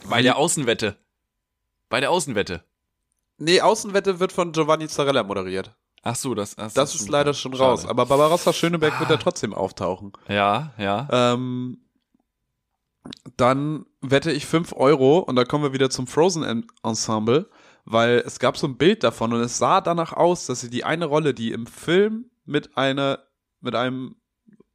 Bei 0.08 0.22
der 0.22 0.38
Außenwette. 0.38 0.96
Bei 1.90 2.00
der 2.00 2.10
Außenwette. 2.10 2.64
Nee, 3.36 3.60
Außenwette 3.60 4.20
wird 4.20 4.32
von 4.32 4.52
Giovanni 4.52 4.88
Zarella 4.88 5.22
moderiert. 5.22 5.74
Ach 6.02 6.16
so, 6.16 6.34
das, 6.34 6.56
das, 6.56 6.74
das 6.74 6.94
ist 6.94 7.08
leider 7.08 7.34
schon 7.34 7.52
schade. 7.52 7.64
raus. 7.64 7.86
Aber 7.86 8.06
Barbarossa 8.06 8.52
Schöneberg 8.52 8.94
ah. 8.96 9.00
wird 9.00 9.10
ja 9.10 9.16
trotzdem 9.18 9.52
auftauchen. 9.52 10.12
Ja, 10.28 10.72
ja. 10.78 11.08
Ähm, 11.10 11.78
dann 13.36 13.86
wette 14.00 14.32
ich 14.32 14.46
5 14.46 14.72
Euro 14.74 15.18
und 15.18 15.36
da 15.36 15.44
kommen 15.44 15.64
wir 15.64 15.72
wieder 15.72 15.90
zum 15.90 16.06
Frozen 16.06 16.64
Ensemble, 16.82 17.48
weil 17.84 18.22
es 18.26 18.38
gab 18.38 18.56
so 18.56 18.66
ein 18.66 18.76
Bild 18.76 19.04
davon 19.04 19.32
und 19.32 19.40
es 19.40 19.58
sah 19.58 19.80
danach 19.80 20.12
aus, 20.12 20.46
dass 20.46 20.60
sie 20.60 20.70
die 20.70 20.84
eine 20.84 21.06
Rolle, 21.06 21.34
die 21.34 21.52
im 21.52 21.66
Film 21.66 22.30
mit 22.44 22.76
einer, 22.76 23.20
mit 23.60 23.74
einem 23.74 24.16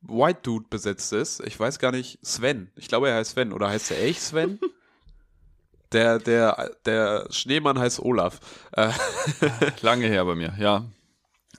White 0.02 0.42
Dude 0.44 0.68
besetzt 0.70 1.14
ist, 1.14 1.40
ich 1.42 1.60
weiß 1.60 1.80
gar 1.80 1.92
nicht, 1.92 2.20
Sven. 2.24 2.72
Ich 2.76 2.88
glaube, 2.88 3.10
er 3.10 3.16
heißt 3.16 3.32
Sven 3.32 3.54
oder 3.54 3.70
heißt 3.70 3.92
er 3.92 4.04
echt 4.04 4.22
Sven? 4.22 4.60
Der, 5.92 6.20
der, 6.20 6.72
der 6.84 7.28
Schneemann 7.30 7.80
heißt 7.80 8.02
Olaf. 8.02 8.40
Äh, 8.74 8.90
Lange 9.82 10.08
her 10.08 10.26
bei 10.26 10.36
mir, 10.36 10.54
ja. 10.60 10.84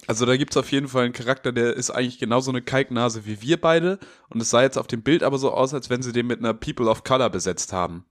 Also 0.06 0.24
da 0.24 0.36
gibt's 0.36 0.56
auf 0.56 0.70
jeden 0.70 0.88
Fall 0.88 1.04
einen 1.04 1.12
Charakter, 1.12 1.52
der 1.52 1.74
ist 1.74 1.90
eigentlich 1.90 2.18
genauso 2.18 2.50
eine 2.50 2.62
Kalknase 2.62 3.26
wie 3.26 3.42
wir 3.42 3.60
beide. 3.60 3.98
Und 4.28 4.40
es 4.40 4.50
sah 4.50 4.62
jetzt 4.62 4.78
auf 4.78 4.86
dem 4.86 5.02
Bild 5.02 5.22
aber 5.22 5.38
so 5.38 5.52
aus, 5.52 5.74
als 5.74 5.90
wenn 5.90 6.02
sie 6.02 6.12
den 6.12 6.26
mit 6.26 6.38
einer 6.38 6.54
People 6.54 6.88
of 6.88 7.04
Color 7.04 7.30
besetzt 7.30 7.72
haben. 7.72 8.04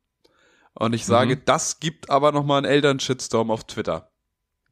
Und 0.73 0.93
ich 0.93 1.05
sage, 1.05 1.37
mhm. 1.37 1.41
das 1.45 1.79
gibt 1.79 2.09
aber 2.09 2.31
nochmal 2.31 2.57
einen 2.57 2.71
Eltern-Shitstorm 2.71 3.49
auf 3.49 3.63
Twitter. 3.63 4.11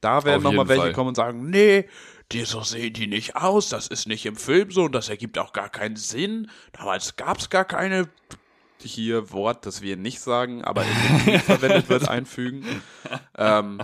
Da 0.01 0.25
werden 0.25 0.43
nochmal 0.43 0.67
welche 0.67 0.83
Fall. 0.83 0.93
kommen 0.93 1.09
und 1.09 1.15
sagen, 1.15 1.49
nee, 1.49 1.87
die 2.33 2.43
so 2.43 2.61
sehen 2.61 2.91
die 2.91 3.07
nicht 3.07 3.37
aus, 3.37 3.69
das 3.69 3.87
ist 3.87 4.05
nicht 4.05 4.25
im 4.25 4.35
Film 4.35 4.69
so 4.69 4.83
und 4.83 4.91
das 4.93 5.07
ergibt 5.07 5.37
auch 5.37 5.53
gar 5.53 5.69
keinen 5.69 5.95
Sinn. 5.95 6.49
Damals 6.73 7.15
gab's 7.15 7.49
gar 7.49 7.63
keine 7.63 8.09
hier 8.81 9.31
Wort, 9.31 9.65
das 9.65 9.81
wir 9.81 9.95
nicht 9.95 10.19
sagen, 10.19 10.63
aber 10.63 10.83
in 10.83 11.25
den 11.25 11.39
verwendet 11.39 11.87
wird, 11.87 12.07
einfügen. 12.09 12.65
Ähm, 13.37 13.81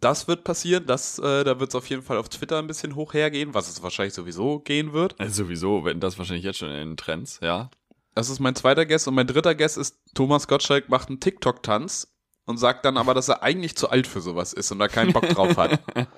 das 0.00 0.28
wird 0.28 0.44
passieren, 0.44 0.86
das, 0.86 1.18
äh, 1.18 1.44
da 1.44 1.58
wird 1.58 1.70
es 1.70 1.74
auf 1.74 1.88
jeden 1.88 2.02
Fall 2.02 2.18
auf 2.18 2.28
Twitter 2.28 2.58
ein 2.58 2.66
bisschen 2.66 2.94
hoch 2.94 3.14
hergehen, 3.14 3.54
was 3.54 3.68
es 3.68 3.82
wahrscheinlich 3.82 4.14
sowieso 4.14 4.60
gehen 4.60 4.92
wird. 4.92 5.18
Also 5.18 5.44
sowieso, 5.44 5.84
wenn 5.84 6.00
das 6.00 6.18
wahrscheinlich 6.18 6.44
jetzt 6.44 6.58
schon 6.58 6.70
in 6.70 6.90
den 6.90 6.96
Trends, 6.96 7.38
ja. 7.42 7.70
Das 8.14 8.28
ist 8.28 8.40
mein 8.40 8.54
zweiter 8.54 8.86
Guess 8.86 9.06
und 9.06 9.14
mein 9.14 9.26
dritter 9.26 9.54
Guess 9.54 9.76
ist, 9.76 9.98
Thomas 10.14 10.48
Gottschalk 10.48 10.88
macht 10.88 11.08
einen 11.08 11.20
TikTok-Tanz 11.20 12.12
und 12.44 12.58
sagt 12.58 12.84
dann 12.84 12.96
aber, 12.96 13.14
dass 13.14 13.28
er 13.28 13.42
eigentlich 13.42 13.76
zu 13.76 13.88
alt 13.88 14.06
für 14.06 14.20
sowas 14.20 14.52
ist 14.52 14.70
und 14.72 14.78
da 14.78 14.88
keinen 14.88 15.12
Bock 15.12 15.28
drauf 15.28 15.56
hat. 15.56 15.80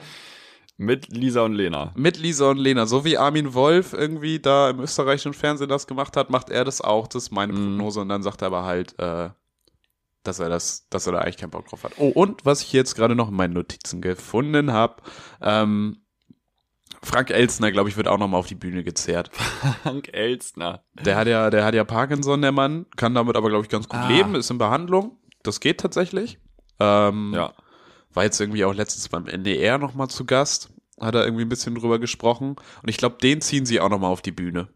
Mit 0.79 1.09
Lisa 1.09 1.43
und 1.43 1.53
Lena. 1.53 1.93
Mit 1.95 2.17
Lisa 2.17 2.51
und 2.51 2.57
Lena. 2.57 2.87
So 2.87 3.05
wie 3.05 3.19
Armin 3.19 3.55
Wolf 3.55 3.93
irgendwie 3.93 4.41
da 4.41 4.71
im 4.71 4.81
österreichischen 4.81 5.35
Fernsehen 5.35 5.69
das 5.69 5.87
gemacht 5.87 6.17
hat, 6.17 6.31
macht 6.31 6.51
er 6.51 6.65
das 6.65 6.81
auch. 6.81 7.07
Das 7.07 7.25
ist 7.25 7.31
meine 7.31 7.53
mhm. 7.53 7.77
Prognose. 7.77 8.01
Mm. 8.01 8.03
Und 8.03 8.09
dann 8.09 8.23
sagt 8.23 8.43
er 8.43 8.47
aber 8.47 8.65
halt, 8.65 8.99
äh, 8.99 9.31
dass 10.23 10.39
er 10.39 10.49
das, 10.49 10.87
dass 10.91 11.07
er 11.07 11.13
da 11.13 11.19
eigentlich 11.19 11.37
keinen 11.37 11.51
Bock 11.51 11.67
drauf 11.69 11.85
hat. 11.85 11.93
Oh, 11.99 12.09
und 12.09 12.45
was 12.45 12.63
ich 12.63 12.73
jetzt 12.73 12.95
gerade 12.95 13.15
noch 13.15 13.29
in 13.29 13.35
meinen 13.35 13.55
Notizen 13.55 14.01
gefunden 14.01 14.73
habe, 14.73 15.03
ähm, 15.41 15.99
Frank 17.05 17.31
Elstner, 17.31 17.73
glaube 17.73 17.89
ich, 17.89 17.97
wird 17.97 18.07
auch 18.07 18.19
nochmal 18.19 18.39
auf 18.39 18.47
die 18.47 18.55
Bühne 18.55 18.85
gezerrt. 18.85 19.31
Frank 19.83 20.11
Elstner. 20.13 20.85
Der 20.95 21.17
hat 21.17 21.27
ja, 21.27 21.51
der 21.51 21.65
hat 21.65 21.75
ja 21.75 21.85
Parkinson, 21.85 22.43
der 22.43 22.53
Mann, 22.53 22.87
kann 22.97 23.15
damit 23.15 23.37
aber, 23.37 23.49
glaube 23.49 23.65
ich, 23.65 23.71
ganz 23.71 23.89
gut 23.89 24.01
ah. 24.01 24.09
leben, 24.09 24.37
ist 24.37 24.51
in 24.51 24.59
Behandlung. 24.59 25.19
Das 25.43 25.59
geht 25.59 25.81
tatsächlich. 25.81 26.39
Ähm, 26.79 27.33
ja. 27.35 27.53
War 28.15 28.25
jetzt 28.25 28.41
irgendwie 28.41 28.65
auch 28.65 28.75
letztens 28.75 29.09
beim 29.09 29.27
NDR 29.27 29.79
nochmal 29.79 30.09
zu 30.09 30.25
Gast, 30.25 30.71
hat 31.01 31.15
er 31.17 31.25
irgendwie 31.25 31.45
ein 31.45 31.49
bisschen 31.49 31.75
drüber 31.75 31.99
gesprochen. 31.99 32.57
Und 32.83 32.89
ich 32.89 32.99
glaube, 32.99 33.17
den 33.21 33.41
ziehen 33.41 33.67
sie 33.67 33.81
auch 33.81 33.89
nochmal 33.89 34.13
auf 34.13 34.23
die 34.23 34.33
Bühne 34.33 34.69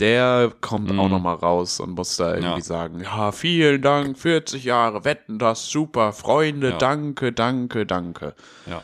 der 0.00 0.52
kommt 0.60 0.90
mm. 0.90 0.98
auch 0.98 1.04
mhm. 1.04 1.10
noch 1.10 1.20
mal 1.20 1.34
raus 1.34 1.80
und 1.80 1.90
muss 1.90 2.16
da 2.16 2.34
irgendwie 2.34 2.58
ja. 2.58 2.60
sagen, 2.60 3.00
ja, 3.00 3.32
vielen 3.32 3.80
Dank, 3.80 4.18
40 4.18 4.64
Jahre, 4.64 5.04
wetten 5.04 5.38
das, 5.38 5.68
super, 5.68 6.12
Freunde, 6.12 6.70
ja. 6.70 6.78
danke, 6.78 7.32
danke, 7.32 7.86
danke. 7.86 8.34
Ja. 8.66 8.82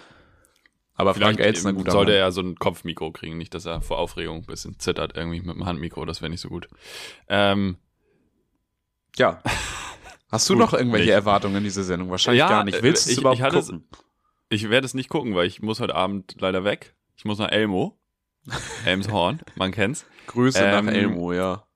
Aber 0.95 1.15
Vielleicht 1.15 1.39
Frank 1.39 1.47
Elstner 1.47 1.73
guter 1.73 1.93
Sollte 1.93 2.15
er 2.15 2.31
so 2.31 2.43
ein 2.43 2.57
Kopfmikro 2.57 3.11
kriegen, 3.11 3.39
nicht, 3.39 3.55
dass 3.55 3.65
er 3.65 3.81
vor 3.81 3.99
Aufregung 3.99 4.39
ein 4.39 4.47
bisschen 4.47 4.79
zittert 4.79 5.17
irgendwie 5.17 5.41
mit 5.41 5.57
dem 5.57 5.65
Handmikro, 5.65 6.05
das 6.05 6.21
wäre 6.21 6.31
nicht 6.31 6.43
so 6.43 6.49
gut. 6.49 6.69
Ähm, 7.29 7.79
ja. 9.17 9.43
Hast 10.31 10.49
du 10.49 10.55
gut, 10.55 10.61
noch 10.61 10.73
irgendwelche 10.75 11.07
nicht. 11.07 11.15
Erwartungen 11.15 11.57
in 11.57 11.65
diese 11.65 11.83
Sendung? 11.83 12.11
Wahrscheinlich 12.11 12.41
ja, 12.41 12.49
gar 12.49 12.65
nicht. 12.65 12.83
Willst 12.83 13.07
du 13.07 13.13
es 13.13 13.19
überhaupt 13.19 13.41
ich 13.41 13.49
gucken? 13.49 13.85
Es, 13.91 13.99
ich 14.51 14.71
werde 14.71 14.85
es 14.85 14.95
nicht 14.95 15.09
gucken, 15.09 15.35
weil 15.35 15.47
ich 15.47 15.63
muss 15.63 15.81
heute 15.81 15.95
Abend 15.95 16.37
leider 16.39 16.65
weg. 16.65 16.95
Ich 17.17 17.25
muss 17.25 17.39
nach 17.39 17.51
Elmo. 17.51 18.00
Elmshorn, 18.85 19.41
man 19.57 19.73
kennt's. 19.73 20.07
Grüße 20.27 20.63
ähm, 20.63 20.87
nach 20.87 20.93
Elmo, 20.93 21.33
ja. 21.33 21.67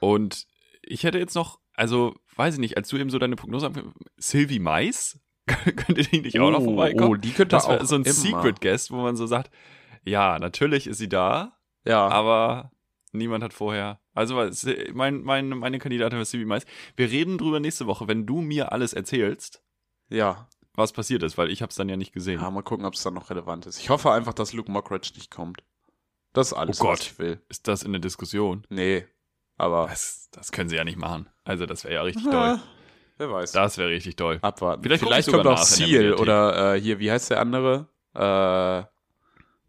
Und 0.00 0.46
ich 0.82 1.04
hätte 1.04 1.18
jetzt 1.18 1.34
noch, 1.34 1.58
also, 1.74 2.14
weiß 2.36 2.54
ich 2.54 2.60
nicht, 2.60 2.76
als 2.76 2.88
du 2.88 2.96
eben 2.96 3.10
so 3.10 3.18
deine 3.18 3.36
Prognose 3.36 3.66
hast, 3.66 3.82
Sylvie 4.16 4.58
Mais, 4.58 5.20
könnte 5.46 6.02
die 6.02 6.20
nicht 6.20 6.38
auch 6.40 6.50
noch 6.50 6.60
oh, 6.60 6.64
vorbeikommen? 6.64 7.10
Oh, 7.10 7.14
die 7.14 7.32
könnte 7.32 7.56
das 7.56 7.66
auch 7.66 7.84
so 7.84 7.94
ein 7.94 8.02
immer. 8.02 8.12
Secret 8.12 8.60
Guest, 8.60 8.90
wo 8.90 8.96
man 8.96 9.16
so 9.16 9.26
sagt, 9.26 9.50
ja, 10.04 10.38
natürlich 10.38 10.86
ist 10.86 10.98
sie 10.98 11.08
da, 11.08 11.58
ja. 11.84 12.08
aber 12.08 12.72
niemand 13.12 13.42
hat 13.42 13.52
vorher. 13.52 14.00
Also 14.14 14.48
mein, 14.92 15.22
mein, 15.22 15.48
meine 15.50 15.78
Kandidatin 15.78 16.18
war 16.18 16.24
Sylvie 16.24 16.46
Mais. 16.46 16.64
Wir 16.96 17.10
reden 17.10 17.38
drüber 17.38 17.60
nächste 17.60 17.86
Woche, 17.86 18.08
wenn 18.08 18.26
du 18.26 18.40
mir 18.40 18.72
alles 18.72 18.92
erzählst. 18.92 19.62
Ja. 20.08 20.48
Was 20.74 20.92
passiert 20.92 21.22
ist, 21.22 21.38
weil 21.38 21.50
ich 21.50 21.62
habe 21.62 21.70
es 21.70 21.76
dann 21.76 21.88
ja 21.88 21.96
nicht 21.96 22.12
gesehen. 22.12 22.40
Ja, 22.40 22.50
mal 22.50 22.62
gucken, 22.62 22.84
ob 22.84 22.94
es 22.94 23.02
dann 23.02 23.14
noch 23.14 23.30
relevant 23.30 23.66
ist. 23.66 23.80
Ich 23.80 23.88
hoffe 23.88 24.12
einfach, 24.12 24.34
dass 24.34 24.52
Luke 24.52 24.70
Mockridge 24.70 25.12
nicht 25.16 25.30
kommt. 25.30 25.62
Das 26.36 26.48
ist 26.48 26.52
alles, 26.52 26.80
oh 26.80 26.84
Gott. 26.84 26.98
was 26.98 27.06
ich 27.06 27.18
will. 27.18 27.40
Ist 27.48 27.66
das 27.66 27.82
in 27.82 27.92
der 27.92 28.00
Diskussion? 28.00 28.66
Nee, 28.68 29.06
aber. 29.56 29.86
Das, 29.86 30.28
das 30.32 30.52
können 30.52 30.68
sie 30.68 30.76
ja 30.76 30.84
nicht 30.84 30.98
machen. 30.98 31.30
Also, 31.44 31.64
das 31.64 31.84
wäre 31.84 31.94
ja 31.94 32.02
richtig 32.02 32.24
toll. 32.24 32.60
Wer 33.16 33.32
weiß. 33.32 33.52
Das 33.52 33.78
wäre 33.78 33.88
richtig 33.88 34.16
toll. 34.16 34.38
Abwarten. 34.42 34.82
Vielleicht, 34.82 35.02
Vielleicht 35.02 35.30
kommt 35.30 35.46
auch 35.46 35.62
Seal 35.62 36.12
oder 36.12 36.74
äh, 36.74 36.80
hier, 36.80 36.98
wie 36.98 37.10
heißt 37.10 37.30
der 37.30 37.40
andere? 37.40 37.88
Äh, 38.12 38.84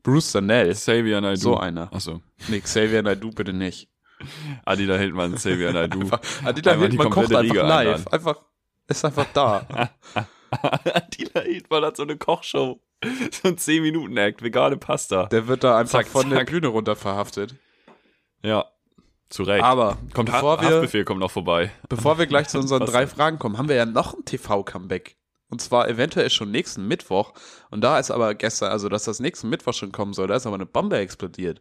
Bruce 0.04 0.34
Danell. 0.34 0.74
Xavier 0.74 1.22
Naidoo. 1.22 1.40
So 1.40 1.58
einer. 1.58 1.94
Achso. 1.94 2.22
Nee, 2.50 2.60
Xavier 2.60 3.02
Naidoo 3.02 3.32
bitte 3.32 3.54
nicht. 3.54 3.90
Adila 4.66 4.98
Hildmann, 4.98 5.36
Xavier 5.36 5.72
Naidu. 5.72 6.02
Einfach, 6.02 6.20
Adila 6.44 6.74
Hildmann 6.74 7.10
kocht 7.12 7.28
einfach 7.28 7.44
Riege 7.44 7.62
live. 7.62 8.08
Einfach, 8.08 8.42
ist 8.88 9.06
einfach 9.06 9.28
da. 9.34 9.66
Adila 10.52 11.42
Hildmann 11.42 11.86
hat 11.86 11.96
so 11.96 12.04
eine 12.04 12.18
Kochshow. 12.18 12.82
So 13.32 13.50
ein 13.50 13.58
10-Minuten-Act, 13.58 14.42
vegane 14.42 14.78
Pasta. 14.78 15.28
Der 15.28 15.48
wird 15.48 15.64
da 15.64 15.78
einfach 15.78 16.00
zack, 16.00 16.08
von 16.08 16.30
zack. 16.30 16.38
der 16.40 16.46
Bühne 16.46 16.68
runter 16.68 16.96
verhaftet. 16.96 17.56
Ja, 18.42 18.66
zu 19.30 19.44
Recht. 19.44 19.64
Aber 19.64 19.98
kommt 20.14 20.32
bevor 20.32 20.58
ha 20.58 20.62
wir, 20.62 20.70
Haftbefehl 20.70 21.04
kommt 21.04 21.20
noch 21.20 21.32
vorbei. 21.32 21.72
Bevor 21.90 22.18
wir 22.18 22.28
gleich 22.28 22.48
zu 22.48 22.60
unseren 22.60 22.86
drei 22.86 23.08
Fragen 23.08 23.40
kommen, 23.40 23.58
haben 23.58 23.68
wir 23.68 23.76
ja 23.76 23.86
noch 23.86 24.14
ein 24.14 24.26
TV-Comeback. 24.26 25.18
Und 25.50 25.62
zwar 25.62 25.88
eventuell 25.88 26.30
schon 26.30 26.52
nächsten 26.52 26.88
Mittwoch. 26.88 27.34
Und 27.70 27.82
da 27.82 28.00
ist 28.00 28.12
aber 28.12 28.36
gestern, 28.36 28.72
also 28.72 28.90
dass 28.90 29.04
das 29.04 29.20
nächsten 29.20 29.50
Mittwoch 29.50 29.74
schon 29.74 29.92
kommen 29.92 30.14
soll, 30.14 30.28
da 30.28 30.36
ist 30.36 30.46
aber 30.46 30.56
eine 30.56 30.66
Bombe 30.66 30.98
explodiert. 30.98 31.60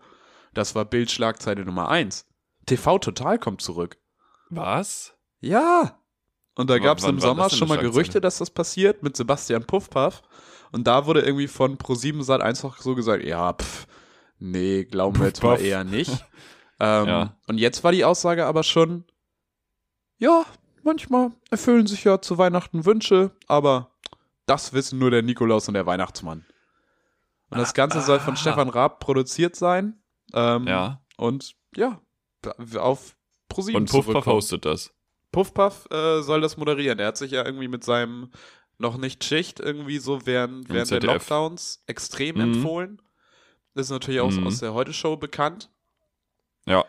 Das 0.55 0.75
war 0.75 0.85
Bildschlagzeile 0.85 1.65
Nummer 1.65 1.89
eins. 1.89 2.27
TV 2.67 2.99
Total 2.99 3.39
kommt 3.39 3.63
zurück. 3.63 3.99
Was? 4.49 5.15
Ja. 5.41 6.01
Und 6.55 6.71
da 6.71 6.79
gab 6.79 6.99
es 6.99 7.05
im 7.05 7.21
Sommer 7.21 7.51
schon 7.51 7.69
mal 7.69 7.79
Gerüchte, 7.79 8.21
dass 8.21 8.39
das 8.39 8.51
passiert 8.51 9.03
mit 9.03 9.17
Sebastian 9.17 9.65
Puffpaff. 9.65 10.23
Und 10.77 10.87
da 10.87 11.07
wurde 11.07 11.23
irgendwie 11.23 11.49
von 11.49 11.79
Pro7 11.79 12.23
Sat 12.23 12.43
einfach 12.43 12.83
so 12.83 12.95
gesagt, 12.95 13.25
ja, 13.25 13.55
pff, 13.55 13.87
nee, 14.39 14.85
glauben 14.85 15.19
wir 15.19 15.29
jetzt 15.29 15.43
mal 15.43 15.59
eher 15.59 15.85
nicht. 15.85 16.11
ähm, 16.81 17.07
ja. 17.07 17.37
Und 17.49 17.57
jetzt 17.57 17.83
war 17.83 17.93
die 17.93 18.05
Aussage 18.05 18.45
aber 18.45 18.63
schon, 18.63 19.05
ja, 20.19 20.45
manchmal 20.83 21.31
erfüllen 21.51 21.87
sich 21.87 22.05
ja 22.05 22.21
zu 22.21 22.37
Weihnachten 22.37 22.85
Wünsche, 22.85 23.31
aber 23.47 23.97
das 24.45 24.75
wissen 24.75 24.99
nur 24.99 25.11
der 25.11 25.23
Nikolaus 25.23 25.67
und 25.67 25.73
der 25.73 25.87
Weihnachtsmann. 25.87 26.45
Und 27.49 27.59
das 27.59 27.73
Ganze 27.73 28.03
soll 28.03 28.21
von 28.21 28.35
ah. 28.35 28.37
Stefan 28.37 28.69
Raab 28.69 29.01
produziert 29.01 29.57
sein. 29.57 30.03
Ähm, 30.35 30.67
ja. 30.67 31.01
Und 31.17 31.57
ja, 31.75 32.03
auf 32.77 33.17
ProSieben 33.49 33.81
Und 33.81 33.91
Puffpuff 33.91 34.27
hostet 34.27 34.67
das. 34.67 34.93
Puffpuff 35.33 35.91
äh, 35.91 36.21
soll 36.21 36.43
das 36.43 36.59
moderieren. 36.59 36.99
Er 36.99 37.07
hat 37.07 37.17
sich 37.17 37.31
ja 37.31 37.47
irgendwie 37.47 37.69
mit 37.69 37.83
seinem 37.83 38.31
noch 38.79 38.97
nicht 38.97 39.25
Schicht 39.25 39.61
irgendwie 39.61 39.99
so 39.99 40.27
während, 40.27 40.69
während 40.69 40.91
der 40.91 41.01
Lockdowns 41.01 41.83
extrem 41.87 42.37
mhm. 42.37 42.55
empfohlen. 42.55 43.03
Das 43.75 43.87
ist 43.87 43.91
natürlich 43.91 44.21
auch 44.21 44.31
mhm. 44.31 44.47
aus 44.47 44.59
der 44.59 44.75
Heute-Show 44.75 45.17
bekannt. 45.17 45.71
Ja. 46.67 46.85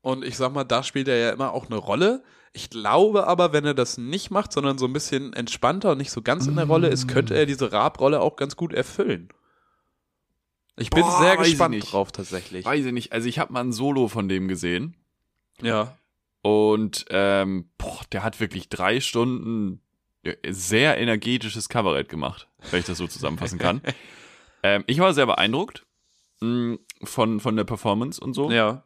Und 0.00 0.24
ich 0.24 0.36
sag 0.36 0.52
mal, 0.52 0.64
da 0.64 0.82
spielt 0.82 1.08
er 1.08 1.16
ja 1.16 1.30
immer 1.30 1.52
auch 1.52 1.66
eine 1.66 1.76
Rolle. 1.76 2.22
Ich 2.52 2.70
glaube 2.70 3.26
aber, 3.26 3.52
wenn 3.52 3.64
er 3.64 3.74
das 3.74 3.98
nicht 3.98 4.30
macht, 4.30 4.52
sondern 4.52 4.78
so 4.78 4.86
ein 4.86 4.92
bisschen 4.92 5.32
entspannter 5.34 5.92
und 5.92 5.98
nicht 5.98 6.10
so 6.10 6.22
ganz 6.22 6.46
in 6.46 6.56
der 6.56 6.66
Rolle 6.66 6.88
ist, 6.88 7.06
könnte 7.06 7.36
er 7.36 7.46
diese 7.46 7.70
Raab-Rolle 7.70 8.20
auch 8.20 8.36
ganz 8.36 8.56
gut 8.56 8.72
erfüllen. 8.72 9.28
Ich 10.76 10.90
bin 10.90 11.02
Boah, 11.02 11.20
sehr 11.20 11.36
gespannt 11.36 11.92
drauf 11.92 12.10
tatsächlich. 12.10 12.64
Weiß 12.64 12.84
ich 12.84 12.92
nicht. 12.92 13.12
Also 13.12 13.28
ich 13.28 13.38
habe 13.38 13.52
mal 13.52 13.60
ein 13.60 13.72
Solo 13.72 14.08
von 14.08 14.28
dem 14.28 14.48
gesehen. 14.48 14.96
Ja. 15.60 15.96
Und 16.42 17.04
ähm, 17.10 17.68
boah, 17.76 18.00
der 18.12 18.22
hat 18.22 18.40
wirklich 18.40 18.70
drei 18.70 19.00
Stunden 19.00 19.82
sehr 20.48 20.98
energetisches 20.98 21.68
Kabarett 21.68 22.08
gemacht, 22.08 22.48
wenn 22.70 22.80
ich 22.80 22.86
das 22.86 22.98
so 22.98 23.06
zusammenfassen 23.06 23.58
kann. 23.58 23.80
ähm, 24.62 24.84
ich 24.86 24.98
war 24.98 25.14
sehr 25.14 25.26
beeindruckt 25.26 25.86
mh, 26.40 26.48
mm, 26.48 26.78
von, 27.04 27.40
von 27.40 27.56
der 27.56 27.64
Performance 27.64 28.20
und 28.20 28.34
so. 28.34 28.50
Ja. 28.50 28.84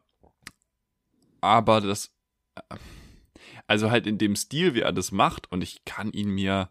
Aber 1.41 1.81
das, 1.81 2.11
äh, 2.55 2.75
also 3.67 3.91
halt 3.91 4.07
in 4.07 4.17
dem 4.17 4.35
Stil, 4.35 4.73
wie 4.73 4.81
er 4.81 4.93
das 4.93 5.11
macht, 5.11 5.51
und 5.51 5.61
ich 5.61 5.83
kann 5.85 6.11
ihn 6.11 6.29
mir 6.29 6.69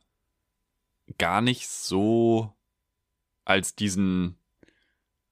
gar 1.18 1.42
nicht 1.42 1.68
so 1.68 2.54
als 3.44 3.74
diesen 3.74 4.38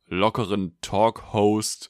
lockeren 0.06 0.78
Talk-Host 0.82 1.88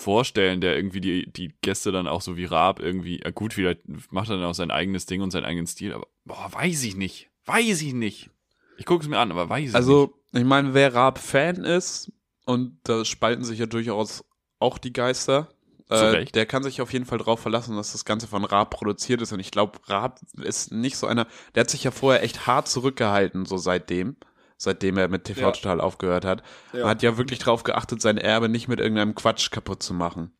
vorstellen, 0.00 0.60
der 0.60 0.76
irgendwie 0.76 1.00
die, 1.00 1.30
die 1.30 1.54
Gäste 1.62 1.92
dann 1.92 2.08
auch 2.08 2.22
so 2.22 2.36
wie 2.36 2.44
Raab 2.44 2.80
irgendwie, 2.80 3.20
ja 3.22 3.30
gut, 3.30 3.54
vielleicht 3.54 3.80
macht 4.10 4.30
er 4.30 4.36
dann 4.36 4.46
auch 4.46 4.54
sein 4.54 4.70
eigenes 4.70 5.06
Ding 5.06 5.20
und 5.20 5.30
seinen 5.30 5.44
eigenen 5.44 5.66
Stil, 5.66 5.92
aber 5.92 6.06
boah, 6.24 6.50
weiß 6.52 6.84
ich 6.84 6.96
nicht. 6.96 7.28
Weiß 7.46 7.82
ich 7.82 7.92
nicht. 7.92 8.30
Ich 8.78 8.86
gucke 8.86 9.02
es 9.02 9.08
mir 9.08 9.18
an, 9.18 9.30
aber 9.30 9.48
weiß 9.48 9.74
also, 9.74 9.92
nicht. 9.92 10.12
Also, 10.32 10.40
ich 10.40 10.44
meine, 10.44 10.74
wer 10.74 10.94
Raab-Fan 10.94 11.64
ist, 11.64 12.12
und 12.46 12.78
da 12.84 13.04
spalten 13.04 13.44
sich 13.44 13.58
ja 13.58 13.66
durchaus 13.66 14.24
auch 14.58 14.78
die 14.78 14.92
Geister, 14.92 15.48
äh, 15.90 16.24
der 16.24 16.46
kann 16.46 16.62
sich 16.62 16.80
auf 16.80 16.92
jeden 16.92 17.04
Fall 17.04 17.18
drauf 17.18 17.40
verlassen, 17.40 17.76
dass 17.76 17.92
das 17.92 18.04
Ganze 18.04 18.28
von 18.28 18.44
Raab 18.44 18.70
produziert 18.70 19.20
ist. 19.22 19.32
Und 19.32 19.40
ich 19.40 19.50
glaube, 19.50 19.78
Raab 19.86 20.20
ist 20.40 20.72
nicht 20.72 20.96
so 20.96 21.06
einer, 21.06 21.26
der 21.54 21.62
hat 21.62 21.70
sich 21.70 21.84
ja 21.84 21.90
vorher 21.90 22.22
echt 22.22 22.46
hart 22.46 22.68
zurückgehalten, 22.68 23.44
so 23.44 23.56
seitdem, 23.56 24.16
seitdem 24.60 24.98
er 24.98 25.08
mit 25.08 25.24
TV 25.24 25.40
ja. 25.40 25.50
Total 25.52 25.80
aufgehört 25.80 26.26
hat. 26.26 26.42
Ja. 26.74 26.86
hat 26.86 27.02
ja 27.02 27.16
wirklich 27.16 27.38
drauf 27.38 27.62
geachtet, 27.62 28.02
sein 28.02 28.18
Erbe 28.18 28.50
nicht 28.50 28.68
mit 28.68 28.78
irgendeinem 28.78 29.14
Quatsch 29.14 29.50
kaputt 29.50 29.82
zu 29.82 29.94
machen. 29.94 30.32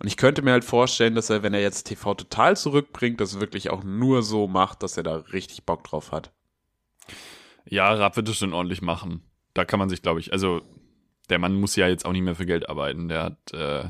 Und 0.00 0.06
ich 0.06 0.16
könnte 0.16 0.40
mir 0.40 0.52
halt 0.52 0.64
vorstellen, 0.64 1.14
dass 1.14 1.28
er, 1.28 1.42
wenn 1.42 1.52
er 1.52 1.60
jetzt 1.60 1.84
TV 1.84 2.14
Total 2.14 2.56
zurückbringt, 2.56 3.20
das 3.20 3.38
wirklich 3.38 3.68
auch 3.70 3.84
nur 3.84 4.22
so 4.22 4.48
macht, 4.48 4.82
dass 4.82 4.96
er 4.96 5.02
da 5.02 5.16
richtig 5.16 5.64
Bock 5.64 5.84
drauf 5.84 6.12
hat. 6.12 6.32
Ja, 7.66 7.92
Raab 7.92 8.16
wird 8.16 8.28
es 8.28 8.38
schon 8.38 8.54
ordentlich 8.54 8.80
machen. 8.80 9.22
Da 9.52 9.66
kann 9.66 9.78
man 9.78 9.90
sich, 9.90 10.00
glaube 10.00 10.20
ich, 10.20 10.32
also 10.32 10.62
der 11.28 11.38
Mann 11.38 11.60
muss 11.60 11.76
ja 11.76 11.88
jetzt 11.88 12.06
auch 12.06 12.12
nicht 12.12 12.22
mehr 12.22 12.36
für 12.36 12.46
Geld 12.46 12.68
arbeiten. 12.70 13.08
Der 13.08 13.22
hat, 13.22 13.52
äh, 13.52 13.84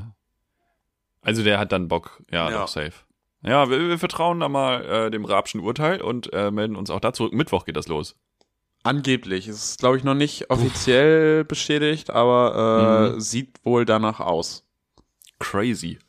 also 1.21 1.43
der 1.43 1.57
hat 1.57 1.71
dann 1.71 1.87
Bock, 1.87 2.21
ja, 2.31 2.49
ja. 2.49 2.59
doch 2.61 2.67
safe. 2.67 2.93
Ja, 3.43 3.69
wir, 3.69 3.79
wir 3.79 3.99
vertrauen 3.99 4.41
da 4.41 4.49
mal 4.49 4.83
äh, 4.83 5.11
dem 5.11 5.23
Rabschen 5.23 5.61
Urteil 5.61 6.01
und 6.01 6.33
äh, 6.33 6.51
melden 6.51 6.75
uns 6.75 6.89
auch 6.89 6.99
da 6.99 7.13
zurück. 7.13 7.33
Mittwoch 7.33 7.63
geht 7.63 7.77
das 7.77 7.87
los. 7.87 8.17
Angeblich. 8.87 9.49
Es 9.49 9.63
ist, 9.63 9.79
glaube 9.79 9.97
ich, 9.97 10.05
noch 10.05 10.13
nicht 10.13 10.49
offiziell 10.49 11.41
Uff. 11.41 11.47
bestätigt, 11.49 12.09
aber 12.09 13.11
äh, 13.11 13.15
mhm. 13.15 13.19
sieht 13.19 13.57
wohl 13.65 13.83
danach 13.83 14.21
aus. 14.21 14.65
Crazy. 15.39 15.99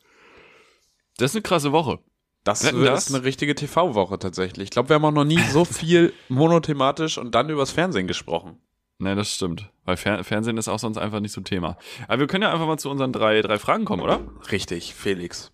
Das 1.17 1.31
ist 1.31 1.35
eine 1.35 1.41
krasse 1.41 1.73
Woche. 1.73 1.99
Das 2.45 2.63
Wetten 2.63 2.81
ist 2.81 2.87
das? 2.87 3.13
eine 3.13 3.25
richtige 3.25 3.53
TV-Woche 3.53 4.17
tatsächlich. 4.17 4.65
Ich 4.65 4.69
glaube, 4.69 4.87
wir 4.87 4.95
haben 4.95 5.03
auch 5.03 5.11
noch 5.11 5.25
nie 5.25 5.41
so 5.51 5.65
viel 5.65 6.13
monothematisch 6.29 7.17
und 7.17 7.35
dann 7.35 7.49
übers 7.49 7.71
Fernsehen 7.71 8.07
gesprochen. 8.07 8.61
Nee, 8.97 9.13
das 9.13 9.33
stimmt. 9.33 9.69
Weil 9.83 9.97
Fer 9.97 10.23
Fernsehen 10.23 10.57
ist 10.57 10.69
auch 10.69 10.79
sonst 10.79 10.97
einfach 10.97 11.19
nicht 11.19 11.33
so 11.33 11.41
Thema. 11.41 11.77
Aber 12.07 12.19
wir 12.19 12.27
können 12.27 12.43
ja 12.43 12.51
einfach 12.53 12.65
mal 12.65 12.77
zu 12.77 12.89
unseren 12.89 13.11
drei, 13.11 13.41
drei 13.41 13.59
Fragen 13.59 13.83
kommen, 13.83 14.01
oder? 14.01 14.21
Richtig, 14.51 14.93
Felix. 14.93 15.51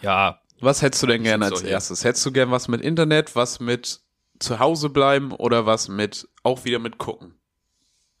Ja. 0.00 0.40
Was 0.60 0.80
hättest 0.80 1.02
du 1.02 1.08
denn 1.08 1.24
gerne 1.24 1.46
als 1.46 1.62
erstes? 1.62 2.04
Hättest 2.04 2.24
du 2.24 2.30
gern 2.30 2.52
was 2.52 2.68
mit 2.68 2.80
Internet, 2.80 3.34
was 3.34 3.58
mit 3.58 4.00
zu 4.38 4.58
Hause 4.58 4.90
bleiben 4.90 5.32
oder 5.32 5.66
was 5.66 5.88
mit, 5.88 6.28
auch 6.46 6.64
wieder 6.64 6.78
mit 6.78 6.98
gucken? 6.98 7.34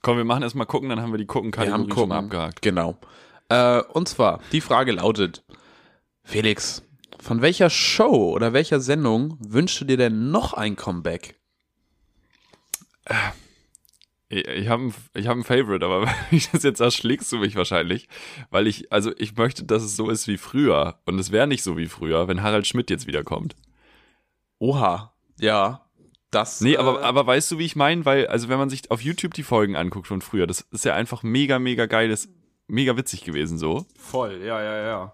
Komm, 0.02 0.18
wir 0.18 0.24
machen 0.24 0.42
erstmal 0.42 0.66
gucken, 0.66 0.88
dann 0.88 1.00
haben 1.00 1.12
wir 1.12 1.18
die 1.18 1.26
Gucken-Kategorie 1.26 1.92
schon 1.92 2.12
abgehakt. 2.12 2.62
Genau. 2.62 2.96
Äh, 3.48 3.80
und 3.92 4.08
zwar, 4.08 4.40
die 4.52 4.60
Frage 4.60 4.92
lautet, 4.92 5.44
Felix, 6.22 6.82
von 7.18 7.40
welcher 7.40 7.70
Show 7.70 8.32
oder 8.32 8.52
welcher 8.52 8.80
Sendung 8.80 9.38
wünschst 9.40 9.80
du 9.80 9.84
dir 9.84 9.96
denn 9.96 10.30
noch 10.30 10.52
ein 10.52 10.76
Comeback? 10.76 11.40
Äh 13.04 13.14
ich 14.28 14.68
habe 14.68 14.92
ich 15.14 15.28
hab 15.28 15.36
ein 15.36 15.44
Favorite, 15.44 15.84
aber 15.84 16.02
wenn 16.30 16.38
ich 16.38 16.50
das 16.50 16.62
jetzt 16.62 16.80
erschlägst 16.80 17.30
du 17.32 17.38
mich 17.38 17.54
wahrscheinlich, 17.54 18.08
weil 18.50 18.66
ich, 18.66 18.92
also 18.92 19.12
ich 19.18 19.36
möchte, 19.36 19.64
dass 19.64 19.82
es 19.82 19.96
so 19.96 20.10
ist 20.10 20.26
wie 20.26 20.38
früher. 20.38 20.98
Und 21.04 21.18
es 21.18 21.30
wäre 21.30 21.46
nicht 21.46 21.62
so 21.62 21.76
wie 21.76 21.86
früher, 21.86 22.28
wenn 22.28 22.42
Harald 22.42 22.66
Schmidt 22.66 22.90
jetzt 22.90 23.06
wiederkommt. 23.06 23.54
Oha, 24.58 25.12
ja. 25.38 25.85
Das, 26.30 26.60
nee, 26.60 26.76
aber, 26.76 27.00
äh, 27.00 27.04
aber 27.04 27.26
weißt 27.26 27.50
du, 27.52 27.58
wie 27.58 27.64
ich 27.64 27.76
meine? 27.76 28.04
Weil, 28.04 28.26
also 28.26 28.48
wenn 28.48 28.58
man 28.58 28.70
sich 28.70 28.90
auf 28.90 29.00
YouTube 29.00 29.34
die 29.34 29.42
Folgen 29.42 29.76
anguckt 29.76 30.08
von 30.08 30.20
früher, 30.20 30.46
das 30.46 30.62
ist 30.72 30.84
ja 30.84 30.94
einfach 30.94 31.22
mega, 31.22 31.58
mega 31.58 31.86
geiles, 31.86 32.28
mega 32.66 32.96
witzig 32.96 33.24
gewesen 33.24 33.58
so. 33.58 33.86
Voll, 33.96 34.40
ja, 34.42 34.62
ja, 34.62 34.82
ja. 34.82 35.12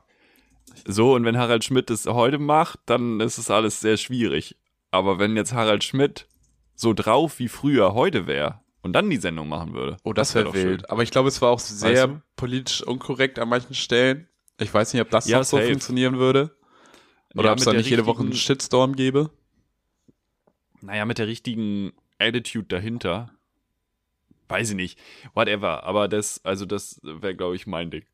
So, 0.86 1.14
und 1.14 1.24
wenn 1.24 1.36
Harald 1.36 1.64
Schmidt 1.64 1.90
das 1.90 2.06
heute 2.06 2.38
macht, 2.38 2.80
dann 2.86 3.20
ist 3.20 3.38
es 3.38 3.50
alles 3.50 3.80
sehr 3.80 3.98
schwierig. 3.98 4.56
Aber 4.90 5.18
wenn 5.18 5.36
jetzt 5.36 5.52
Harald 5.52 5.84
Schmidt 5.84 6.26
so 6.74 6.94
drauf 6.94 7.38
wie 7.38 7.48
früher 7.48 7.94
heute 7.94 8.26
wäre, 8.26 8.62
und 8.82 8.94
dann 8.94 9.08
die 9.08 9.16
Sendung 9.16 9.48
machen 9.48 9.74
würde. 9.74 9.96
Oh, 10.02 10.12
das, 10.12 10.32
das 10.32 10.34
wäre 10.34 10.54
wär 10.54 10.64
wild. 10.64 10.80
Schön. 10.80 10.90
Aber 10.90 11.02
ich 11.02 11.10
glaube, 11.10 11.28
es 11.28 11.40
war 11.40 11.50
auch 11.50 11.60
sehr 11.60 11.92
weißt 11.92 12.04
du? 12.04 12.22
politisch 12.36 12.82
unkorrekt 12.82 13.38
an 13.38 13.48
manchen 13.48 13.74
Stellen. 13.74 14.28
Ich 14.58 14.74
weiß 14.74 14.92
nicht, 14.92 15.02
ob 15.02 15.10
das 15.10 15.28
ja, 15.28 15.42
so 15.44 15.58
funktionieren 15.58 16.18
würde. 16.18 16.56
Oder 17.34 17.46
ja, 17.46 17.52
ob 17.52 17.58
es 17.58 17.64
da 17.64 17.72
nicht 17.72 17.88
jede 17.88 18.06
Woche 18.06 18.22
einen 18.22 18.34
Shitstorm 18.34 18.94
gäbe. 18.94 19.30
Naja, 20.82 21.04
mit 21.04 21.18
der 21.18 21.26
richtigen 21.26 21.92
Attitude 22.18 22.66
dahinter. 22.66 23.30
Weiß 24.48 24.70
ich 24.70 24.76
nicht. 24.76 24.98
Whatever. 25.34 25.84
Aber 25.84 26.08
das, 26.08 26.44
also 26.44 26.66
das 26.66 27.00
wäre, 27.02 27.34
glaube 27.34 27.56
ich, 27.56 27.66
mein 27.66 27.90
Ding. 27.90 28.04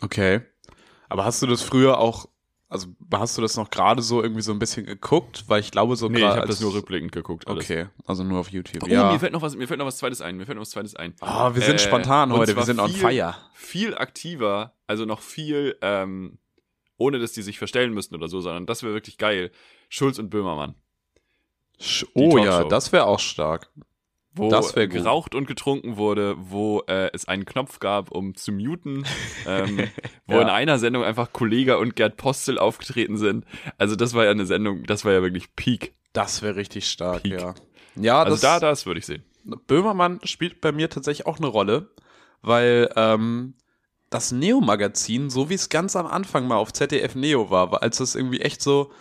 Okay. 0.00 0.42
Aber 1.08 1.24
hast 1.24 1.40
du 1.42 1.46
das 1.46 1.62
früher 1.62 1.98
auch 1.98 2.26
also 2.72 2.86
hast 3.12 3.36
du 3.36 3.42
das 3.42 3.54
noch 3.58 3.68
gerade 3.68 4.00
so 4.00 4.22
irgendwie 4.22 4.40
so 4.40 4.50
ein 4.50 4.58
bisschen 4.58 4.86
geguckt? 4.86 5.44
Weil 5.46 5.60
ich 5.60 5.70
glaube 5.70 5.94
so 5.94 6.08
Nee, 6.08 6.20
ich 6.20 6.24
habe 6.24 6.46
das 6.46 6.62
nur 6.62 6.72
rückblickend 6.72 7.12
geguckt. 7.12 7.46
Alles. 7.46 7.66
Okay, 7.66 7.88
also 8.06 8.24
nur 8.24 8.40
auf 8.40 8.48
YouTube. 8.48 8.82
Oh, 8.82 8.86
ja. 8.86 9.12
mir 9.12 9.20
fällt 9.20 9.34
noch 9.34 9.42
was, 9.42 9.54
mir 9.54 9.68
fällt 9.68 9.78
noch 9.78 9.84
was 9.84 9.98
zweites 9.98 10.22
ein. 10.22 10.38
Mir 10.38 10.46
fällt 10.46 10.56
noch 10.56 10.62
was 10.62 10.70
zweites 10.70 10.96
ein. 10.96 11.12
Ah, 11.20 11.48
oh, 11.48 11.54
wir 11.54 11.60
sind 11.60 11.74
äh, 11.74 11.78
spontan 11.78 12.32
heute, 12.32 12.56
wir 12.56 12.62
sind 12.62 12.80
on 12.80 12.90
fire. 12.90 13.34
Viel 13.52 13.94
aktiver, 13.94 14.72
also 14.86 15.04
noch 15.04 15.20
viel, 15.20 15.76
ähm, 15.82 16.38
ohne 16.96 17.18
dass 17.18 17.32
die 17.32 17.42
sich 17.42 17.58
verstellen 17.58 17.92
müssten 17.92 18.14
oder 18.14 18.28
so, 18.28 18.40
sondern 18.40 18.64
das 18.64 18.82
wäre 18.82 18.94
wirklich 18.94 19.18
geil. 19.18 19.50
Schulz 19.90 20.18
und 20.18 20.30
Böhmermann. 20.30 20.74
Oh 22.14 22.38
ja, 22.38 22.64
das 22.64 22.92
wäre 22.92 23.06
auch 23.06 23.20
stark. 23.20 23.70
wo 24.34 24.48
geraucht 24.48 25.34
und 25.34 25.46
getrunken 25.46 25.96
wurde, 25.96 26.36
wo 26.38 26.80
äh, 26.86 27.10
es 27.12 27.26
einen 27.26 27.44
Knopf 27.44 27.80
gab, 27.80 28.10
um 28.10 28.34
zu 28.34 28.52
muten, 28.52 29.04
ähm, 29.46 29.88
wo 30.26 30.34
ja. 30.34 30.42
in 30.42 30.48
einer 30.48 30.78
Sendung 30.78 31.04
einfach 31.04 31.32
Kollega 31.32 31.76
und 31.76 31.96
Gerd 31.96 32.16
Postel 32.16 32.58
aufgetreten 32.58 33.16
sind. 33.16 33.44
Also 33.78 33.96
das 33.96 34.14
war 34.14 34.24
ja 34.24 34.30
eine 34.30 34.46
Sendung, 34.46 34.84
das 34.84 35.04
war 35.04 35.12
ja 35.12 35.22
wirklich 35.22 35.54
Peak. 35.56 35.94
Das 36.12 36.42
wäre 36.42 36.56
richtig 36.56 36.88
stark, 36.88 37.22
Peak. 37.22 37.40
ja. 37.40 37.54
Ja, 37.94 38.22
also 38.22 38.32
das, 38.32 38.40
da, 38.40 38.60
das 38.60 38.86
würde 38.86 39.00
ich 39.00 39.06
sehen. 39.06 39.24
Böhmermann 39.66 40.20
spielt 40.24 40.60
bei 40.60 40.72
mir 40.72 40.88
tatsächlich 40.88 41.26
auch 41.26 41.38
eine 41.38 41.46
Rolle, 41.46 41.90
weil 42.40 42.90
ähm, 42.96 43.54
das 44.10 44.32
Neo-Magazin, 44.32 45.30
so 45.30 45.48
wie 45.48 45.54
es 45.54 45.68
ganz 45.68 45.96
am 45.96 46.06
Anfang 46.06 46.46
mal 46.46 46.56
auf 46.56 46.72
ZDF 46.72 47.14
Neo 47.14 47.50
war, 47.50 47.82
als 47.82 48.00
es 48.00 48.14
irgendwie 48.14 48.40
echt 48.40 48.62
so 48.62 48.92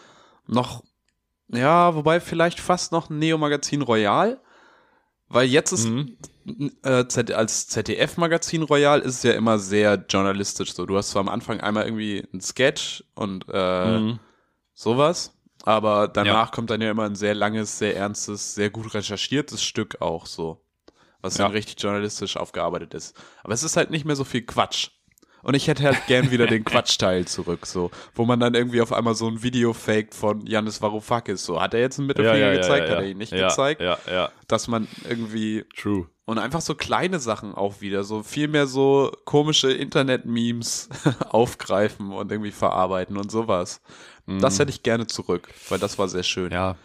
noch, 0.48 0.84
ja, 1.54 1.96
wobei 1.96 2.20
vielleicht 2.20 2.60
fast 2.60 2.92
noch 2.92 3.10
ein 3.10 3.20
Neo-Magazin 3.20 3.82
Royal, 3.82 4.40
weil 5.28 5.48
jetzt 5.48 5.72
ist 5.72 5.88
mhm. 5.88 6.18
äh, 6.84 7.06
als 7.34 7.68
ZDF-Magazin 7.68 8.64
Royal 8.64 9.02
ist 9.02 9.16
es 9.16 9.24
ja 9.24 9.34
immer 9.34 9.60
sehr 9.60 10.06
journalistisch 10.10 10.74
so. 10.74 10.86
Du 10.86 10.98
hast 10.98 11.12
zwar 11.12 11.22
am 11.22 11.30
Anfang 11.30 11.62
einmal 11.62 11.86
irgendwie 11.86 12.28
ein 12.34 12.42
Sketch 12.42 13.04
und 13.16 13.46
äh, 13.52 14.00
mhm. 14.00 14.20
sowas, 14.74 15.38
aber 15.64 16.08
danach 16.08 16.48
ja. 16.48 16.52
kommt 16.52 16.70
dann 16.70 16.82
ja 16.82 16.92
immer 16.92 17.06
ein 17.06 17.16
sehr 17.16 17.36
langes, 17.36 17.78
sehr 17.78 17.96
ernstes, 17.96 18.56
sehr 18.56 18.70
gut 18.70 18.94
recherchiertes 18.94 19.64
Stück 19.64 20.02
auch 20.02 20.26
so. 20.26 20.66
Was 21.22 21.38
ja. 21.38 21.46
dann 21.46 21.52
richtig 21.52 21.82
journalistisch 21.82 22.36
aufgearbeitet 22.36 22.96
ist. 22.96 23.16
Aber 23.44 23.54
es 23.54 23.62
ist 23.62 23.78
halt 23.78 23.92
nicht 23.92 24.06
mehr 24.06 24.16
so 24.16 24.24
viel 24.24 24.42
Quatsch. 24.42 24.90
Und 25.44 25.56
ich 25.56 25.68
hätte 25.68 25.84
halt 25.84 26.06
gern 26.08 26.32
wieder 26.32 26.48
den 26.48 26.64
Quatschteil 26.64 27.26
zurück, 27.26 27.66
so, 27.66 27.92
wo 28.14 28.26
man 28.26 28.40
dann 28.40 28.54
irgendwie 28.54 28.82
auf 28.82 28.94
einmal 28.94 29.16
so 29.16 29.28
ein 29.28 29.42
Video 29.44 29.74
faked 29.74 30.14
von 30.14 30.46
Janis 30.46 30.82
Varoufakis, 30.82 31.46
so, 31.46 31.60
hat 31.60 31.74
er 31.74 31.80
jetzt 31.80 31.98
einen 31.98 32.08
Mittelfinger 32.08 32.38
ja, 32.38 32.54
ja, 32.54 32.62
gezeigt, 32.62 32.90
ja, 32.90 32.96
hat 32.96 33.04
er 33.04 33.10
ihn 33.10 33.18
nicht 33.18 33.32
gezeigt, 33.32 33.82
ja, 33.82 33.98
ja. 34.10 34.32
dass 34.48 34.68
man 34.68 34.88
irgendwie 35.10 35.66
True. 35.76 36.08
und 36.26 36.38
einfach 36.38 36.62
so 36.62 36.76
kleine 36.76 37.20
Sachen 37.20 37.56
auch 37.56 37.82
wieder, 37.82 38.04
so 38.04 38.24
viel 38.24 38.48
mehr 38.48 38.68
so 38.68 39.12
komische 39.26 39.72
Internet-Memes 39.72 40.90
aufgreifen 41.30 42.12
und 42.12 42.32
irgendwie 42.32 42.52
verarbeiten 42.52 43.18
und 43.18 43.32
sowas. 43.32 43.82
Mhm. 44.26 44.40
Das 44.40 44.60
hätte 44.60 44.72
ich 44.72 44.84
gerne 44.84 45.08
zurück, 45.08 45.50
weil 45.70 45.80
das 45.80 45.98
war 45.98 46.08
sehr 46.08 46.24
schön. 46.24 46.52
Ja. 46.52 46.76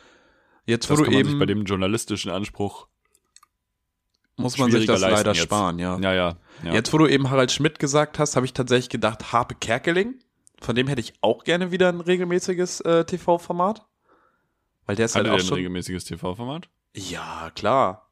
Jetzt, 0.64 0.90
wo 0.90 0.96
das 0.96 1.06
du 1.06 1.12
eben 1.12 1.38
bei 1.38 1.46
dem 1.46 1.64
journalistischen 1.64 2.30
Anspruch 2.30 2.88
muss 4.36 4.58
man 4.58 4.70
sich 4.70 4.86
das 4.86 5.00
leider 5.00 5.32
jetzt. 5.32 5.42
sparen, 5.42 5.78
ja. 5.78 5.98
ja. 5.98 6.12
Ja, 6.12 6.36
ja. 6.62 6.72
Jetzt, 6.72 6.92
wo 6.92 6.98
du 6.98 7.06
eben 7.06 7.30
Harald 7.30 7.52
Schmidt 7.52 7.78
gesagt 7.78 8.18
hast, 8.18 8.36
habe 8.36 8.46
ich 8.46 8.52
tatsächlich 8.52 8.88
gedacht, 8.88 9.32
Harpe 9.32 9.54
Kerkeling. 9.54 10.16
Von 10.60 10.74
dem 10.74 10.88
hätte 10.88 11.00
ich 11.00 11.14
auch 11.20 11.44
gerne 11.44 11.70
wieder 11.70 11.88
ein 11.88 12.00
regelmäßiges 12.00 12.80
äh, 12.80 13.04
TV-Format. 13.04 13.86
Weil 14.86 14.96
der 14.96 15.06
ist 15.06 15.16
hatte 15.16 15.30
halt 15.30 15.40
auch 15.40 15.44
der 15.44 15.52
ein 15.52 15.56
regelmäßiges 15.58 16.04
TV-Format? 16.04 16.68
Ja, 16.94 17.50
klar. 17.54 18.10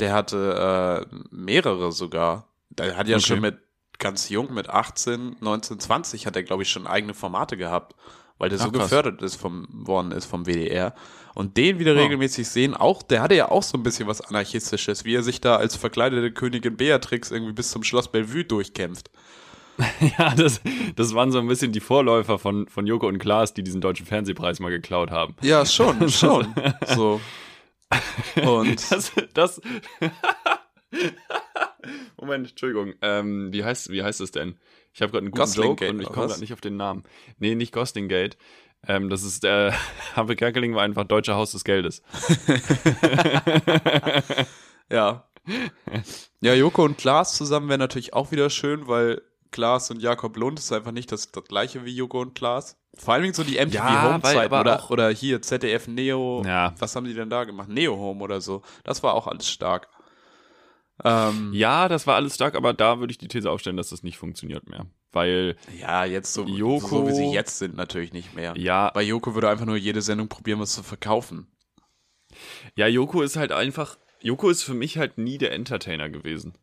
Der 0.00 0.12
hatte 0.12 1.06
äh, 1.10 1.16
mehrere 1.30 1.92
sogar. 1.92 2.48
Der 2.70 2.96
hat 2.96 3.08
ja 3.08 3.16
okay. 3.16 3.26
schon 3.26 3.40
mit 3.40 3.58
ganz 3.98 4.28
jung, 4.28 4.54
mit 4.54 4.68
18, 4.68 5.36
19, 5.40 5.80
20 5.80 6.26
hat 6.26 6.36
er, 6.36 6.44
glaube 6.44 6.62
ich, 6.62 6.70
schon 6.70 6.86
eigene 6.86 7.14
Formate 7.14 7.56
gehabt 7.56 7.94
weil 8.38 8.48
der 8.48 8.58
Ach, 8.60 8.64
so 8.64 8.70
krass. 8.70 8.84
gefördert 8.84 9.22
ist 9.22 9.36
vom, 9.36 9.66
worden 9.70 10.12
ist 10.12 10.26
vom 10.26 10.46
WDR. 10.46 10.94
Und 11.34 11.56
den 11.56 11.78
wieder 11.78 11.94
oh. 11.94 11.98
regelmäßig 11.98 12.48
sehen, 12.48 12.74
auch, 12.74 13.02
der 13.02 13.22
hatte 13.22 13.34
ja 13.34 13.50
auch 13.50 13.62
so 13.62 13.78
ein 13.78 13.82
bisschen 13.82 14.08
was 14.08 14.20
Anarchistisches, 14.20 15.04
wie 15.04 15.14
er 15.14 15.22
sich 15.22 15.40
da 15.40 15.56
als 15.56 15.76
verkleidete 15.76 16.32
Königin 16.32 16.76
Beatrix 16.76 17.30
irgendwie 17.30 17.52
bis 17.52 17.70
zum 17.70 17.84
Schloss 17.84 18.10
Bellevue 18.10 18.44
durchkämpft. 18.44 19.10
ja, 20.18 20.34
das, 20.34 20.60
das 20.96 21.14
waren 21.14 21.30
so 21.30 21.38
ein 21.38 21.46
bisschen 21.46 21.70
die 21.70 21.80
Vorläufer 21.80 22.38
von, 22.38 22.66
von 22.66 22.86
Joko 22.86 23.06
und 23.06 23.18
Klaas, 23.18 23.54
die 23.54 23.62
diesen 23.62 23.80
deutschen 23.80 24.06
Fernsehpreis 24.06 24.58
mal 24.58 24.70
geklaut 24.70 25.10
haben. 25.10 25.36
Ja, 25.42 25.64
schon, 25.64 26.08
schon. 26.10 26.52
so. 26.86 27.20
Und. 28.44 28.90
Das, 28.90 29.12
das 29.32 29.60
Moment, 32.28 32.50
Entschuldigung. 32.50 32.94
Ähm, 33.00 33.52
wie 33.52 33.64
heißt 33.64 33.90
wie 33.90 34.02
heißt 34.02 34.20
es 34.20 34.30
denn? 34.30 34.58
Ich 34.92 35.00
habe 35.00 35.12
gerade 35.12 35.24
einen 35.24 35.30
guten 35.30 35.40
Gosling 35.40 35.68
Joke 35.68 35.84
Gate, 35.84 35.94
und 35.94 36.00
ich 36.00 36.08
komme 36.08 36.28
gerade 36.28 36.40
nicht 36.40 36.52
auf 36.52 36.60
den 36.60 36.76
Namen. 36.76 37.04
Nee, 37.38 37.54
nicht 37.54 37.72
Gosling 37.72 38.08
Gate. 38.08 38.36
Ähm, 38.86 39.08
das 39.08 39.22
ist 39.22 39.42
der 39.44 39.74
Habe 40.14 40.36
Kerkeling 40.36 40.74
war 40.74 40.82
einfach 40.82 41.04
Deutscher 41.04 41.36
Haus 41.36 41.52
des 41.52 41.64
Geldes. 41.64 42.02
ja. 44.90 45.24
Ja, 46.40 46.54
Joko 46.54 46.84
und 46.84 46.98
Klaas 46.98 47.34
zusammen 47.34 47.70
wäre 47.70 47.78
natürlich 47.78 48.12
auch 48.12 48.30
wieder 48.30 48.50
schön, 48.50 48.86
weil 48.86 49.22
Klaas 49.50 49.90
und 49.90 50.02
Jakob 50.02 50.36
Lund 50.36 50.58
ist 50.58 50.70
einfach 50.72 50.92
nicht 50.92 51.10
das, 51.10 51.32
das 51.32 51.44
gleiche 51.44 51.86
wie 51.86 51.96
Joko 51.96 52.20
und 52.20 52.34
Klaas. 52.34 52.76
Vor 52.94 53.14
allem 53.14 53.32
so 53.32 53.44
die 53.44 53.54
MTV 53.54 53.74
ja, 53.74 54.12
Home-Zeit 54.12 54.52
oder, 54.52 54.90
oder 54.90 55.08
hier 55.08 55.40
ZDF 55.40 55.88
Neo. 55.88 56.42
Ja. 56.44 56.74
Was 56.78 56.94
haben 56.94 57.06
die 57.06 57.14
denn 57.14 57.30
da 57.30 57.44
gemacht? 57.44 57.68
Neo 57.68 57.96
Home 57.96 58.22
oder 58.22 58.42
so. 58.42 58.60
Das 58.84 59.02
war 59.02 59.14
auch 59.14 59.26
alles 59.26 59.48
stark. 59.48 59.88
Ähm, 61.04 61.52
ja, 61.52 61.88
das 61.88 62.06
war 62.06 62.16
alles 62.16 62.34
stark, 62.34 62.54
aber 62.54 62.74
da 62.74 62.98
würde 62.98 63.10
ich 63.12 63.18
die 63.18 63.28
These 63.28 63.50
aufstellen, 63.50 63.76
dass 63.76 63.90
das 63.90 64.02
nicht 64.02 64.18
funktioniert 64.18 64.68
mehr. 64.68 64.86
Weil. 65.12 65.56
Ja, 65.80 66.04
jetzt 66.04 66.34
so, 66.34 66.44
Yoko, 66.44 66.88
so 66.88 67.08
wie 67.08 67.12
sie 67.12 67.32
jetzt 67.32 67.58
sind, 67.58 67.76
natürlich 67.76 68.12
nicht 68.12 68.34
mehr. 68.34 68.54
Ja. 68.56 68.90
Weil 68.94 69.06
Joko 69.06 69.34
würde 69.34 69.48
einfach 69.48 69.66
nur 69.66 69.76
jede 69.76 70.02
Sendung 70.02 70.28
probieren, 70.28 70.60
was 70.60 70.72
zu 70.72 70.82
verkaufen. 70.82 71.46
Ja, 72.74 72.86
Joko 72.86 73.22
ist 73.22 73.36
halt 73.36 73.52
einfach. 73.52 73.96
Joko 74.20 74.50
ist 74.50 74.64
für 74.64 74.74
mich 74.74 74.98
halt 74.98 75.18
nie 75.18 75.38
der 75.38 75.52
Entertainer 75.52 76.08
gewesen. 76.08 76.54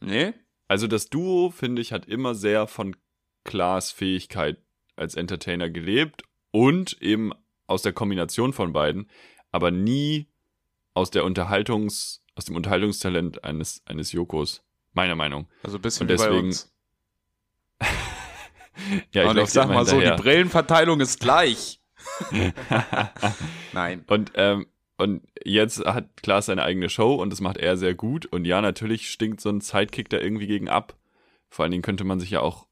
Nee? 0.00 0.34
Also 0.68 0.86
das 0.86 1.08
Duo, 1.08 1.50
finde 1.50 1.80
ich, 1.80 1.92
hat 1.92 2.06
immer 2.06 2.34
sehr 2.34 2.66
von 2.66 2.96
Klaas 3.44 3.90
Fähigkeit 3.90 4.58
als 4.94 5.14
Entertainer 5.14 5.70
gelebt 5.70 6.22
und 6.50 7.00
eben 7.00 7.32
aus 7.66 7.82
der 7.82 7.92
Kombination 7.92 8.52
von 8.52 8.72
beiden, 8.72 9.08
aber 9.50 9.70
nie 9.70 10.28
aus 10.92 11.10
der 11.10 11.24
Unterhaltungs- 11.24 12.19
aus 12.34 12.44
dem 12.44 12.56
Unterhaltungstalent 12.56 13.44
eines, 13.44 13.82
eines 13.86 14.12
Jokos. 14.12 14.62
Meiner 14.92 15.14
Meinung. 15.14 15.48
Also 15.62 15.78
ein 15.78 15.82
bisschen 15.82 16.04
Und 16.04 16.08
deswegen, 16.08 16.50
ja, 19.12 19.22
ich, 19.22 19.28
Und 19.28 19.38
ich 19.38 19.50
sag 19.50 19.68
mal 19.68 19.86
so, 19.86 20.00
die 20.00 20.10
Brillenverteilung 20.10 21.00
ist 21.00 21.20
gleich. 21.20 21.80
Nein. 23.72 24.04
Und, 24.08 24.32
ähm, 24.34 24.66
und 24.96 25.22
jetzt 25.44 25.84
hat 25.84 26.08
Klaas 26.22 26.46
seine 26.46 26.62
eigene 26.62 26.88
Show 26.88 27.14
und 27.14 27.30
das 27.30 27.40
macht 27.40 27.56
er 27.56 27.76
sehr 27.76 27.94
gut. 27.94 28.26
Und 28.26 28.44
ja, 28.44 28.60
natürlich 28.60 29.10
stinkt 29.10 29.40
so 29.40 29.48
ein 29.48 29.60
Sidekick 29.60 30.08
da 30.08 30.18
irgendwie 30.18 30.46
gegen 30.46 30.68
ab. 30.68 30.96
Vor 31.48 31.62
allen 31.62 31.72
Dingen 31.72 31.82
könnte 31.82 32.04
man 32.04 32.20
sich 32.20 32.30
ja 32.30 32.40
auch 32.40 32.66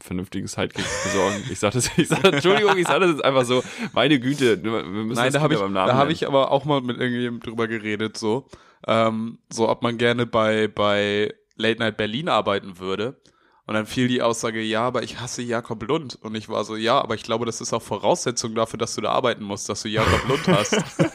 vernünftiges 0.00 0.52
Sidekick 0.52 0.84
besorgen. 1.04 1.44
Ich 1.50 1.58
sag 1.58 1.72
das, 1.72 1.90
ich 1.96 2.08
sag, 2.08 2.24
Entschuldigung, 2.24 2.76
ich 2.76 2.86
sage 2.86 3.00
das 3.00 3.10
jetzt 3.10 3.24
einfach 3.24 3.44
so. 3.44 3.62
Meine 3.92 4.20
Güte, 4.20 4.62
wir 4.62 4.82
müssen 4.84 5.20
Nein, 5.20 5.32
da 5.32 5.40
habe 5.40 5.54
ich, 5.54 5.60
da 5.60 5.94
habe 5.94 6.12
ich 6.12 6.26
aber 6.26 6.50
auch 6.50 6.64
mal 6.64 6.80
mit 6.80 6.98
irgendjemandem 6.98 7.40
drüber 7.40 7.68
geredet, 7.68 8.16
so, 8.16 8.46
ähm, 8.86 9.38
so 9.52 9.68
ob 9.68 9.82
man 9.82 9.98
gerne 9.98 10.26
bei 10.26 10.68
bei 10.68 11.34
Late 11.56 11.80
Night 11.80 11.96
Berlin 11.96 12.28
arbeiten 12.28 12.78
würde. 12.78 13.20
Und 13.66 13.74
dann 13.74 13.84
fiel 13.84 14.08
die 14.08 14.22
Aussage, 14.22 14.62
ja, 14.62 14.80
aber 14.80 15.02
ich 15.02 15.20
hasse 15.20 15.42
Jakob 15.42 15.82
Lund. 15.82 16.18
Und 16.22 16.34
ich 16.34 16.48
war 16.48 16.64
so, 16.64 16.74
ja, 16.74 16.98
aber 16.98 17.16
ich 17.16 17.22
glaube, 17.22 17.44
das 17.44 17.60
ist 17.60 17.74
auch 17.74 17.82
Voraussetzung 17.82 18.54
dafür, 18.54 18.78
dass 18.78 18.94
du 18.94 19.02
da 19.02 19.10
arbeiten 19.10 19.44
musst, 19.44 19.68
dass 19.68 19.82
du 19.82 19.90
Jakob 19.90 20.26
Lund 20.26 20.48
hast. 20.48 20.74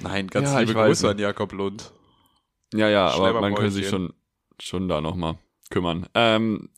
Nein, 0.00 0.26
ganz 0.26 0.50
ja, 0.50 0.58
liebe 0.58 0.74
Grüße 0.74 1.08
an 1.08 1.18
Jakob 1.20 1.52
Lund. 1.52 1.92
Ja, 2.74 2.88
ja, 2.88 3.06
aber 3.06 3.40
man 3.40 3.54
könnte 3.54 3.70
sich 3.70 3.88
schon, 3.88 4.14
schon 4.58 4.88
da 4.88 5.00
nochmal 5.00 5.38
kümmern. 5.70 6.08
Ähm, 6.14 6.70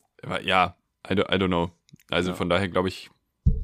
ja, 0.43 0.77
I 1.09 1.15
don't, 1.15 1.35
I 1.35 1.39
don't 1.39 1.49
know. 1.49 1.71
Also 2.11 2.31
ja. 2.31 2.37
von 2.37 2.49
daher 2.49 2.69
glaube 2.69 2.89
ich, 2.89 3.11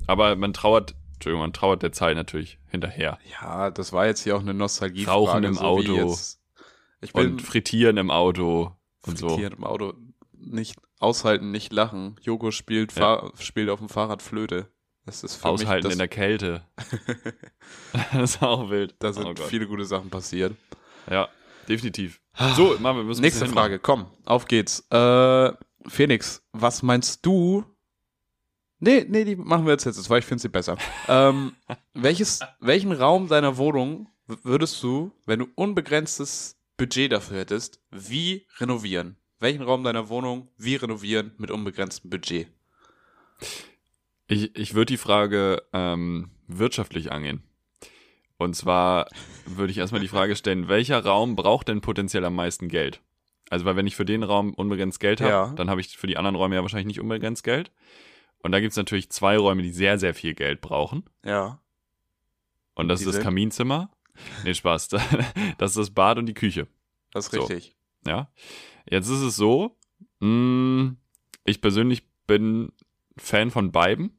aber 0.07 0.37
man 0.37 0.53
trauert, 0.53 0.95
Entschuldigung, 1.15 1.43
man 1.43 1.53
trauert 1.53 1.83
der 1.83 1.93
Zeit 1.93 2.17
natürlich 2.17 2.59
hinterher. 2.69 3.19
Ja, 3.41 3.71
das 3.71 3.93
war 3.93 4.07
jetzt 4.07 4.23
hier 4.23 4.37
auch 4.37 4.41
eine 4.41 4.55
Nostalgie. 4.55 5.05
Rauchen 5.05 5.45
im 5.45 5.55
so 5.55 5.61
Auto. 5.61 6.17
Ich 7.01 7.13
bin 7.13 7.33
und 7.33 7.43
frittieren 7.43 7.97
im 7.97 8.11
Auto 8.11 8.73
und 9.07 9.19
so. 9.19 9.29
Frittieren 9.29 9.55
im 9.55 9.65
Auto. 9.65 9.95
Nicht 10.33 10.77
aushalten, 10.99 11.51
nicht 11.51 11.73
lachen. 11.73 12.17
Jogo 12.23 12.51
spielt, 12.51 12.95
ja. 12.97 13.31
spielt 13.39 13.71
auf 13.71 13.81
dem 13.81 13.89
Fahrrad 13.89 14.23
Flöte. 14.23 14.69
Das 15.05 15.25
ist 15.25 15.37
für 15.37 15.49
Aushalten 15.49 15.87
mich 15.87 15.93
in 15.95 15.99
der 15.99 16.09
Kälte. 16.09 16.63
das 18.13 18.35
ist 18.35 18.43
auch 18.43 18.71
wild. 18.71 18.95
Da 19.01 19.13
sind 19.13 19.27
oh 19.27 19.35
viele 19.43 19.67
gute 19.67 19.85
Sachen 19.85 20.11
passiert. 20.11 20.55
Ja, 21.11 21.29
definitiv. 21.69 22.21
So, 22.57 22.77
machen 22.79 22.99
wir 22.99 23.05
müssen 23.05 23.21
Nächste 23.21 23.47
Frage, 23.47 23.79
komm, 23.79 24.07
auf 24.25 24.47
geht's. 24.47 24.87
Äh, 24.91 25.53
Phoenix, 25.89 26.43
was 26.53 26.83
meinst 26.83 27.25
du? 27.25 27.65
Nee, 28.79 29.07
nee, 29.09 29.25
die 29.25 29.37
machen 29.37 29.65
wir 29.65 29.73
jetzt 29.73 29.85
jetzt, 29.85 30.11
weil 30.11 30.21
ich 30.21 30.25
finde 30.25 30.43
sie 30.43 30.49
besser. 30.49 30.77
ähm, 31.09 31.53
welches, 31.95 32.41
welchen 32.61 32.93
Raum 32.93 33.29
deiner 33.29 33.57
Wohnung 33.57 34.09
würdest 34.27 34.83
du, 34.83 35.13
wenn 35.27 35.41
du 35.41 35.47
unbegrenztes 35.55 36.57
Budget 36.77 37.13
dafür 37.13 37.39
hättest, 37.39 37.81
wie 37.91 38.47
renovieren? 38.59 39.17
Welchen 39.39 39.63
Raum 39.63 39.85
deiner 39.85 40.09
Wohnung 40.09 40.49
wie 40.57 40.77
renovieren 40.77 41.33
mit 41.37 41.51
unbegrenztem 41.51 42.11
Budget? 42.11 42.49
Ich, 44.29 44.57
ich 44.57 44.75
würde 44.75 44.93
die 44.93 44.99
Frage 44.99 45.63
ähm, 45.73 46.31
wirtschaftlich 46.47 47.13
angehen. 47.13 47.43
Und 48.37 48.55
zwar 48.55 49.09
würde 49.47 49.71
ich 49.71 49.79
erstmal 49.79 50.01
die 50.01 50.09
Frage 50.09 50.37
stellen, 50.37 50.69
welcher 50.69 51.05
Raum 51.05 51.37
braucht 51.37 51.69
denn 51.69 51.81
potenziell 51.81 52.25
am 52.25 52.35
meisten 52.35 52.69
Geld? 52.69 53.01
Also, 53.53 53.67
weil 53.67 53.77
wenn 53.77 53.87
ich 53.87 53.97
für 53.97 54.07
den 54.07 54.23
Raum 54.23 54.55
unbegrenzt 54.55 54.99
Geld 54.99 55.21
habe, 55.21 55.31
ja. 55.31 55.53
dann 55.55 55.69
habe 55.69 55.81
ich 55.81 55.97
für 55.97 56.07
die 56.07 56.17
anderen 56.17 56.37
Räume 56.37 56.55
ja 56.55 56.63
wahrscheinlich 56.63 56.87
nicht 56.87 57.01
unbegrenzt 57.01 57.45
Geld. 57.45 57.71
Und 58.39 58.53
da 58.53 58.61
gibt 58.61 58.71
es 58.71 58.77
natürlich 58.77 59.11
zwei 59.11 59.37
Räume, 59.37 59.63
die 59.63 59.71
sehr, 59.71 59.99
sehr 59.99 60.15
viel 60.15 60.35
Geld 60.35 60.63
brauchen. 60.63 61.05
Ja. 61.25 61.61
Und 62.75 62.89
das 62.89 63.03
Und 63.03 63.09
ist 63.09 63.17
das 63.17 63.23
Kaminzimmer 63.23 63.91
Nee, 64.45 64.55
Spaß. 64.55 64.89
Das 65.59 65.71
ist 65.73 65.77
das 65.77 65.91
Bad 65.91 66.19
und 66.19 66.27
die 66.27 66.35
Küche. 66.35 66.67
Das 67.13 67.27
ist 67.27 67.35
richtig. 67.35 67.77
So, 68.05 68.11
ja. 68.11 68.31
Jetzt 68.89 69.09
ist 69.09 69.21
es 69.21 69.37
so, 69.37 69.77
mh, 70.21 70.29
mm, 70.29 70.97
ich 71.45 71.61
persönlich 71.61 72.07
bin 72.27 72.73
Fan 73.17 73.51
von 73.51 73.73
beiden, 73.73 74.17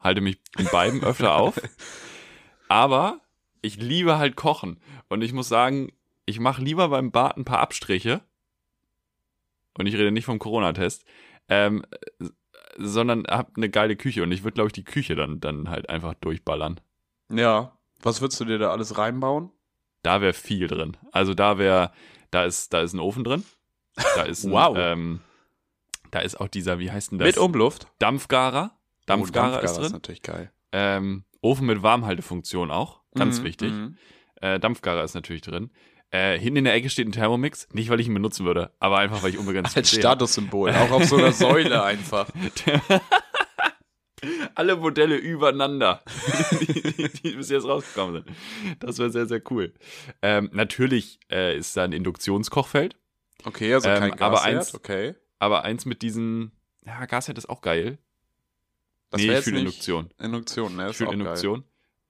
halte 0.00 0.20
mich 0.20 0.40
in 0.58 0.66
beiden 0.72 1.04
öfter 1.04 1.34
auf. 1.34 1.60
Aber 2.68 3.20
ich 3.60 3.76
liebe 3.76 4.18
halt 4.18 4.36
Kochen. 4.36 4.80
Und 5.08 5.22
ich 5.22 5.32
muss 5.32 5.48
sagen, 5.48 5.92
ich 6.26 6.40
mache 6.40 6.62
lieber 6.62 6.88
beim 6.88 7.12
Bad 7.12 7.36
ein 7.36 7.44
paar 7.44 7.60
Abstriche. 7.60 8.22
Und 9.78 9.86
ich 9.86 9.94
rede 9.94 10.12
nicht 10.12 10.24
vom 10.24 10.38
Corona-Test. 10.38 11.04
Ähm, 11.48 11.84
sondern 12.76 13.24
hab 13.28 13.56
eine 13.56 13.68
geile 13.68 13.96
Küche. 13.96 14.22
Und 14.22 14.32
ich 14.32 14.44
würde, 14.44 14.54
glaube 14.54 14.68
ich, 14.68 14.72
die 14.72 14.84
Küche 14.84 15.14
dann, 15.14 15.40
dann 15.40 15.68
halt 15.68 15.88
einfach 15.88 16.14
durchballern. 16.14 16.80
Ja. 17.30 17.76
Was 18.02 18.20
würdest 18.20 18.40
du 18.40 18.44
dir 18.44 18.58
da 18.58 18.70
alles 18.70 18.98
reinbauen? 18.98 19.50
Da 20.02 20.20
wäre 20.20 20.32
viel 20.32 20.66
drin. 20.66 20.96
Also 21.12 21.34
da 21.34 21.58
wäre, 21.58 21.92
da 22.30 22.44
ist, 22.44 22.72
da 22.72 22.80
ist 22.80 22.92
ein 22.92 23.00
Ofen 23.00 23.24
drin. 23.24 23.44
Da 24.16 24.22
ist 24.22 24.44
ein, 24.44 24.52
wow. 24.52 24.76
Ähm, 24.76 25.20
da 26.10 26.20
ist 26.20 26.40
auch 26.40 26.48
dieser, 26.48 26.78
wie 26.78 26.90
heißt 26.90 27.12
denn 27.12 27.18
das? 27.18 27.26
Mit 27.26 27.38
Umluft? 27.38 27.86
Dampfgarer. 27.98 28.76
Dampfgarer, 29.06 29.46
oh, 29.46 29.60
Dampfgarer 29.60 29.62
ist 29.62 29.76
drin. 29.76 29.86
Ist 29.86 29.92
natürlich 29.92 30.22
geil. 30.22 30.52
Ähm, 30.72 31.24
Ofen 31.40 31.66
mit 31.66 31.82
Warmhaltefunktion 31.82 32.70
auch. 32.70 33.00
Ganz 33.14 33.40
mhm, 33.40 33.44
wichtig. 33.44 33.72
Mhm. 33.72 33.96
Äh, 34.40 34.58
Dampfgarer 34.58 35.04
ist 35.04 35.14
natürlich 35.14 35.42
drin. 35.42 35.70
Äh, 36.12 36.38
hinten 36.38 36.58
in 36.58 36.64
der 36.64 36.74
Ecke 36.74 36.90
steht 36.90 37.08
ein 37.08 37.12
Thermomix. 37.12 37.66
Nicht, 37.72 37.88
weil 37.88 37.98
ich 37.98 38.06
ihn 38.06 38.12
benutzen 38.12 38.44
würde, 38.44 38.70
aber 38.78 38.98
einfach, 38.98 39.22
weil 39.22 39.30
ich 39.30 39.38
unbegrenzt 39.38 39.74
Als 39.76 39.90
Statussymbol. 39.90 40.70
Auch 40.70 40.90
auf 40.90 41.04
so 41.06 41.16
einer 41.16 41.32
Säule 41.32 41.82
einfach. 41.82 42.28
Alle 44.54 44.76
Modelle 44.76 45.16
übereinander, 45.16 46.04
die, 46.60 46.66
die, 46.92 47.08
die, 47.08 47.32
bis 47.32 47.48
jetzt 47.48 47.64
rausgekommen 47.64 48.22
sind. 48.22 48.36
Das 48.78 48.98
wäre 48.98 49.10
sehr, 49.10 49.26
sehr 49.26 49.42
cool. 49.50 49.72
Ähm, 50.20 50.48
natürlich 50.52 51.18
äh, 51.30 51.56
ist 51.56 51.76
da 51.76 51.82
ein 51.82 51.92
Induktionskochfeld. 51.92 52.94
Okay, 53.44 53.74
also 53.74 53.88
kein 53.88 54.02
ähm, 54.02 54.10
Gasherd, 54.10 54.22
aber 54.22 54.42
eins, 54.42 54.74
okay. 54.74 55.16
Aber 55.40 55.64
eins 55.64 55.86
mit 55.86 56.02
diesen, 56.02 56.52
ja, 56.84 57.04
Gasherd 57.06 57.36
ist 57.38 57.48
auch 57.48 57.62
geil. 57.62 57.98
Das 59.10 59.20
nee, 59.20 59.36
ich 59.36 59.44
fühle 59.44 59.58
Induktion. 59.60 60.10
Induktion, 60.20 60.76
ne? 60.76 60.90
Ich 60.90 60.96
fühle 60.96 61.14
Induktion. 61.14 61.64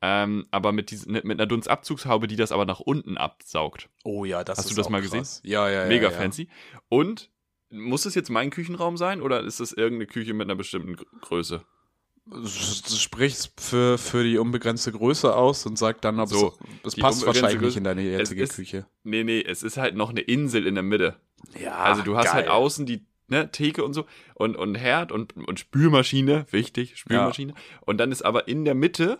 Ähm, 0.04 0.46
aber 0.50 0.72
mit, 0.72 0.90
diesen, 0.90 1.12
mit 1.12 1.30
einer 1.30 1.46
Dunstabzugshaube, 1.46 2.26
die 2.26 2.34
das 2.34 2.50
aber 2.50 2.64
nach 2.64 2.80
unten 2.80 3.16
absaugt. 3.16 3.88
Oh 4.02 4.24
ja, 4.24 4.42
das 4.42 4.58
Hast 4.58 4.64
ist 4.66 4.72
du 4.72 4.76
das 4.76 4.88
mal 4.88 5.00
krass. 5.00 5.12
gesehen? 5.12 5.50
Ja, 5.50 5.70
ja, 5.70 5.82
ja. 5.82 5.88
Mega 5.88 6.10
ja. 6.10 6.10
fancy. 6.10 6.48
Und 6.88 7.30
muss 7.70 8.04
es 8.04 8.16
jetzt 8.16 8.28
mein 8.28 8.50
Küchenraum 8.50 8.96
sein 8.96 9.22
oder 9.22 9.40
ist 9.40 9.60
das 9.60 9.72
irgendeine 9.72 10.06
Küche 10.06 10.34
mit 10.34 10.46
einer 10.46 10.56
bestimmten 10.56 10.96
Größe? 11.20 11.64
Du 12.26 12.46
sprichst 12.46 13.60
für, 13.60 13.96
für 13.96 14.22
die 14.22 14.38
unbegrenzte 14.38 14.92
Größe 14.92 15.34
aus 15.34 15.66
und 15.66 15.78
sag 15.78 16.00
dann, 16.02 16.20
ob 16.20 16.28
so, 16.28 16.54
es, 16.84 16.94
es 16.94 16.96
passt 16.96 17.26
wahrscheinlich 17.26 17.60
nicht 17.60 17.76
in 17.76 17.84
deine 17.84 18.02
jetzige 18.02 18.42
ist, 18.42 18.54
Küche. 18.56 18.86
Nee, 19.02 19.24
nee, 19.24 19.40
es 19.40 19.62
ist 19.62 19.76
halt 19.76 19.96
noch 19.96 20.10
eine 20.10 20.20
Insel 20.20 20.66
in 20.66 20.74
der 20.74 20.84
Mitte. 20.84 21.16
Ja, 21.60 21.76
Also 21.78 22.02
du 22.02 22.16
hast 22.16 22.26
geil. 22.26 22.34
halt 22.34 22.48
außen 22.48 22.86
die 22.86 23.04
ne, 23.28 23.50
Theke 23.50 23.84
und 23.84 23.92
so 23.92 24.06
und, 24.34 24.56
und 24.56 24.76
Herd 24.76 25.10
und, 25.10 25.36
und 25.36 25.58
Spülmaschine, 25.58 26.46
wichtig, 26.50 26.96
Spülmaschine. 26.96 27.52
Ja. 27.52 27.58
Und 27.86 27.98
dann 27.98 28.12
ist 28.12 28.22
aber 28.22 28.46
in 28.46 28.64
der 28.64 28.74
Mitte 28.74 29.18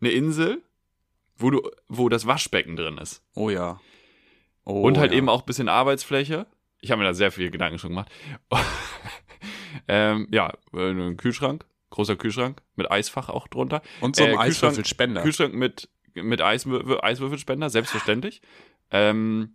eine 0.00 0.10
Insel, 0.10 0.62
wo 1.36 1.50
du, 1.50 1.70
wo 1.88 2.08
das 2.08 2.26
Waschbecken 2.26 2.76
drin 2.76 2.98
ist. 2.98 3.22
Oh 3.34 3.50
ja. 3.50 3.80
Oh, 4.64 4.82
und 4.82 4.98
halt 4.98 5.12
ja. 5.12 5.18
eben 5.18 5.28
auch 5.28 5.42
ein 5.42 5.46
bisschen 5.46 5.68
Arbeitsfläche. 5.68 6.46
Ich 6.80 6.90
habe 6.90 7.00
mir 7.00 7.06
da 7.06 7.14
sehr 7.14 7.30
viele 7.30 7.50
Gedanken 7.50 7.78
schon 7.78 7.90
gemacht. 7.90 8.10
ähm, 9.88 10.28
ja, 10.30 10.52
ein 10.72 11.16
Kühlschrank, 11.16 11.64
großer 11.90 12.16
Kühlschrank 12.16 12.62
mit 12.76 12.90
Eisfach 12.90 13.28
auch 13.28 13.48
drunter. 13.48 13.82
Und 14.00 14.16
so 14.16 14.24
ein 14.24 14.32
Äh, 14.32 14.36
Eiswürfelspender. 14.36 15.22
Kühlschrank 15.22 15.54
mit, 15.54 15.88
mit 16.14 16.40
Eiswür 16.40 17.02
Eiswürfelspender, 17.02 17.70
selbstverständlich. 17.70 18.42
Ähm, 18.90 19.54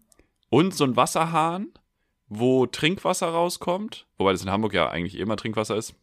und 0.50 0.76
so 0.76 0.84
ein 0.84 0.96
Wasserhahn, 0.96 1.72
wo 2.28 2.66
Trinkwasser 2.66 3.28
rauskommt. 3.28 4.08
Wobei 4.18 4.32
das 4.32 4.44
in 4.44 4.52
Hamburg 4.52 4.74
ja 4.74 4.90
eigentlich 4.90 5.18
immer 5.18 5.38
Trinkwasser 5.38 5.76
ist. 5.76 5.96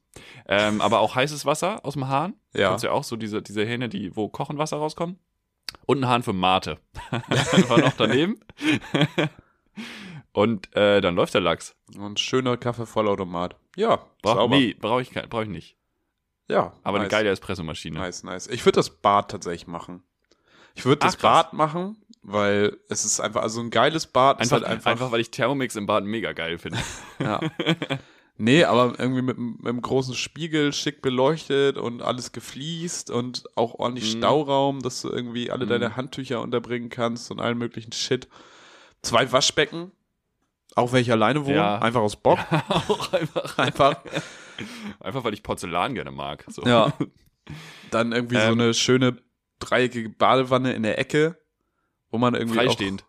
Ähm, 0.49 0.81
aber 0.81 1.01
auch 1.01 1.15
heißes 1.15 1.45
Wasser 1.47 1.85
aus 1.85 1.95
dem 1.95 2.09
Hahn. 2.09 2.35
Ja. 2.55 2.71
Kennst 2.71 2.85
du 2.85 2.89
ja 2.89 2.93
auch 2.95 3.05
so 3.05 3.17
diese, 3.17 3.43
diese 3.43 3.65
Hähne, 3.65 3.89
die, 3.89 4.15
wo 4.17 4.29
Kochenwasser 4.29 4.77
rauskommt. 4.77 5.19
Und 5.87 5.99
ein 6.05 6.09
Hahn 6.09 6.23
für 6.23 6.33
Mate. 6.33 6.79
War 7.69 7.79
noch 7.79 7.93
daneben. 7.95 8.39
Und 10.33 10.75
äh, 10.77 11.01
dann 11.01 11.15
läuft 11.17 11.35
der 11.35 11.41
Lachs. 11.41 11.75
Und 11.97 12.21
schöner 12.21 12.57
Kaffee-Vollautomat. 12.57 13.57
Ja, 13.77 13.99
Brauch, 14.23 14.35
sauber. 14.37 14.57
nee, 14.57 14.75
brauche 14.75 15.03
ich, 15.03 15.11
brauch 15.11 15.43
ich 15.43 15.49
nicht. 15.49 15.77
Ja, 16.49 16.75
Aber 16.83 16.99
eine 16.99 17.05
nice. 17.07 17.11
geile 17.11 17.31
Espressomaschine. 17.31 17.99
Nice, 17.99 18.23
nice. 18.23 18.47
Ich 18.47 18.65
würde 18.65 18.77
das 18.77 18.91
Bad 18.91 19.31
tatsächlich 19.31 19.67
machen. 19.67 20.03
Ich 20.75 20.85
würde 20.85 21.01
das. 21.01 21.17
Bad 21.17 21.55
machen, 21.55 21.97
weil 22.23 22.77
es 22.89 23.05
ist 23.05 23.19
einfach, 23.21 23.43
also 23.43 23.61
ein 23.61 23.71
geiles 23.71 24.07
Bad 24.07 24.41
ist 24.41 24.53
Einfach, 24.53 24.67
halt 24.69 24.77
einfach. 24.77 24.91
einfach, 24.91 25.11
weil 25.11 25.21
ich 25.21 25.31
Thermomix 25.31 25.75
im 25.75 25.87
Bad 25.87 26.05
mega 26.05 26.33
geil 26.33 26.59
finde. 26.59 26.79
ja. 27.19 27.41
Nee, 28.39 28.65
aber 28.65 28.99
irgendwie 28.99 29.23
mit, 29.23 29.39
mit 29.39 29.67
einem 29.67 29.81
großen 29.81 30.15
Spiegel 30.15 30.73
schick 30.75 31.01
beleuchtet 31.01 31.79
und 31.79 32.03
alles 32.03 32.33
gefliest 32.33 33.11
und 33.11 33.45
auch 33.57 33.75
ordentlich 33.75 34.15
Mhm. 34.15 34.19
Stauraum, 34.19 34.83
dass 34.83 35.01
du 35.03 35.09
irgendwie 35.11 35.51
alle 35.51 35.65
Mhm. 35.65 35.71
deine 35.71 35.97
Handtücher 35.97 36.43
unterbringen 36.43 36.91
kannst 36.91 37.31
und 37.31 37.41
allen 37.41 37.57
möglichen 37.57 37.93
Shit. 37.93 38.29
Zwei 39.03 39.31
Waschbecken, 39.33 39.91
auch 40.75 40.93
wenn 40.93 41.01
ich 41.01 41.11
alleine 41.11 41.45
wohne, 41.47 41.57
Ja. 41.57 41.79
einfach 41.79 42.01
aus 42.03 42.17
Bock. 42.17 42.39
auch 42.69 43.13
einfach, 43.15 43.59
Einfach. 43.59 43.97
einfach, 45.01 45.25
weil 45.25 45.33
ich 45.35 45.43
Porzellan 45.43 45.95
gerne 45.95 46.11
mag. 46.11 46.45
So. 46.49 46.63
Ja. 46.63 46.93
Dann 47.91 48.13
irgendwie 48.13 48.37
so 48.37 48.43
Ähm. 48.43 48.61
eine 48.61 48.75
schöne 48.75 49.17
dreieckige 49.61 50.11
Badewanne 50.11 50.75
in 50.75 50.83
der 50.83 50.99
Ecke, 50.99 51.41
wo 52.11 52.19
man 52.19 52.35
irgendwie 52.35 52.57
Freistehend. 52.59 53.05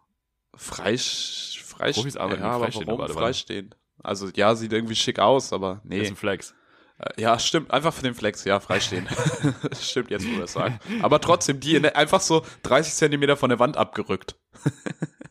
auch 0.54 0.60
freisch, 0.60 1.62
freisch 1.66 1.98
Profis 1.98 2.16
arbeiten 2.16 2.44
ja, 2.44 2.52
aber 2.52 2.68
warum 2.74 2.86
Badewanne. 2.86 3.14
freistehend? 3.14 3.76
Also 4.04 4.30
ja, 4.36 4.56
sieht 4.56 4.74
irgendwie 4.74 4.96
schick 4.96 5.20
aus, 5.20 5.54
aber 5.54 5.82
nee. 5.84 6.02
Ist 6.02 6.10
ein 6.12 6.16
Flex. 6.16 6.54
Äh, 7.00 7.22
Ja, 7.22 7.38
stimmt. 7.40 7.72
Einfach 7.72 7.94
für 7.94 8.04
den 8.04 8.14
Flex, 8.16 8.44
ja, 8.46 8.60
freistehen. 8.60 9.08
stimmt 9.80 10.12
jetzt, 10.12 10.28
wo 10.28 10.34
du 10.36 10.42
das 10.42 10.54
sagst. 10.54 10.80
Aber 11.02 11.20
trotzdem, 11.22 11.60
die 11.60 11.84
einfach 11.94 12.22
so 12.22 12.44
30 12.64 12.94
Zentimeter 12.94 13.38
von 13.38 13.50
der 13.50 13.60
Wand 13.60 13.78
abgerückt. 13.78 14.36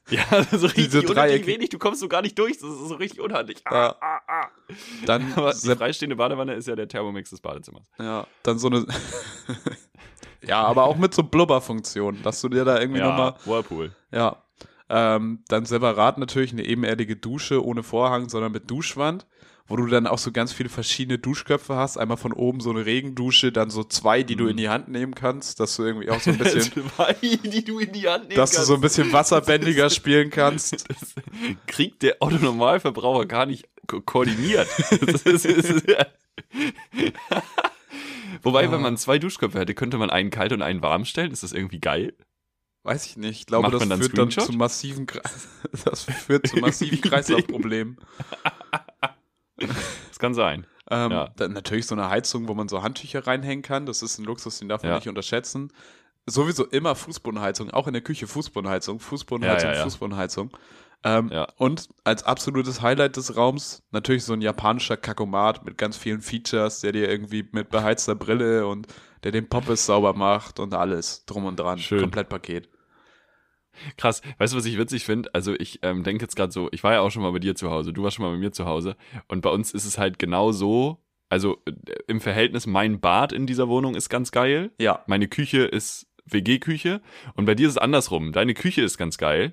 Ja, 0.08 0.22
so 0.52 0.66
richtig 0.66 0.84
Diese 0.90 1.00
unhandlich 1.00 1.46
wenig, 1.46 1.68
du 1.70 1.78
kommst 1.78 2.00
so 2.00 2.08
gar 2.08 2.22
nicht 2.22 2.38
durch, 2.38 2.58
das 2.58 2.70
ist 2.70 2.88
so 2.88 2.94
richtig 2.94 3.20
unhandlich. 3.20 3.58
Ah, 3.64 3.74
Ja. 3.74 3.96
ah, 4.00 4.20
ah. 4.28 4.48
Dann, 5.04 5.32
Aber 5.36 5.52
die 5.52 5.74
freistehende 5.74 6.14
Badewanne 6.14 6.54
ist 6.54 6.68
ja 6.68 6.76
der 6.76 6.86
Thermomix 6.86 7.30
des 7.30 7.40
Badezimmers. 7.40 7.90
ja, 7.98 8.24
dann 8.44 8.58
so 8.60 8.68
eine. 8.68 8.86
ja, 10.42 10.62
aber 10.62 10.84
auch 10.84 10.96
mit 10.96 11.12
so 11.12 11.24
Blubberfunktion, 11.24 12.22
dass 12.22 12.40
du 12.40 12.48
dir 12.48 12.64
da 12.64 12.78
irgendwie 12.78 13.00
nochmal. 13.00 13.34
Whirlpool. 13.44 13.96
Ja. 14.12 14.42
Ähm, 14.88 15.40
dann 15.48 15.66
separat 15.66 16.18
natürlich 16.18 16.52
eine 16.52 16.64
ebenerdige 16.64 17.16
Dusche 17.16 17.64
ohne 17.64 17.82
Vorhang, 17.82 18.28
sondern 18.28 18.52
mit 18.52 18.70
Duschwand, 18.70 19.26
wo 19.66 19.74
du 19.74 19.86
dann 19.86 20.06
auch 20.06 20.18
so 20.18 20.30
ganz 20.30 20.52
viele 20.52 20.68
verschiedene 20.68 21.18
Duschköpfe 21.18 21.74
hast. 21.74 21.96
Einmal 21.96 22.18
von 22.18 22.32
oben 22.32 22.60
so 22.60 22.70
eine 22.70 22.86
Regendusche, 22.86 23.50
dann 23.50 23.68
so 23.68 23.82
zwei, 23.82 24.22
die 24.22 24.34
Mhm. 24.34 24.38
du 24.38 24.46
in 24.46 24.56
die 24.58 24.68
Hand 24.68 24.86
nehmen 24.88 25.16
kannst, 25.16 25.58
dass 25.58 25.74
du 25.74 25.82
irgendwie 25.82 26.10
auch 26.10 26.20
so 26.20 26.30
ein 26.30 26.38
bisschen, 26.60 26.62
Zwei, 26.94 27.14
die 27.20 27.64
du 27.64 27.80
in 27.80 27.92
die 27.92 28.08
Hand 28.08 28.28
nehmen 28.28 28.36
dass 28.36 28.52
du 28.52 28.62
so 28.62 28.74
ein 28.74 28.80
bisschen 28.80 29.12
wasserbändiger 29.12 29.90
spielen 29.90 30.30
kannst. 30.30 30.86
Das 31.00 31.14
kriegt 31.66 32.02
der 32.02 32.16
Autonormalverbraucher 32.20 33.26
gar 33.26 33.46
nicht 33.46 33.68
ko 33.88 34.00
koordiniert. 34.00 34.68
Das 35.04 35.22
ist, 35.22 35.44
ist, 35.46 35.84
Wobei, 38.42 38.70
wenn 38.70 38.80
man 38.82 38.96
zwei 38.96 39.18
Duschköpfe 39.18 39.58
hätte, 39.58 39.74
könnte 39.74 39.98
man 39.98 40.10
einen 40.10 40.30
kalt 40.30 40.52
und 40.52 40.62
einen 40.62 40.82
warm 40.82 41.04
stellen. 41.04 41.32
Ist 41.32 41.42
das 41.42 41.52
irgendwie 41.52 41.80
geil? 41.80 42.14
Weiß 42.86 43.04
ich 43.06 43.16
nicht. 43.16 43.40
Ich 43.40 43.46
glaube, 43.46 43.68
Macht 43.68 43.74
das 43.90 43.98
führt 43.98 44.16
dann 44.16 44.30
zu 44.30 44.52
massiven, 44.52 45.06
das 45.84 46.04
führt 46.04 46.46
zu 46.46 46.56
massiven 46.58 47.00
Kreislaufproblemen. 47.10 47.98
Das 49.58 50.18
kann 50.18 50.34
sein. 50.34 50.66
Ähm, 50.90 51.10
Ja. 51.10 51.30
dann 51.36 51.52
natürlich 51.52 51.86
so 51.86 51.94
eine 51.94 52.08
Heizung, 52.10 52.46
wo 52.48 52.54
man 52.54 52.68
so 52.68 52.82
Handtücher 52.82 53.26
reinhängen 53.26 53.62
kann. 53.62 53.86
Das 53.86 54.02
ist 54.02 54.18
ein 54.18 54.24
Luxus, 54.24 54.58
den 54.58 54.68
darf 54.68 54.82
man 54.82 54.90
Ja. 54.92 54.96
nicht 54.96 55.08
unterschätzen. 55.08 55.72
Sowieso 56.26 56.64
immer 56.64 56.94
Fußbodenheizung, 56.94 57.70
auch 57.70 57.86
in 57.86 57.92
der 57.94 58.02
Küche 58.02 58.26
Fußbodenheizung, 58.26 59.00
Fußbodenheizung, 59.00 59.70
Ja. 59.72 59.82
Fußbodenheizung. 59.82 60.56
Ähm. 61.04 61.30
Und 61.56 61.88
als 62.04 62.22
absolutes 62.24 62.82
Highlight 62.82 63.16
des 63.16 63.36
Raums 63.36 63.82
natürlich 63.92 64.24
so 64.24 64.32
ein 64.32 64.40
japanischer 64.42 64.96
Kakomat 64.96 65.64
mit 65.64 65.78
ganz 65.78 65.96
vielen 65.96 66.20
Features, 66.20 66.80
der 66.80 66.92
dir 66.92 67.08
irgendwie 67.08 67.48
mit 67.52 67.70
beheizter 67.70 68.14
Brille 68.14 68.66
und 68.66 68.86
der 69.24 69.32
den 69.32 69.48
Poppes 69.48 69.86
sauber 69.86 70.12
macht 70.14 70.60
und 70.60 70.74
alles 70.74 71.24
drum 71.26 71.44
und 71.46 71.58
dran. 71.58 71.78
Schön. 71.78 72.00
Komplettpaket. 72.00 72.68
Krass. 73.96 74.22
Weißt 74.38 74.52
du, 74.52 74.56
was 74.58 74.66
ich 74.66 74.78
witzig 74.78 75.04
finde? 75.04 75.30
Also 75.34 75.54
ich 75.54 75.80
ähm, 75.82 76.02
denke 76.04 76.22
jetzt 76.24 76.36
gerade 76.36 76.52
so, 76.52 76.68
ich 76.72 76.82
war 76.84 76.92
ja 76.92 77.00
auch 77.00 77.10
schon 77.10 77.22
mal 77.22 77.32
bei 77.32 77.38
dir 77.38 77.54
zu 77.54 77.70
Hause, 77.70 77.92
du 77.92 78.02
warst 78.02 78.16
schon 78.16 78.24
mal 78.24 78.32
bei 78.32 78.38
mir 78.38 78.52
zu 78.52 78.66
Hause 78.66 78.96
und 79.28 79.40
bei 79.42 79.50
uns 79.50 79.72
ist 79.72 79.84
es 79.84 79.98
halt 79.98 80.18
genau 80.18 80.52
so, 80.52 80.98
also 81.28 81.58
äh, 81.66 81.72
im 82.08 82.20
Verhältnis, 82.20 82.66
mein 82.66 83.00
Bad 83.00 83.32
in 83.32 83.46
dieser 83.46 83.68
Wohnung 83.68 83.94
ist 83.94 84.08
ganz 84.08 84.30
geil, 84.32 84.70
Ja. 84.80 85.02
meine 85.06 85.28
Küche 85.28 85.62
ist 85.64 86.06
WG-Küche 86.26 87.00
und 87.34 87.44
bei 87.44 87.54
dir 87.54 87.66
ist 87.68 87.74
es 87.74 87.78
andersrum. 87.78 88.32
Deine 88.32 88.54
Küche 88.54 88.82
ist 88.82 88.98
ganz 88.98 89.16
geil 89.18 89.52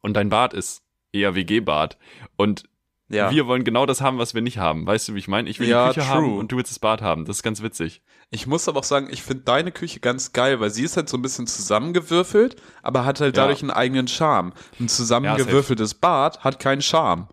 und 0.00 0.14
dein 0.14 0.28
Bad 0.28 0.54
ist 0.54 0.82
eher 1.12 1.34
WG-Bad 1.34 1.98
und 2.36 2.64
Ja. 3.08 3.30
Wir 3.30 3.46
wollen 3.46 3.64
genau 3.64 3.84
das 3.84 4.00
haben, 4.00 4.18
was 4.18 4.32
wir 4.32 4.40
nicht 4.40 4.58
haben. 4.58 4.86
Weißt 4.86 5.08
du, 5.08 5.14
wie 5.14 5.18
ich 5.18 5.28
meine? 5.28 5.50
Ich 5.50 5.60
will 5.60 5.68
ja, 5.68 5.88
die 5.88 5.94
Küche 5.94 6.06
true. 6.06 6.16
haben 6.16 6.38
und 6.38 6.50
du 6.50 6.56
willst 6.56 6.70
das 6.70 6.78
Bad 6.78 7.02
haben. 7.02 7.26
Das 7.26 7.36
ist 7.36 7.42
ganz 7.42 7.62
witzig. 7.62 8.02
Ich 8.30 8.46
muss 8.46 8.68
aber 8.68 8.80
auch 8.80 8.84
sagen, 8.84 9.08
ich 9.10 9.22
finde 9.22 9.44
deine 9.44 9.70
Küche 9.70 10.00
ganz 10.00 10.32
geil, 10.32 10.60
weil 10.60 10.70
sie 10.70 10.82
ist 10.82 10.96
halt 10.96 11.10
so 11.10 11.18
ein 11.18 11.22
bisschen 11.22 11.46
zusammengewürfelt, 11.46 12.56
aber 12.82 13.04
hat 13.04 13.20
halt 13.20 13.36
ja. 13.36 13.42
dadurch 13.42 13.60
einen 13.60 13.70
eigenen 13.70 14.08
Charme. 14.08 14.54
Ein 14.80 14.88
zusammengewürfeltes 14.88 15.94
Bad 15.94 16.42
hat 16.42 16.58
keinen 16.58 16.80
Charme. 16.80 17.28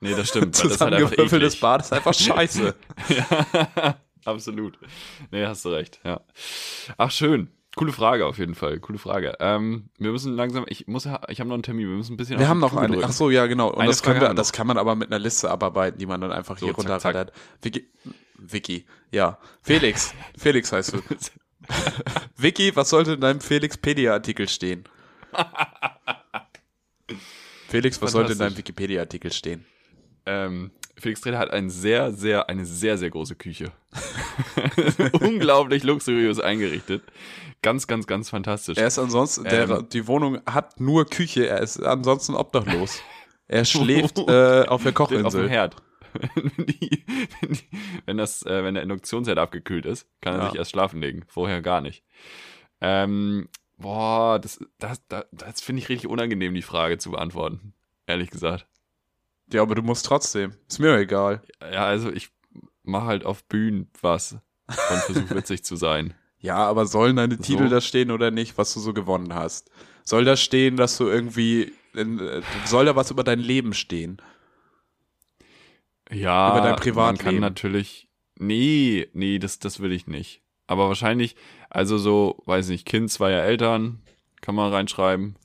Nee, 0.00 0.14
das 0.14 0.28
stimmt. 0.28 0.54
Zusammengewürfeltes 0.56 1.58
Bad 1.58 1.80
ist 1.80 1.92
einfach 1.92 2.12
scheiße. 2.12 2.74
ja, 3.08 3.96
absolut. 4.26 4.78
Nee, 5.30 5.46
hast 5.46 5.64
du 5.64 5.70
recht. 5.70 6.00
Ja. 6.04 6.20
Ach, 6.98 7.10
schön. 7.10 7.48
Coole 7.76 7.92
Frage 7.92 8.26
auf 8.26 8.38
jeden 8.38 8.54
Fall, 8.54 8.78
coole 8.78 8.98
Frage. 8.98 9.36
Ähm, 9.40 9.88
wir 9.98 10.12
müssen 10.12 10.34
langsam, 10.34 10.64
ich 10.68 10.86
muss, 10.86 11.06
ich 11.28 11.40
habe 11.40 11.48
noch 11.48 11.54
einen 11.54 11.64
Termin, 11.64 11.88
wir 11.88 11.96
müssen 11.96 12.14
ein 12.14 12.16
bisschen. 12.16 12.38
Wir 12.38 12.48
haben 12.48 12.60
noch 12.60 12.76
eine. 12.76 13.02
Ach 13.02 13.10
so, 13.10 13.30
ja 13.30 13.46
genau. 13.46 13.70
Und 13.70 13.86
das, 13.86 14.02
können 14.02 14.20
wir, 14.20 14.32
das 14.32 14.52
kann 14.52 14.66
man 14.66 14.78
aber 14.78 14.94
mit 14.94 15.08
einer 15.08 15.18
Liste 15.18 15.50
abarbeiten, 15.50 15.98
die 15.98 16.06
man 16.06 16.20
dann 16.20 16.30
einfach 16.30 16.56
so, 16.56 16.66
hier 16.66 16.74
runterrattert. 16.74 17.32
Vicky, 17.62 17.88
Vicky, 18.38 18.86
ja, 19.10 19.38
Felix, 19.62 20.14
Felix 20.38 20.72
heißt 20.72 20.92
du. 20.92 20.98
Vicky, 22.36 22.76
was 22.76 22.90
sollte 22.90 23.14
in 23.14 23.20
deinem 23.20 23.40
Felixpedia-Artikel 23.40 24.48
stehen? 24.48 24.84
Felix, 27.68 28.00
was 28.00 28.12
sollte 28.12 28.34
in 28.34 28.38
deinem 28.38 28.56
Wikipedia-Artikel 28.56 29.32
stehen? 29.32 29.64
Ähm, 30.26 30.70
Felix 30.96 31.20
Trailer 31.20 31.38
hat 31.38 31.50
ein 31.50 31.70
sehr, 31.70 32.12
sehr, 32.12 32.48
eine 32.48 32.64
sehr, 32.64 32.98
sehr 32.98 33.10
große 33.10 33.34
Küche. 33.34 33.72
Unglaublich 35.20 35.82
luxuriös 35.82 36.38
eingerichtet. 36.38 37.02
Ganz, 37.64 37.86
ganz, 37.86 38.06
ganz 38.06 38.28
fantastisch. 38.28 38.76
Er 38.76 38.88
ist 38.88 38.98
ansonsten, 38.98 39.44
der, 39.44 39.70
ähm, 39.70 39.88
die 39.90 40.06
Wohnung 40.06 40.38
hat 40.44 40.78
nur 40.80 41.06
Küche, 41.06 41.48
er 41.48 41.62
ist 41.62 41.82
ansonsten 41.82 42.34
obdachlos. 42.34 43.00
Er 43.48 43.64
schläft 43.64 44.18
äh, 44.28 44.66
auf 44.66 44.82
der 44.82 44.92
Kochinsel. 44.92 45.24
Auf 45.26 45.32
dem 45.32 45.48
Herd. 45.48 45.76
wenn, 46.12 46.66
die, 46.66 47.04
wenn, 47.40 47.52
die, 47.54 47.68
wenn, 48.04 48.16
das, 48.18 48.44
äh, 48.44 48.62
wenn 48.62 48.74
der 48.74 48.82
Induktionsherd 48.82 49.38
abgekühlt 49.38 49.86
ist, 49.86 50.06
kann 50.20 50.34
er 50.34 50.40
ja. 50.40 50.50
sich 50.50 50.58
erst 50.58 50.72
schlafen 50.72 51.00
legen. 51.00 51.24
Vorher 51.26 51.62
gar 51.62 51.80
nicht. 51.80 52.04
Ähm, 52.82 53.48
boah, 53.78 54.38
das, 54.38 54.60
das, 54.78 55.00
das, 55.08 55.24
das 55.32 55.62
finde 55.62 55.80
ich 55.80 55.88
richtig 55.88 56.10
unangenehm, 56.10 56.54
die 56.54 56.60
Frage 56.60 56.98
zu 56.98 57.12
beantworten. 57.12 57.72
Ehrlich 58.06 58.28
gesagt. 58.28 58.66
Ja, 59.50 59.62
aber 59.62 59.74
du 59.74 59.80
musst 59.80 60.04
trotzdem. 60.04 60.52
Ist 60.68 60.80
mir 60.80 60.98
egal. 60.98 61.42
Ja, 61.62 61.86
also 61.86 62.12
ich 62.12 62.28
mache 62.82 63.06
halt 63.06 63.24
auf 63.24 63.42
Bühnen 63.44 63.90
was 64.02 64.32
und 64.66 64.98
versuche 65.06 65.34
witzig 65.34 65.64
zu 65.64 65.76
sein. 65.76 66.12
Ja, 66.44 66.58
aber 66.58 66.84
sollen 66.84 67.16
deine 67.16 67.36
so. 67.36 67.42
Titel 67.42 67.70
da 67.70 67.80
stehen 67.80 68.10
oder 68.10 68.30
nicht, 68.30 68.58
was 68.58 68.74
du 68.74 68.80
so 68.80 68.92
gewonnen 68.92 69.32
hast? 69.34 69.70
Soll 70.02 70.26
da 70.26 70.36
stehen, 70.36 70.76
dass 70.76 70.98
du 70.98 71.06
irgendwie, 71.06 71.72
äh, 71.94 72.42
soll 72.66 72.84
da 72.84 72.94
was 72.94 73.10
über 73.10 73.24
dein 73.24 73.38
Leben 73.38 73.72
stehen? 73.72 74.20
Ja, 76.10 76.50
über 76.50 76.60
dein 76.60 76.76
Privatleben. 76.76 76.96
man 76.96 77.16
kann 77.16 77.40
natürlich, 77.40 78.08
nee, 78.38 79.08
nee, 79.14 79.38
das, 79.38 79.58
das 79.58 79.80
will 79.80 79.90
ich 79.90 80.06
nicht. 80.06 80.42
Aber 80.66 80.88
wahrscheinlich, 80.88 81.34
also 81.70 81.96
so, 81.96 82.42
weiß 82.44 82.68
nicht, 82.68 82.84
Kind 82.84 83.10
zweier 83.10 83.42
Eltern, 83.42 84.02
kann 84.42 84.54
man 84.54 84.70
reinschreiben. 84.70 85.36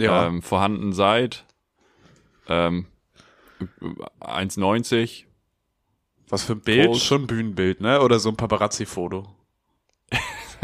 Ja. 0.00 0.28
Ähm, 0.28 0.40
vorhanden 0.40 0.94
seid, 0.94 1.44
ähm, 2.48 2.86
1,90. 4.20 5.24
Was 6.30 6.44
für 6.44 6.54
ein 6.54 6.62
Bild? 6.62 6.86
Groß. 6.86 7.02
Schon 7.02 7.24
ein 7.24 7.26
Bühnenbild, 7.26 7.82
ne? 7.82 8.00
Oder 8.00 8.18
so 8.18 8.30
ein 8.30 8.36
Paparazzi-Foto. 8.36 9.28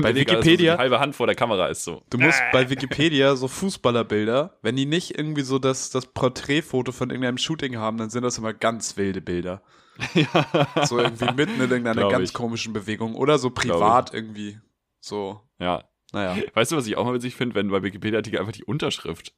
Bei 0.02 0.14
Wikipedia. 0.14 0.74
So 0.74 0.78
halbe 0.78 1.00
Hand 1.00 1.16
vor 1.16 1.26
der 1.26 1.36
Kamera 1.36 1.66
ist 1.68 1.84
so. 1.84 2.02
Du 2.10 2.18
musst 2.18 2.40
bei 2.52 2.70
Wikipedia 2.70 3.36
so 3.36 3.48
Fußballerbilder, 3.48 4.58
wenn 4.62 4.76
die 4.76 4.86
nicht 4.86 5.16
irgendwie 5.18 5.42
so 5.42 5.58
das, 5.58 5.90
das 5.90 6.06
Porträtfoto 6.06 6.92
von 6.92 7.10
irgendeinem 7.10 7.38
Shooting 7.38 7.76
haben, 7.76 7.98
dann 7.98 8.10
sind 8.10 8.22
das 8.22 8.38
immer 8.38 8.54
ganz 8.54 8.96
wilde 8.96 9.20
Bilder. 9.20 9.62
Ja. 10.14 10.86
So 10.86 10.98
irgendwie 11.00 11.32
mitten 11.32 11.54
in 11.54 11.70
irgendeiner 11.70 12.02
Glaub 12.02 12.12
ganz 12.12 12.28
ich. 12.28 12.34
komischen 12.34 12.72
Bewegung 12.72 13.16
oder 13.16 13.36
so 13.38 13.50
privat 13.50 14.14
irgendwie. 14.14 14.60
So. 15.00 15.40
Ja. 15.58 15.82
Naja. 16.12 16.40
Weißt 16.54 16.70
du, 16.70 16.76
was 16.76 16.86
ich 16.86 16.96
auch 16.96 17.04
mal 17.04 17.14
witzig 17.14 17.34
finde, 17.34 17.56
wenn 17.56 17.68
bei 17.68 17.82
Wikipedia-Artikel 17.82 18.38
einfach 18.38 18.52
die 18.52 18.64
Unterschrift 18.64 19.34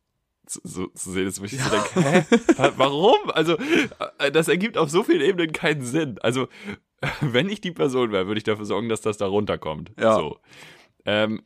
zu, 0.47 0.61
so, 0.65 0.87
zu 0.89 1.11
sehen 1.11 1.27
ist, 1.27 1.41
wo 1.41 1.45
ich 1.45 1.53
ja. 1.53 1.65
so 1.65 1.71
denke, 1.71 2.03
hä? 2.03 2.73
Warum? 2.77 3.31
Also, 3.31 3.57
äh, 4.19 4.31
das 4.31 4.49
ergibt 4.49 4.77
auf 4.77 4.91
so 4.91 5.03
vielen 5.03 5.21
Ebenen 5.21 5.53
keinen 5.53 5.83
Sinn. 5.83 6.19
Also, 6.21 6.49
wenn 7.21 7.49
ich 7.49 7.61
die 7.61 7.73
Person 7.73 8.13
wäre, 8.13 8.27
würde 8.27 8.39
ich 8.39 8.45
dafür 8.45 8.65
sorgen, 8.65 8.89
dass 8.89 9.01
das 9.01 9.17
da 9.17 9.27
runterkommt. 9.27 9.93
Ja. 9.99 10.15
So. 10.15 10.39
Ähm, 11.05 11.43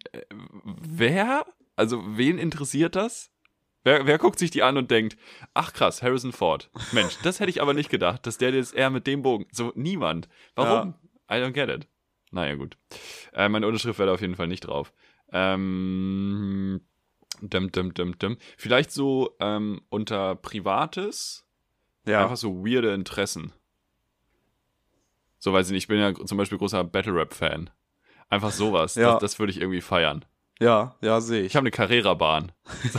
wer, 0.64 1.46
also 1.76 2.02
wen 2.16 2.38
interessiert 2.38 2.96
das? 2.96 3.30
Wer, 3.84 4.06
wer 4.06 4.18
guckt 4.18 4.38
sich 4.38 4.50
die 4.50 4.62
an 4.62 4.78
und 4.78 4.90
denkt, 4.90 5.16
ach 5.52 5.72
krass, 5.72 6.02
Harrison 6.02 6.32
Ford. 6.32 6.70
Mensch, 6.92 7.18
das 7.22 7.38
hätte 7.38 7.50
ich 7.50 7.60
aber 7.60 7.74
nicht 7.74 7.90
gedacht, 7.90 8.26
dass 8.26 8.38
der 8.38 8.52
jetzt 8.52 8.74
eher 8.74 8.90
mit 8.90 9.06
dem 9.06 9.22
Bogen. 9.22 9.46
So, 9.52 9.72
niemand. 9.74 10.28
Warum? 10.54 10.94
Ja. 11.28 11.36
I 11.36 11.40
don't 11.42 11.52
get 11.52 11.68
it. 11.68 11.86
Naja, 12.30 12.54
gut. 12.56 12.76
Äh, 13.32 13.48
meine 13.48 13.66
Unterschrift 13.66 13.98
wäre 13.98 14.08
da 14.08 14.14
auf 14.14 14.20
jeden 14.22 14.36
Fall 14.36 14.48
nicht 14.48 14.66
drauf. 14.66 14.92
Ähm, 15.32 16.80
dim, 17.40 17.70
dim, 17.70 17.94
dim, 17.94 18.18
dim. 18.18 18.38
Vielleicht 18.56 18.90
so 18.90 19.36
ähm, 19.38 19.82
unter 19.90 20.34
Privates. 20.34 21.46
Ja. 22.06 22.22
Einfach 22.22 22.36
so 22.36 22.64
weirde 22.64 22.92
Interessen. 22.92 23.52
So 25.44 25.52
weiß 25.52 25.66
ich 25.66 25.72
nicht, 25.72 25.82
ich 25.82 25.88
bin 25.88 25.98
ja 25.98 26.14
zum 26.14 26.38
Beispiel 26.38 26.56
großer 26.56 26.82
Battle 26.84 27.14
Rap-Fan. 27.14 27.68
Einfach 28.30 28.50
sowas. 28.50 28.94
ja. 28.94 29.12
Das, 29.12 29.20
das 29.20 29.38
würde 29.38 29.52
ich 29.52 29.60
irgendwie 29.60 29.82
feiern. 29.82 30.24
Ja, 30.58 30.94
ja, 31.02 31.20
sehe 31.20 31.42
ich. 31.42 31.48
Ich 31.48 31.56
habe 31.56 31.64
eine 31.64 31.70
Carrera-Bahn. 31.70 32.50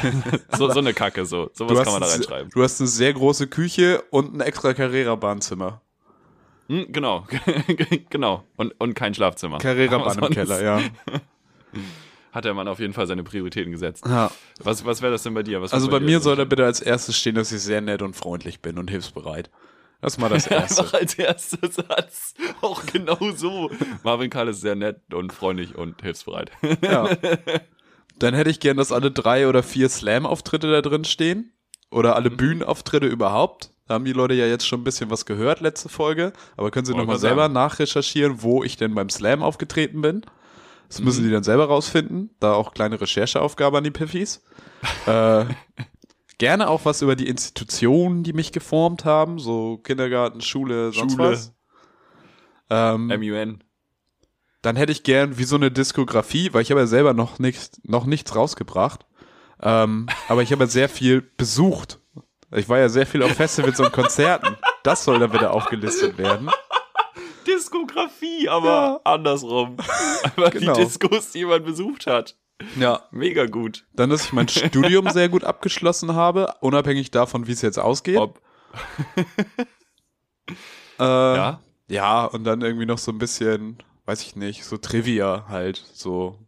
so, 0.55 0.69
so 0.69 0.77
eine 0.77 0.93
Kacke, 0.93 1.25
so. 1.25 1.49
Sowas 1.53 1.81
kann 1.81 1.93
man 1.93 2.01
da 2.03 2.07
reinschreiben. 2.07 2.51
Du 2.51 2.61
hast 2.61 2.79
eine 2.79 2.87
sehr 2.87 3.13
große 3.13 3.47
Küche 3.47 4.03
und 4.11 4.35
ein 4.35 4.41
extra 4.41 4.75
Carrera-Bahnzimmer. 4.75 5.81
Hm, 6.67 6.85
genau, 6.91 7.25
genau. 8.11 8.43
Und, 8.57 8.79
und 8.79 8.93
kein 8.93 9.15
Schlafzimmer. 9.15 9.57
Carrera-Bahn 9.57 10.19
im 10.19 10.29
Keller, 10.29 10.61
ja. 10.61 10.81
Hat 12.31 12.45
der 12.45 12.53
Mann 12.53 12.67
auf 12.67 12.79
jeden 12.79 12.93
Fall 12.93 13.07
seine 13.07 13.23
Prioritäten 13.23 13.71
gesetzt. 13.71 14.05
Ja. 14.05 14.29
Was, 14.59 14.85
was 14.85 15.01
wäre 15.01 15.13
das 15.13 15.23
denn 15.23 15.33
bei 15.33 15.41
dir? 15.41 15.63
Was 15.63 15.73
also 15.73 15.87
bei, 15.87 15.97
bei 15.97 16.05
mir 16.05 16.19
soll 16.19 16.37
er 16.37 16.45
bitte 16.45 16.63
als 16.63 16.79
erstes 16.79 17.17
stehen, 17.17 17.33
dass 17.33 17.51
ich 17.51 17.61
sehr 17.61 17.81
nett 17.81 18.03
und 18.03 18.15
freundlich 18.15 18.61
bin 18.61 18.77
und 18.77 18.91
hilfsbereit. 18.91 19.49
Das 20.01 20.13
ist 20.13 20.19
mal 20.19 20.29
das 20.29 20.47
Erste. 20.51 20.81
Einfach 20.81 20.93
als 20.93 21.13
erster 21.15 21.71
Satz. 21.71 22.33
Auch 22.61 22.85
genau 22.85 23.17
so. 23.35 23.71
Marvin 24.03 24.29
Karl 24.29 24.49
ist 24.49 24.61
sehr 24.61 24.75
nett 24.75 25.01
und 25.13 25.33
freundlich 25.33 25.75
und 25.75 26.01
hilfsbereit. 26.01 26.51
Ja. 26.81 27.09
Dann 28.19 28.33
hätte 28.33 28.49
ich 28.49 28.59
gern, 28.59 28.77
dass 28.77 28.91
alle 28.91 29.11
drei 29.11 29.47
oder 29.47 29.63
vier 29.63 29.89
Slam-Auftritte 29.89 30.71
da 30.71 30.81
drin 30.81 31.03
stehen. 31.03 31.51
Oder 31.91 32.15
alle 32.15 32.29
mhm. 32.29 32.37
Bühnenauftritte 32.37 33.07
überhaupt. 33.07 33.71
Da 33.87 33.95
haben 33.95 34.05
die 34.05 34.13
Leute 34.13 34.33
ja 34.33 34.47
jetzt 34.47 34.67
schon 34.67 34.81
ein 34.81 34.83
bisschen 34.83 35.11
was 35.11 35.25
gehört, 35.25 35.61
letzte 35.61 35.89
Folge. 35.89 36.33
Aber 36.57 36.71
können 36.71 36.85
sie 36.85 36.95
nochmal 36.95 37.19
selber 37.19 37.49
nachrecherchieren, 37.49 38.41
wo 38.41 38.63
ich 38.63 38.77
denn 38.77 38.95
beim 38.95 39.09
Slam 39.09 39.43
aufgetreten 39.43 40.01
bin. 40.01 40.25
Das 40.87 40.99
müssen 41.01 41.21
mhm. 41.21 41.27
die 41.27 41.33
dann 41.33 41.43
selber 41.43 41.65
rausfinden. 41.65 42.31
Da 42.39 42.53
auch 42.53 42.73
kleine 42.73 42.99
Rechercheaufgabe 42.99 43.77
an 43.77 43.83
die 43.83 43.91
Piffis. 43.91 44.43
äh, 45.05 45.45
Gerne 46.37 46.69
auch 46.69 46.85
was 46.85 47.01
über 47.01 47.15
die 47.15 47.27
Institutionen, 47.27 48.23
die 48.23 48.33
mich 48.33 48.51
geformt 48.51 49.05
haben, 49.05 49.39
so 49.39 49.77
Kindergarten, 49.77 50.41
Schule, 50.41 50.91
sonst 50.91 51.13
Schule. 51.13 51.31
was. 51.31 51.53
Ähm, 52.69 53.07
MUN. 53.07 53.63
Dann 54.61 54.75
hätte 54.75 54.91
ich 54.91 55.03
gern 55.03 55.37
wie 55.37 55.43
so 55.43 55.55
eine 55.55 55.71
Diskografie, 55.71 56.51
weil 56.51 56.63
ich 56.63 56.71
habe 56.71 56.81
ja 56.81 56.87
selber 56.87 57.13
noch, 57.13 57.39
nicht, 57.39 57.87
noch 57.87 58.05
nichts 58.05 58.35
rausgebracht. 58.35 59.05
Ähm, 59.61 60.07
aber 60.27 60.41
ich 60.41 60.51
habe 60.51 60.63
ja 60.63 60.69
sehr 60.69 60.89
viel 60.89 61.21
besucht. 61.21 61.99
Ich 62.51 62.67
war 62.67 62.79
ja 62.79 62.89
sehr 62.89 63.05
viel 63.05 63.23
auf 63.23 63.31
Festivals 63.31 63.79
und 63.79 63.91
Konzerten. 63.91 64.57
Das 64.83 65.03
soll 65.03 65.19
dann 65.19 65.33
wieder 65.33 65.51
aufgelistet 65.51 66.17
werden. 66.17 66.49
Diskografie, 67.47 68.49
aber 68.49 68.67
ja. 68.67 68.99
andersrum. 69.03 69.77
Einfach 70.23 70.51
genau. 70.51 70.73
die 70.73 70.83
Diskos, 70.83 71.31
die 71.31 71.39
jemand 71.39 71.65
besucht 71.65 72.07
hat. 72.07 72.35
Ja. 72.79 73.03
Mega 73.11 73.45
gut. 73.45 73.85
Dann, 73.93 74.09
dass 74.09 74.25
ich 74.25 74.33
mein 74.33 74.47
Studium 74.47 75.09
sehr 75.09 75.29
gut 75.29 75.43
abgeschlossen 75.43 76.13
habe, 76.13 76.53
unabhängig 76.61 77.11
davon, 77.11 77.47
wie 77.47 77.51
es 77.51 77.61
jetzt 77.61 77.79
ausgeht. 77.79 78.17
Ob. 78.17 78.41
äh, 80.99 81.03
ja. 81.03 81.61
Ja, 81.87 82.25
und 82.25 82.43
dann 82.45 82.61
irgendwie 82.61 82.85
noch 82.85 82.97
so 82.97 83.11
ein 83.11 83.19
bisschen, 83.19 83.77
weiß 84.05 84.21
ich 84.21 84.35
nicht, 84.35 84.63
so 84.63 84.77
Trivia 84.77 85.45
halt, 85.47 85.83
so. 85.93 86.39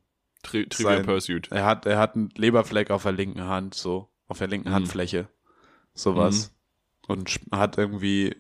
Tri 0.44 0.68
Trivia 0.68 0.96
sein, 0.96 1.06
Pursuit. 1.06 1.50
Er 1.52 1.66
hat, 1.66 1.86
er 1.86 2.00
hat 2.00 2.16
einen 2.16 2.30
Leberfleck 2.36 2.90
auf 2.90 3.04
der 3.04 3.12
linken 3.12 3.44
Hand, 3.44 3.76
so, 3.76 4.10
auf 4.28 4.38
der 4.40 4.48
linken 4.48 4.70
mhm. 4.70 4.74
Handfläche. 4.74 5.28
Sowas. 5.94 6.52
Mhm. 7.08 7.14
Und 7.14 7.40
hat 7.52 7.78
irgendwie 7.78 8.36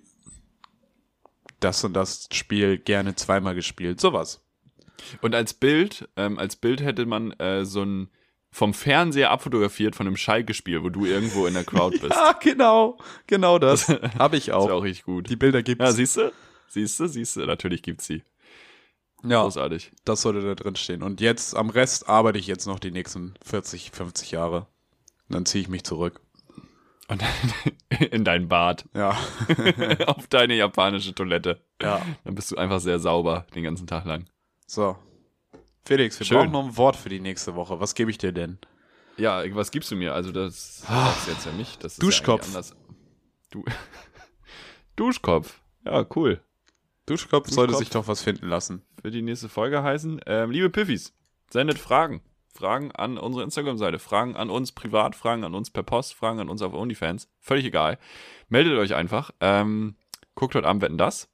das 1.59 1.83
und 1.83 1.93
das 1.93 2.27
Spiel 2.31 2.77
gerne 2.77 3.15
zweimal 3.15 3.55
gespielt. 3.55 3.99
Sowas. 3.99 4.43
Und 5.21 5.35
als 5.35 5.53
Bild, 5.53 6.07
ähm, 6.15 6.37
als 6.39 6.55
Bild 6.55 6.81
hätte 6.81 7.05
man 7.05 7.31
äh, 7.33 7.65
so 7.65 7.83
ein 7.83 8.09
vom 8.51 8.73
Fernseher 8.73 9.29
abfotografiert 9.29 9.95
von 9.95 10.07
einem 10.07 10.17
Schalke-Spiel, 10.17 10.83
wo 10.83 10.89
du 10.89 11.05
irgendwo 11.05 11.45
in 11.45 11.53
der 11.53 11.63
Crowd 11.63 11.97
bist. 12.01 12.15
ja, 12.15 12.31
genau, 12.41 12.97
genau 13.27 13.59
das. 13.59 13.87
Habe 14.17 14.37
ich 14.37 14.51
auch. 14.51 14.63
Das 14.63 14.67
ist 14.67 14.71
auch 14.73 14.83
richtig 14.83 15.05
gut. 15.05 15.29
Die 15.29 15.35
Bilder 15.35 15.61
gibt's. 15.63 15.83
Ja, 15.83 15.91
siehst 15.91 16.17
du? 16.17 16.31
Siehst 16.67 16.99
du, 16.99 17.07
siehst 17.07 17.35
du, 17.35 17.45
natürlich 17.45 17.83
gibt's 17.83 18.07
sie. 18.07 18.23
Ja, 19.23 19.41
großartig. 19.43 19.91
Das 20.05 20.21
sollte 20.21 20.41
da 20.41 20.55
drin 20.55 20.75
stehen. 20.75 21.03
Und 21.03 21.21
jetzt 21.21 21.55
am 21.55 21.69
Rest 21.69 22.07
arbeite 22.07 22.39
ich 22.39 22.47
jetzt 22.47 22.67
noch 22.67 22.79
die 22.79 22.91
nächsten 22.91 23.33
40, 23.45 23.91
50 23.91 24.31
Jahre. 24.31 24.67
Und 25.27 25.35
dann 25.35 25.45
ziehe 25.45 25.61
ich 25.61 25.69
mich 25.69 25.83
zurück. 25.83 26.21
Und 27.07 27.23
in 28.11 28.23
dein 28.23 28.47
Bad. 28.47 28.85
Ja. 28.93 29.17
Auf 30.07 30.27
deine 30.27 30.55
japanische 30.55 31.15
Toilette. 31.15 31.61
Ja. 31.81 32.01
Dann 32.23 32.35
bist 32.35 32.51
du 32.51 32.57
einfach 32.57 32.79
sehr 32.79 32.99
sauber 32.99 33.47
den 33.55 33.63
ganzen 33.63 33.87
Tag 33.87 34.05
lang. 34.05 34.25
So. 34.67 34.97
Felix, 35.85 36.19
wir 36.19 36.25
Schön. 36.25 36.37
brauchen 36.37 36.51
noch 36.51 36.65
ein 36.65 36.77
Wort 36.77 36.97
für 36.97 37.09
die 37.09 37.21
nächste 37.21 37.55
Woche. 37.55 37.79
Was 37.79 37.95
gebe 37.95 38.11
ich 38.11 38.17
dir 38.17 38.33
denn? 38.33 38.59
Ja, 39.15 39.43
was 39.55 39.71
gibst 39.71 39.89
du 39.89 39.95
mir? 39.95 40.13
Also 40.13 40.31
das 40.31 40.79
sagst 40.81 41.27
du 41.27 41.31
jetzt 41.31 41.45
ja 41.45 41.53
nicht. 41.53 41.83
Das 41.83 41.93
ist 41.93 42.03
Duschkopf. 42.03 42.53
Ja. 42.53 42.61
Du 43.49 43.63
Duschkopf. 44.95 45.61
Ja, 45.85 46.05
cool. 46.15 46.41
Duschkopf 47.05 47.47
sollte 47.47 47.71
Duschkopf. 47.71 47.79
sich 47.79 47.89
doch 47.89 48.07
was 48.07 48.21
finden 48.21 48.47
lassen. 48.47 48.83
Wird 49.01 49.13
die 49.13 49.21
nächste 49.21 49.47
Folge 49.47 49.81
heißen. 49.81 50.19
Ähm, 50.25 50.51
liebe 50.51 50.69
Piffis, 50.69 51.13
sendet 51.49 51.79
Fragen. 51.79 52.21
Fragen 52.53 52.91
an 52.91 53.17
unsere 53.17 53.43
Instagram-Seite, 53.43 53.99
Fragen 53.99 54.35
an 54.35 54.49
uns 54.49 54.71
privat, 54.71 55.15
Fragen 55.15 55.43
an 55.43 55.53
uns 55.53 55.69
per 55.69 55.83
Post, 55.83 56.15
Fragen 56.15 56.39
an 56.39 56.49
uns 56.49 56.61
auf 56.61 56.73
OnlyFans. 56.73 57.29
Völlig 57.39 57.65
egal. 57.65 57.97
Meldet 58.49 58.77
euch 58.77 58.95
einfach. 58.95 59.31
Ähm, 59.39 59.95
guckt 60.35 60.55
heute 60.55 60.67
Abend 60.67 60.81
Wetten 60.81 60.97
das. 60.97 61.29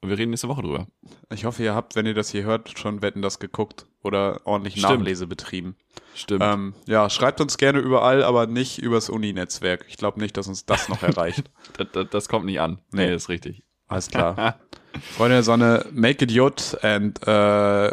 Und 0.00 0.10
wir 0.10 0.18
reden 0.18 0.30
nächste 0.30 0.48
Woche 0.48 0.62
drüber. 0.62 0.86
Ich 1.32 1.44
hoffe, 1.44 1.62
ihr 1.62 1.74
habt, 1.74 1.96
wenn 1.96 2.06
ihr 2.06 2.14
das 2.14 2.30
hier 2.30 2.44
hört, 2.44 2.78
schon 2.78 3.02
Wetten 3.02 3.20
das 3.20 3.40
geguckt 3.40 3.86
oder 4.02 4.40
ordentlich 4.44 4.74
Stimmt. 4.78 5.00
Nachlese 5.00 5.26
betrieben. 5.26 5.76
Stimmt. 6.14 6.42
Ähm, 6.44 6.74
ja, 6.86 7.10
schreibt 7.10 7.40
uns 7.40 7.58
gerne 7.58 7.80
überall, 7.80 8.22
aber 8.22 8.46
nicht 8.46 8.78
übers 8.78 9.10
Uni-Netzwerk. 9.10 9.86
Ich 9.88 9.96
glaube 9.96 10.20
nicht, 10.20 10.36
dass 10.36 10.46
uns 10.46 10.66
das 10.66 10.88
noch 10.88 11.02
erreicht. 11.02 11.50
das, 11.76 11.88
das, 11.92 12.06
das 12.10 12.28
kommt 12.28 12.46
nicht 12.46 12.60
an. 12.60 12.78
Nee. 12.92 13.06
Nee, 13.06 13.14
ist 13.14 13.28
richtig. 13.28 13.64
Alles 13.88 14.08
klar. 14.08 14.60
Freunde 15.16 15.36
der 15.36 15.42
Sonne, 15.42 15.86
make 15.92 16.24
it 16.24 16.30
jut 16.30 16.78
and 16.82 17.20
äh, 17.26 17.92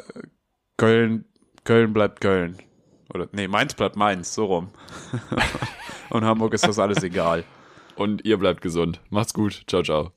Köln, 0.78 1.26
Köln 1.64 1.94
bleibt 1.94 2.22
Köln. 2.22 2.58
Oder 3.14 3.28
nee, 3.32 3.48
Mainz 3.48 3.74
bleibt 3.74 3.96
Mainz, 3.96 4.34
so 4.34 4.46
rum. 4.46 4.70
Und 6.10 6.24
Hamburg 6.24 6.54
ist 6.54 6.68
das 6.68 6.80
alles 6.80 7.02
egal. 7.04 7.44
Und 7.96 8.26
ihr 8.26 8.38
bleibt 8.38 8.62
gesund. 8.62 9.02
Macht's 9.10 9.34
gut. 9.34 9.64
Ciao, 9.68 9.82
ciao. 9.82 10.15